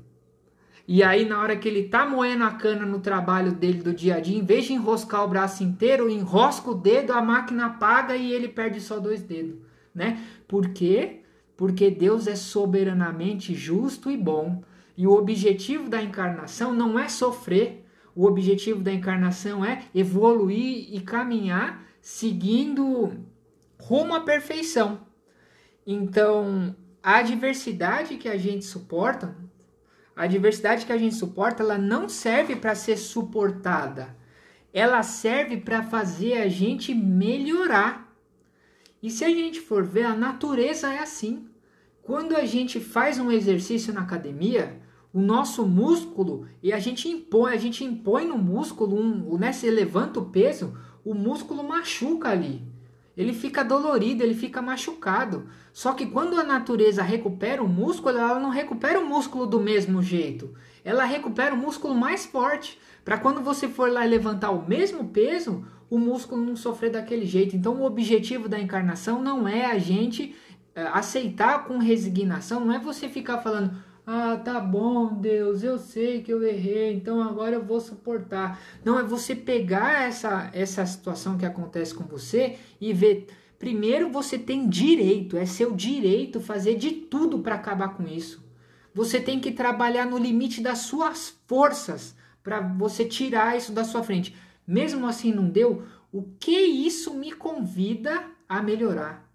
E 0.93 1.05
aí 1.05 1.25
na 1.25 1.41
hora 1.41 1.57
que 1.57 1.69
ele 1.69 1.85
tá 1.85 2.05
moendo 2.05 2.43
a 2.43 2.51
cana 2.51 2.85
no 2.85 2.99
trabalho 2.99 3.53
dele 3.53 3.81
do 3.81 3.95
dia 3.95 4.17
a 4.17 4.21
dia, 4.21 4.37
em 4.37 4.45
vez 4.45 4.65
de 4.65 4.73
enroscar 4.73 5.23
o 5.25 5.29
braço 5.29 5.63
inteiro, 5.63 6.11
enrosca 6.11 6.69
o 6.69 6.75
dedo, 6.75 7.13
a 7.13 7.23
máquina 7.23 7.67
apaga 7.67 8.17
e 8.17 8.33
ele 8.33 8.49
perde 8.49 8.81
só 8.81 8.99
dois 8.99 9.23
dedos, 9.23 9.61
né? 9.95 10.19
Por 10.49 10.71
quê? 10.71 11.21
Porque 11.57 11.93
Deus 11.93 12.27
é 12.27 12.35
soberanamente 12.35 13.55
justo 13.55 14.11
e 14.11 14.17
bom. 14.17 14.65
E 14.97 15.07
o 15.07 15.13
objetivo 15.13 15.89
da 15.89 16.03
encarnação 16.03 16.75
não 16.75 16.99
é 16.99 17.09
sofrer, 17.09 17.87
o 18.13 18.27
objetivo 18.27 18.83
da 18.83 18.93
encarnação 18.93 19.65
é 19.65 19.85
evoluir 19.95 20.93
e 20.93 21.01
caminhar 21.03 21.87
seguindo 22.01 23.13
rumo 23.79 24.13
à 24.13 24.23
perfeição. 24.23 25.03
Então, 25.87 26.75
a 27.01 27.23
diversidade 27.23 28.17
que 28.17 28.29
a 28.29 28.37
gente 28.37 28.65
suporta, 28.65 29.37
a 30.21 30.27
diversidade 30.27 30.85
que 30.85 30.93
a 30.93 30.99
gente 30.99 31.15
suporta, 31.15 31.63
ela 31.63 31.79
não 31.79 32.07
serve 32.07 32.55
para 32.55 32.75
ser 32.75 32.99
suportada. 32.99 34.15
Ela 34.71 35.03
serve 35.03 35.57
para 35.57 35.83
fazer 35.83 36.35
a 36.35 36.47
gente 36.47 36.95
melhorar. 36.95 38.15
E 39.03 39.09
se 39.09 39.25
a 39.25 39.31
gente 39.31 39.63
for 39.63 39.83
ver, 39.83 40.05
a 40.05 40.15
natureza 40.15 40.93
é 40.93 40.99
assim. 40.99 41.49
Quando 42.03 42.37
a 42.37 42.45
gente 42.45 42.79
faz 42.79 43.19
um 43.19 43.33
exercício 43.33 43.95
na 43.95 44.03
academia, 44.03 44.83
o 45.11 45.23
nosso 45.23 45.67
músculo 45.67 46.47
e 46.63 46.71
a 46.71 46.79
gente 46.79 47.09
impõe, 47.09 47.55
a 47.55 47.57
gente 47.57 47.83
impõe 47.83 48.27
no 48.27 48.37
músculo, 48.37 49.01
um, 49.01 49.39
né, 49.39 49.53
se 49.53 49.71
levanta 49.71 50.21
o 50.21 50.27
peso, 50.27 50.77
o 51.03 51.15
músculo 51.15 51.67
machuca 51.67 52.29
ali. 52.29 52.70
Ele 53.21 53.35
fica 53.35 53.63
dolorido, 53.63 54.23
ele 54.23 54.35
fica 54.35 54.63
machucado. 54.63 55.47
Só 55.75 55.93
que 55.93 56.07
quando 56.07 56.41
a 56.41 56.43
natureza 56.43 57.03
recupera 57.03 57.63
o 57.63 57.69
músculo, 57.69 58.17
ela 58.17 58.41
não 58.41 58.49
recupera 58.49 58.99
o 58.99 59.07
músculo 59.07 59.47
do 59.47 59.61
mesmo 59.61 60.03
jeito. 60.03 60.55
Ela 60.83 61.05
recupera 61.05 61.55
o 61.55 61.59
músculo 61.59 61.95
mais 61.95 62.25
forte. 62.25 62.79
Para 63.05 63.19
quando 63.19 63.43
você 63.43 63.69
for 63.69 63.93
lá 63.93 64.05
levantar 64.05 64.51
o 64.51 64.67
mesmo 64.67 65.09
peso, 65.09 65.67
o 65.91 65.99
músculo 65.99 66.43
não 66.43 66.57
sofrer 66.57 66.93
daquele 66.93 67.27
jeito. 67.27 67.55
Então, 67.55 67.75
o 67.75 67.85
objetivo 67.85 68.49
da 68.49 68.59
encarnação 68.59 69.23
não 69.23 69.47
é 69.47 69.67
a 69.67 69.77
gente 69.77 70.35
eh, 70.75 70.89
aceitar 70.91 71.65
com 71.65 71.77
resignação, 71.77 72.65
não 72.65 72.73
é 72.73 72.79
você 72.79 73.07
ficar 73.07 73.39
falando, 73.39 73.77
ah, 74.13 74.37
tá 74.37 74.59
bom, 74.59 75.15
Deus, 75.15 75.63
eu 75.63 75.79
sei 75.79 76.21
que 76.21 76.33
eu 76.33 76.43
errei, 76.43 76.95
então 76.95 77.23
agora 77.23 77.55
eu 77.55 77.65
vou 77.65 77.81
suportar. 77.81 78.61
Não 78.85 78.99
é 78.99 79.05
você 79.05 79.37
pegar 79.37 80.03
essa, 80.03 80.51
essa 80.53 80.85
situação 80.85 81.39
que 81.39 81.47
acontece 81.47 81.95
com 81.95 82.03
você 82.03 82.59
e 82.81 82.93
ver. 82.93 83.29
Primeiro, 83.57 84.11
você 84.11 84.37
tem 84.37 84.69
direito, 84.69 85.37
é 85.37 85.47
seu 85.47 85.77
direito 85.77 86.41
fazer 86.41 86.75
de 86.75 86.91
tudo 86.91 87.39
para 87.39 87.55
acabar 87.55 87.91
com 87.91 88.03
isso. 88.03 88.45
Você 88.93 89.21
tem 89.21 89.39
que 89.39 89.53
trabalhar 89.53 90.07
no 90.07 90.19
limite 90.19 90.61
das 90.61 90.79
suas 90.79 91.39
forças 91.47 92.17
para 92.43 92.61
você 92.61 93.05
tirar 93.05 93.57
isso 93.57 93.71
da 93.71 93.85
sua 93.85 94.03
frente. 94.03 94.35
Mesmo 94.67 95.07
assim 95.07 95.33
não 95.33 95.49
deu, 95.49 95.85
o 96.11 96.23
que 96.41 96.59
isso 96.59 97.15
me 97.15 97.31
convida 97.31 98.25
a 98.49 98.61
melhorar? 98.61 99.31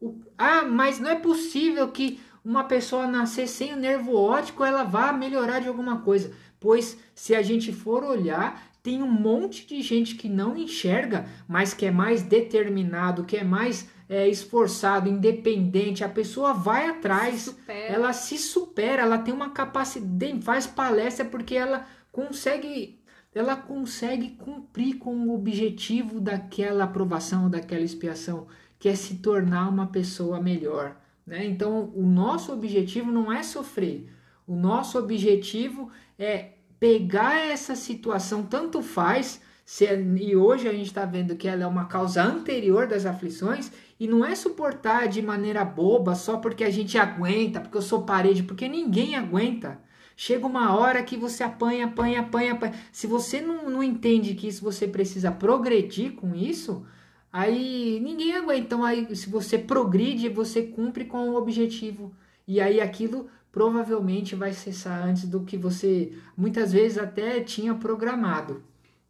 O, 0.00 0.20
ah, 0.38 0.62
mas 0.62 1.00
não 1.00 1.10
é 1.10 1.16
possível 1.16 1.88
que 1.88 2.20
uma 2.44 2.64
pessoa 2.64 3.06
nascer 3.06 3.48
sem 3.48 3.72
o 3.72 3.76
nervo 3.76 4.14
óptico, 4.14 4.62
ela 4.62 4.84
vai 4.84 5.16
melhorar 5.16 5.60
de 5.60 5.68
alguma 5.68 6.00
coisa. 6.02 6.30
Pois 6.60 6.98
se 7.14 7.34
a 7.34 7.40
gente 7.40 7.72
for 7.72 8.04
olhar, 8.04 8.62
tem 8.82 9.02
um 9.02 9.10
monte 9.10 9.66
de 9.66 9.80
gente 9.80 10.14
que 10.14 10.28
não 10.28 10.56
enxerga, 10.56 11.24
mas 11.48 11.72
que 11.72 11.86
é 11.86 11.90
mais 11.90 12.20
determinado, 12.20 13.24
que 13.24 13.38
é 13.38 13.42
mais 13.42 13.88
é, 14.08 14.28
esforçado, 14.28 15.08
independente. 15.08 16.04
A 16.04 16.08
pessoa 16.08 16.52
vai 16.52 16.88
atrás, 16.88 17.42
se 17.44 17.72
ela 17.72 18.12
se 18.12 18.36
supera, 18.36 19.02
ela 19.02 19.18
tem 19.18 19.32
uma 19.32 19.50
capacidade, 19.50 20.42
faz 20.42 20.66
palestra 20.66 21.24
porque 21.24 21.54
ela 21.54 21.86
consegue 22.12 23.02
ela 23.34 23.56
consegue 23.56 24.36
cumprir 24.36 24.98
com 24.98 25.16
o 25.16 25.34
objetivo 25.34 26.20
daquela 26.20 26.84
aprovação, 26.84 27.50
daquela 27.50 27.82
expiação, 27.82 28.46
que 28.78 28.88
é 28.88 28.94
se 28.94 29.16
tornar 29.16 29.68
uma 29.68 29.88
pessoa 29.88 30.40
melhor. 30.40 30.96
Né? 31.26 31.44
Então, 31.46 31.92
o 31.94 32.06
nosso 32.06 32.52
objetivo 32.52 33.10
não 33.10 33.32
é 33.32 33.42
sofrer. 33.42 34.10
O 34.46 34.54
nosso 34.54 34.98
objetivo 34.98 35.90
é 36.18 36.52
pegar 36.78 37.38
essa 37.38 37.74
situação, 37.74 38.42
tanto 38.42 38.82
faz, 38.82 39.40
se, 39.64 39.86
é, 39.86 39.98
e 39.98 40.36
hoje 40.36 40.68
a 40.68 40.72
gente 40.72 40.88
está 40.88 41.06
vendo 41.06 41.34
que 41.34 41.48
ela 41.48 41.62
é 41.62 41.66
uma 41.66 41.86
causa 41.86 42.22
anterior 42.22 42.86
das 42.86 43.06
aflições, 43.06 43.72
e 43.98 44.06
não 44.06 44.24
é 44.24 44.34
suportar 44.34 45.08
de 45.08 45.22
maneira 45.22 45.64
boba 45.64 46.14
só 46.14 46.36
porque 46.36 46.62
a 46.62 46.70
gente 46.70 46.98
aguenta, 46.98 47.60
porque 47.60 47.78
eu 47.78 47.82
sou 47.82 48.02
parede, 48.02 48.42
porque 48.42 48.68
ninguém 48.68 49.16
aguenta. 49.16 49.80
Chega 50.16 50.46
uma 50.46 50.76
hora 50.76 51.02
que 51.02 51.16
você 51.16 51.42
apanha, 51.42 51.86
apanha, 51.86 52.20
apanha, 52.20 52.52
apanha. 52.52 52.74
Se 52.92 53.06
você 53.06 53.40
não, 53.40 53.68
não 53.68 53.82
entende 53.82 54.34
que 54.34 54.46
isso 54.46 54.62
você 54.62 54.86
precisa 54.86 55.32
progredir 55.32 56.12
com 56.12 56.34
isso, 56.34 56.86
aí 57.34 57.98
ninguém 58.00 58.32
aguenta. 58.32 58.60
Então, 58.60 58.84
aí, 58.84 59.14
se 59.16 59.28
você 59.28 59.58
progride, 59.58 60.28
você 60.28 60.62
cumpre 60.62 61.04
com 61.04 61.30
o 61.30 61.34
objetivo. 61.34 62.14
E 62.46 62.60
aí 62.60 62.80
aquilo 62.80 63.28
provavelmente 63.50 64.36
vai 64.36 64.52
cessar 64.52 65.04
antes 65.04 65.26
do 65.26 65.44
que 65.44 65.56
você 65.56 66.16
muitas 66.36 66.72
vezes 66.72 66.96
até 66.96 67.40
tinha 67.40 67.74
programado. 67.74 68.62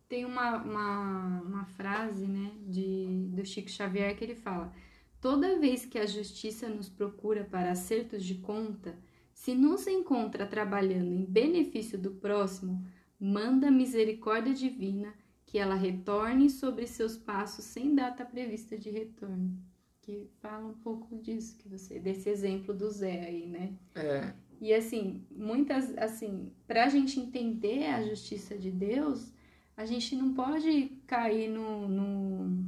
Tem 0.09 0.25
uma, 0.25 0.57
uma, 0.63 1.43
uma 1.43 1.65
frase 1.67 2.27
né, 2.27 2.53
de, 2.67 3.29
do 3.35 3.45
Chico 3.45 3.71
Xavier 3.71 4.17
que 4.17 4.25
ele 4.25 4.35
fala: 4.35 4.73
Toda 5.21 5.59
vez 5.59 5.85
que 5.85 5.99
a 5.99 6.07
justiça 6.07 6.69
nos 6.69 6.89
procura 6.89 7.45
para 7.45 7.73
acertos 7.73 8.25
de 8.25 8.37
conta, 8.37 8.97
se 9.35 9.55
nos 9.55 9.87
encontra 9.87 10.47
trabalhando 10.47 11.13
em 11.13 11.25
benefício 11.25 11.99
do 11.99 12.13
próximo, 12.13 12.83
manda 13.21 13.71
misericórdia 13.71 14.55
divina 14.55 15.13
que 15.55 15.59
ela 15.61 15.77
retorne 15.77 16.51
sobre 16.51 16.85
seus 16.85 17.17
passos 17.17 17.65
sem 17.65 17.95
data 17.95 18.25
prevista 18.25 18.77
de 18.77 18.91
retorno. 18.91 19.57
Que 20.03 20.29
fala 20.41 20.67
um 20.67 20.75
pouco 20.75 21.17
disso 21.19 21.57
que 21.57 21.69
você, 21.69 22.01
desse 22.01 22.29
exemplo 22.29 22.75
do 22.75 22.91
Zé 22.91 23.25
aí, 23.25 23.47
né? 23.47 23.73
É. 23.95 24.35
E 24.61 24.75
assim, 24.75 25.25
muitas, 25.31 25.97
assim, 25.97 26.51
para 26.67 26.87
a 26.87 26.89
gente 26.89 27.21
entender 27.21 27.87
a 27.87 28.03
justiça 28.03 28.59
de 28.59 28.69
Deus, 28.69 29.33
a 29.77 29.87
gente 29.87 30.17
não 30.17 30.35
pode 30.35 30.87
cair 31.07 31.49
no, 31.49 31.87
no 31.87 32.67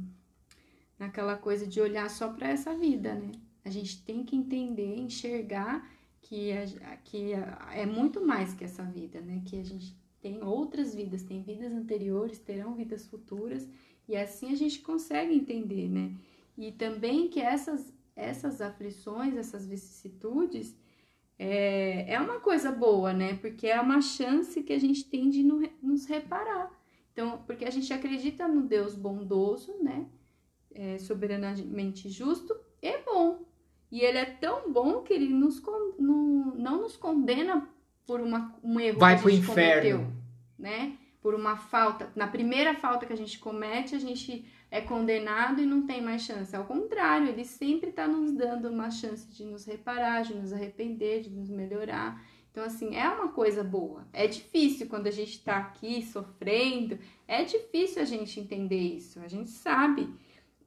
naquela 0.97 1.35
coisa 1.35 1.67
de 1.67 1.81
olhar 1.81 2.09
só 2.09 2.29
para 2.29 2.47
essa 2.47 2.73
vida, 2.73 3.15
né? 3.15 3.33
A 3.65 3.69
gente 3.69 4.01
tem 4.05 4.23
que 4.23 4.33
entender, 4.33 4.95
enxergar 4.95 5.85
que, 6.21 6.53
a, 6.53 6.95
que 7.03 7.33
a, 7.33 7.67
é 7.73 7.85
muito 7.85 8.25
mais 8.25 8.53
que 8.53 8.63
essa 8.63 8.83
vida, 8.83 9.19
né? 9.19 9.41
Que 9.45 9.59
a 9.59 9.63
gente 9.65 9.93
tem 10.21 10.43
outras 10.43 10.93
vidas, 10.95 11.23
tem 11.23 11.41
vidas 11.41 11.71
anteriores, 11.71 12.39
terão 12.39 12.73
vidas 12.73 13.05
futuras, 13.07 13.67
e 14.07 14.15
assim 14.15 14.51
a 14.51 14.55
gente 14.55 14.79
consegue 14.79 15.33
entender, 15.33 15.89
né? 15.89 16.15
E 16.57 16.71
também 16.71 17.27
que 17.27 17.39
essas, 17.39 17.93
essas 18.15 18.61
aflições, 18.61 19.35
essas 19.35 19.65
vicissitudes, 19.65 20.75
é, 21.37 22.13
é 22.13 22.19
uma 22.19 22.39
coisa 22.39 22.71
boa, 22.71 23.13
né? 23.13 23.35
Porque 23.35 23.67
é 23.67 23.79
uma 23.79 24.01
chance 24.01 24.63
que 24.63 24.73
a 24.73 24.79
gente 24.79 25.05
tem 25.05 25.29
de 25.29 25.43
no, 25.43 25.61
nos 25.81 26.05
reparar. 26.05 26.71
Então, 27.13 27.43
porque 27.45 27.65
a 27.65 27.69
gente 27.69 27.91
acredita 27.93 28.47
no 28.47 28.63
Deus 28.63 28.95
bondoso, 28.95 29.75
né? 29.81 30.07
É, 30.73 30.97
soberanamente 30.97 32.09
justo 32.09 32.55
e 32.81 32.97
bom. 32.99 33.45
E 33.91 34.01
ele 34.01 34.17
é 34.17 34.25
tão 34.25 34.71
bom 34.71 35.01
que 35.01 35.13
ele 35.13 35.29
nos, 35.29 35.61
não 35.99 36.81
nos 36.81 36.97
condena 36.97 37.67
por 38.07 38.21
uma, 38.21 38.55
um 38.63 38.79
erro 38.79 38.97
Vai 38.97 39.19
que 39.21 39.27
a 39.27 39.29
gente 39.29 39.43
pro 39.43 39.51
inferno. 39.51 39.99
cometeu, 39.99 40.13
né? 40.57 40.97
Por 41.21 41.35
uma 41.35 41.57
falta. 41.57 42.09
Na 42.15 42.25
primeira 42.25 42.73
falta 42.73 43.05
que 43.05 43.11
a 43.11 43.17
gente 43.17 43.37
comete, 43.37 43.93
a 43.93 43.99
gente 43.99 44.45
é 44.71 44.79
condenado 44.79 45.61
e 45.61 45.65
não 45.65 45.85
tem 45.85 46.01
mais 46.01 46.21
chance. 46.21 46.55
Ao 46.55 46.63
contrário, 46.63 47.27
ele 47.27 47.43
sempre 47.43 47.89
está 47.89 48.07
nos 48.07 48.31
dando 48.31 48.69
uma 48.69 48.89
chance 48.89 49.27
de 49.27 49.43
nos 49.43 49.65
reparar, 49.65 50.23
de 50.23 50.33
nos 50.33 50.53
arrepender, 50.53 51.21
de 51.21 51.29
nos 51.29 51.49
melhorar. 51.49 52.21
Então, 52.49 52.63
assim, 52.63 52.95
é 52.95 53.07
uma 53.09 53.27
coisa 53.27 53.63
boa. 53.63 54.07
É 54.13 54.25
difícil 54.25 54.87
quando 54.87 55.07
a 55.07 55.11
gente 55.11 55.31
está 55.31 55.57
aqui 55.57 56.01
sofrendo, 56.01 56.97
é 57.27 57.43
difícil 57.43 58.01
a 58.01 58.05
gente 58.05 58.39
entender 58.39 58.79
isso. 58.79 59.19
A 59.19 59.27
gente 59.27 59.49
sabe 59.49 60.09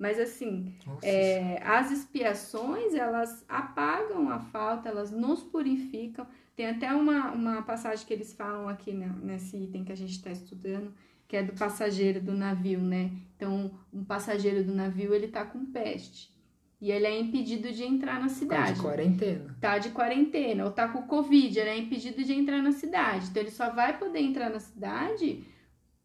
mas 0.00 0.18
assim, 0.18 0.72
é, 1.02 1.62
as 1.62 1.90
expiações, 1.90 2.94
elas 2.94 3.44
apagam 3.46 4.30
a 4.30 4.40
falta, 4.40 4.88
elas 4.88 5.10
nos 5.10 5.42
purificam. 5.42 6.26
Tem 6.56 6.70
até 6.70 6.90
uma, 6.94 7.30
uma 7.32 7.60
passagem 7.60 8.06
que 8.06 8.14
eles 8.14 8.32
falam 8.32 8.66
aqui 8.66 8.94
nesse 8.94 9.58
item 9.58 9.84
que 9.84 9.92
a 9.92 9.96
gente 9.96 10.12
está 10.12 10.30
estudando, 10.30 10.90
que 11.28 11.36
é 11.36 11.42
do 11.42 11.52
passageiro 11.52 12.18
do 12.18 12.32
navio, 12.32 12.80
né? 12.80 13.10
Então, 13.36 13.72
um 13.92 14.02
passageiro 14.02 14.64
do 14.64 14.72
navio, 14.72 15.12
ele 15.12 15.28
tá 15.28 15.44
com 15.44 15.66
peste. 15.66 16.34
E 16.80 16.90
ele 16.90 17.04
é 17.04 17.20
impedido 17.20 17.70
de 17.70 17.84
entrar 17.84 18.18
na 18.18 18.30
cidade. 18.30 18.68
Tá 18.68 18.72
de 18.72 18.80
quarentena. 18.80 19.56
Tá 19.60 19.78
de 19.78 19.90
quarentena. 19.90 20.64
Ou 20.64 20.70
tá 20.70 20.88
com 20.88 21.02
Covid, 21.02 21.58
ele 21.58 21.68
é 21.68 21.76
impedido 21.76 22.24
de 22.24 22.32
entrar 22.32 22.62
na 22.62 22.72
cidade. 22.72 23.28
Então, 23.28 23.42
ele 23.42 23.50
só 23.50 23.68
vai 23.68 23.98
poder 23.98 24.20
entrar 24.20 24.48
na 24.48 24.60
cidade 24.60 25.44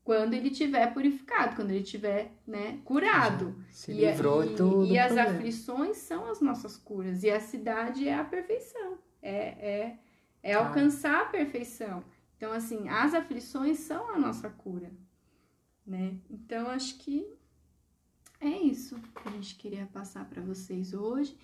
quando 0.05 0.35
ele 0.35 0.51
tiver 0.51 0.93
purificado, 0.93 1.55
quando 1.55 1.71
ele 1.71 1.83
tiver, 1.83 2.31
né, 2.45 2.79
curado. 2.85 3.55
Se 3.71 3.91
e, 3.91 4.05
livrou 4.05 4.45
e, 4.45 4.55
tudo. 4.55 4.85
E 4.85 4.99
as 4.99 5.17
aflições 5.17 5.97
são 5.97 6.29
as 6.29 6.39
nossas 6.39 6.77
curas. 6.77 7.23
E 7.23 7.31
a 7.31 7.39
cidade 7.39 8.07
é 8.07 8.13
a 8.13 8.23
perfeição. 8.23 8.99
É, 9.19 9.35
é, 9.35 9.99
é 10.43 10.53
ah. 10.53 10.59
alcançar 10.59 11.23
a 11.23 11.25
perfeição. 11.25 12.03
Então, 12.37 12.51
assim, 12.51 12.87
as 12.87 13.15
aflições 13.15 13.79
são 13.79 14.13
a 14.13 14.19
nossa 14.19 14.47
cura, 14.47 14.91
né? 15.83 16.19
Então, 16.29 16.67
acho 16.67 16.99
que 16.99 17.27
é 18.39 18.49
isso 18.49 18.99
que 18.99 19.27
a 19.27 19.31
gente 19.31 19.55
queria 19.55 19.87
passar 19.87 20.25
para 20.25 20.41
vocês 20.43 20.93
hoje. 20.93 21.35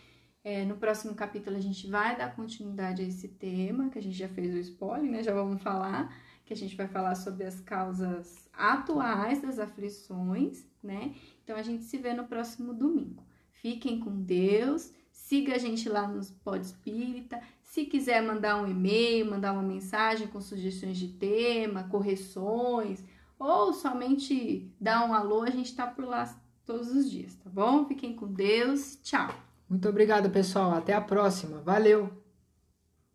É, 0.44 0.64
no 0.66 0.78
próximo 0.78 1.16
capítulo 1.16 1.56
a 1.58 1.62
gente 1.62 1.88
vai 1.88 2.16
dar 2.16 2.36
continuidade 2.36 3.02
a 3.02 3.06
esse 3.06 3.28
tema, 3.28 3.90
que 3.90 3.98
a 3.98 4.02
gente 4.04 4.18
já 4.18 4.28
fez 4.28 4.54
o 4.54 4.60
spoiler, 4.60 5.10
né? 5.10 5.24
Já 5.24 5.34
vamos 5.34 5.64
falar 5.64 6.16
que 6.52 6.54
a 6.54 6.58
gente 6.58 6.76
vai 6.76 6.88
falar 6.88 7.16
sobre 7.16 7.46
as 7.46 7.62
causas 7.62 8.50
atuais 8.52 9.42
das 9.42 9.58
aflições, 9.58 10.66
né? 10.84 11.16
Então 11.42 11.56
a 11.56 11.62
gente 11.62 11.86
se 11.86 11.98
vê 11.98 12.14
no 12.14 12.26
próximo 12.26 12.74
domingo. 12.74 13.24
Fiquem 13.54 14.02
com 14.02 14.22
Deus, 14.22 14.92
siga 15.10 15.56
a 15.56 15.58
gente 15.58 15.88
lá 15.88 16.06
no 16.06 16.22
Pod 16.44 16.60
Espírita. 16.60 17.42
Se 17.64 17.86
quiser 17.86 18.22
mandar 18.22 18.62
um 18.62 18.68
e-mail, 18.68 19.32
mandar 19.32 19.54
uma 19.54 19.62
mensagem 19.62 20.28
com 20.28 20.42
sugestões 20.42 20.98
de 20.98 21.08
tema, 21.08 21.86
correções, 21.86 23.02
ou 23.40 23.72
somente 23.72 24.70
dar 24.78 25.08
um 25.10 25.14
alô, 25.14 25.44
a 25.44 25.50
gente 25.50 25.74
tá 25.74 25.88
por 25.88 26.04
lá 26.04 26.38
todos 26.66 26.94
os 26.94 27.10
dias, 27.10 27.34
tá 27.36 27.50
bom? 27.50 27.86
Fiquem 27.86 28.14
com 28.14 28.28
Deus. 28.28 28.98
Tchau. 29.02 29.34
Muito 29.70 29.88
obrigado, 29.88 30.30
pessoal. 30.30 30.72
Até 30.72 30.94
a 30.94 31.00
próxima. 31.00 31.62
Valeu. 31.62 32.12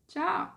Tchau. 0.09 0.56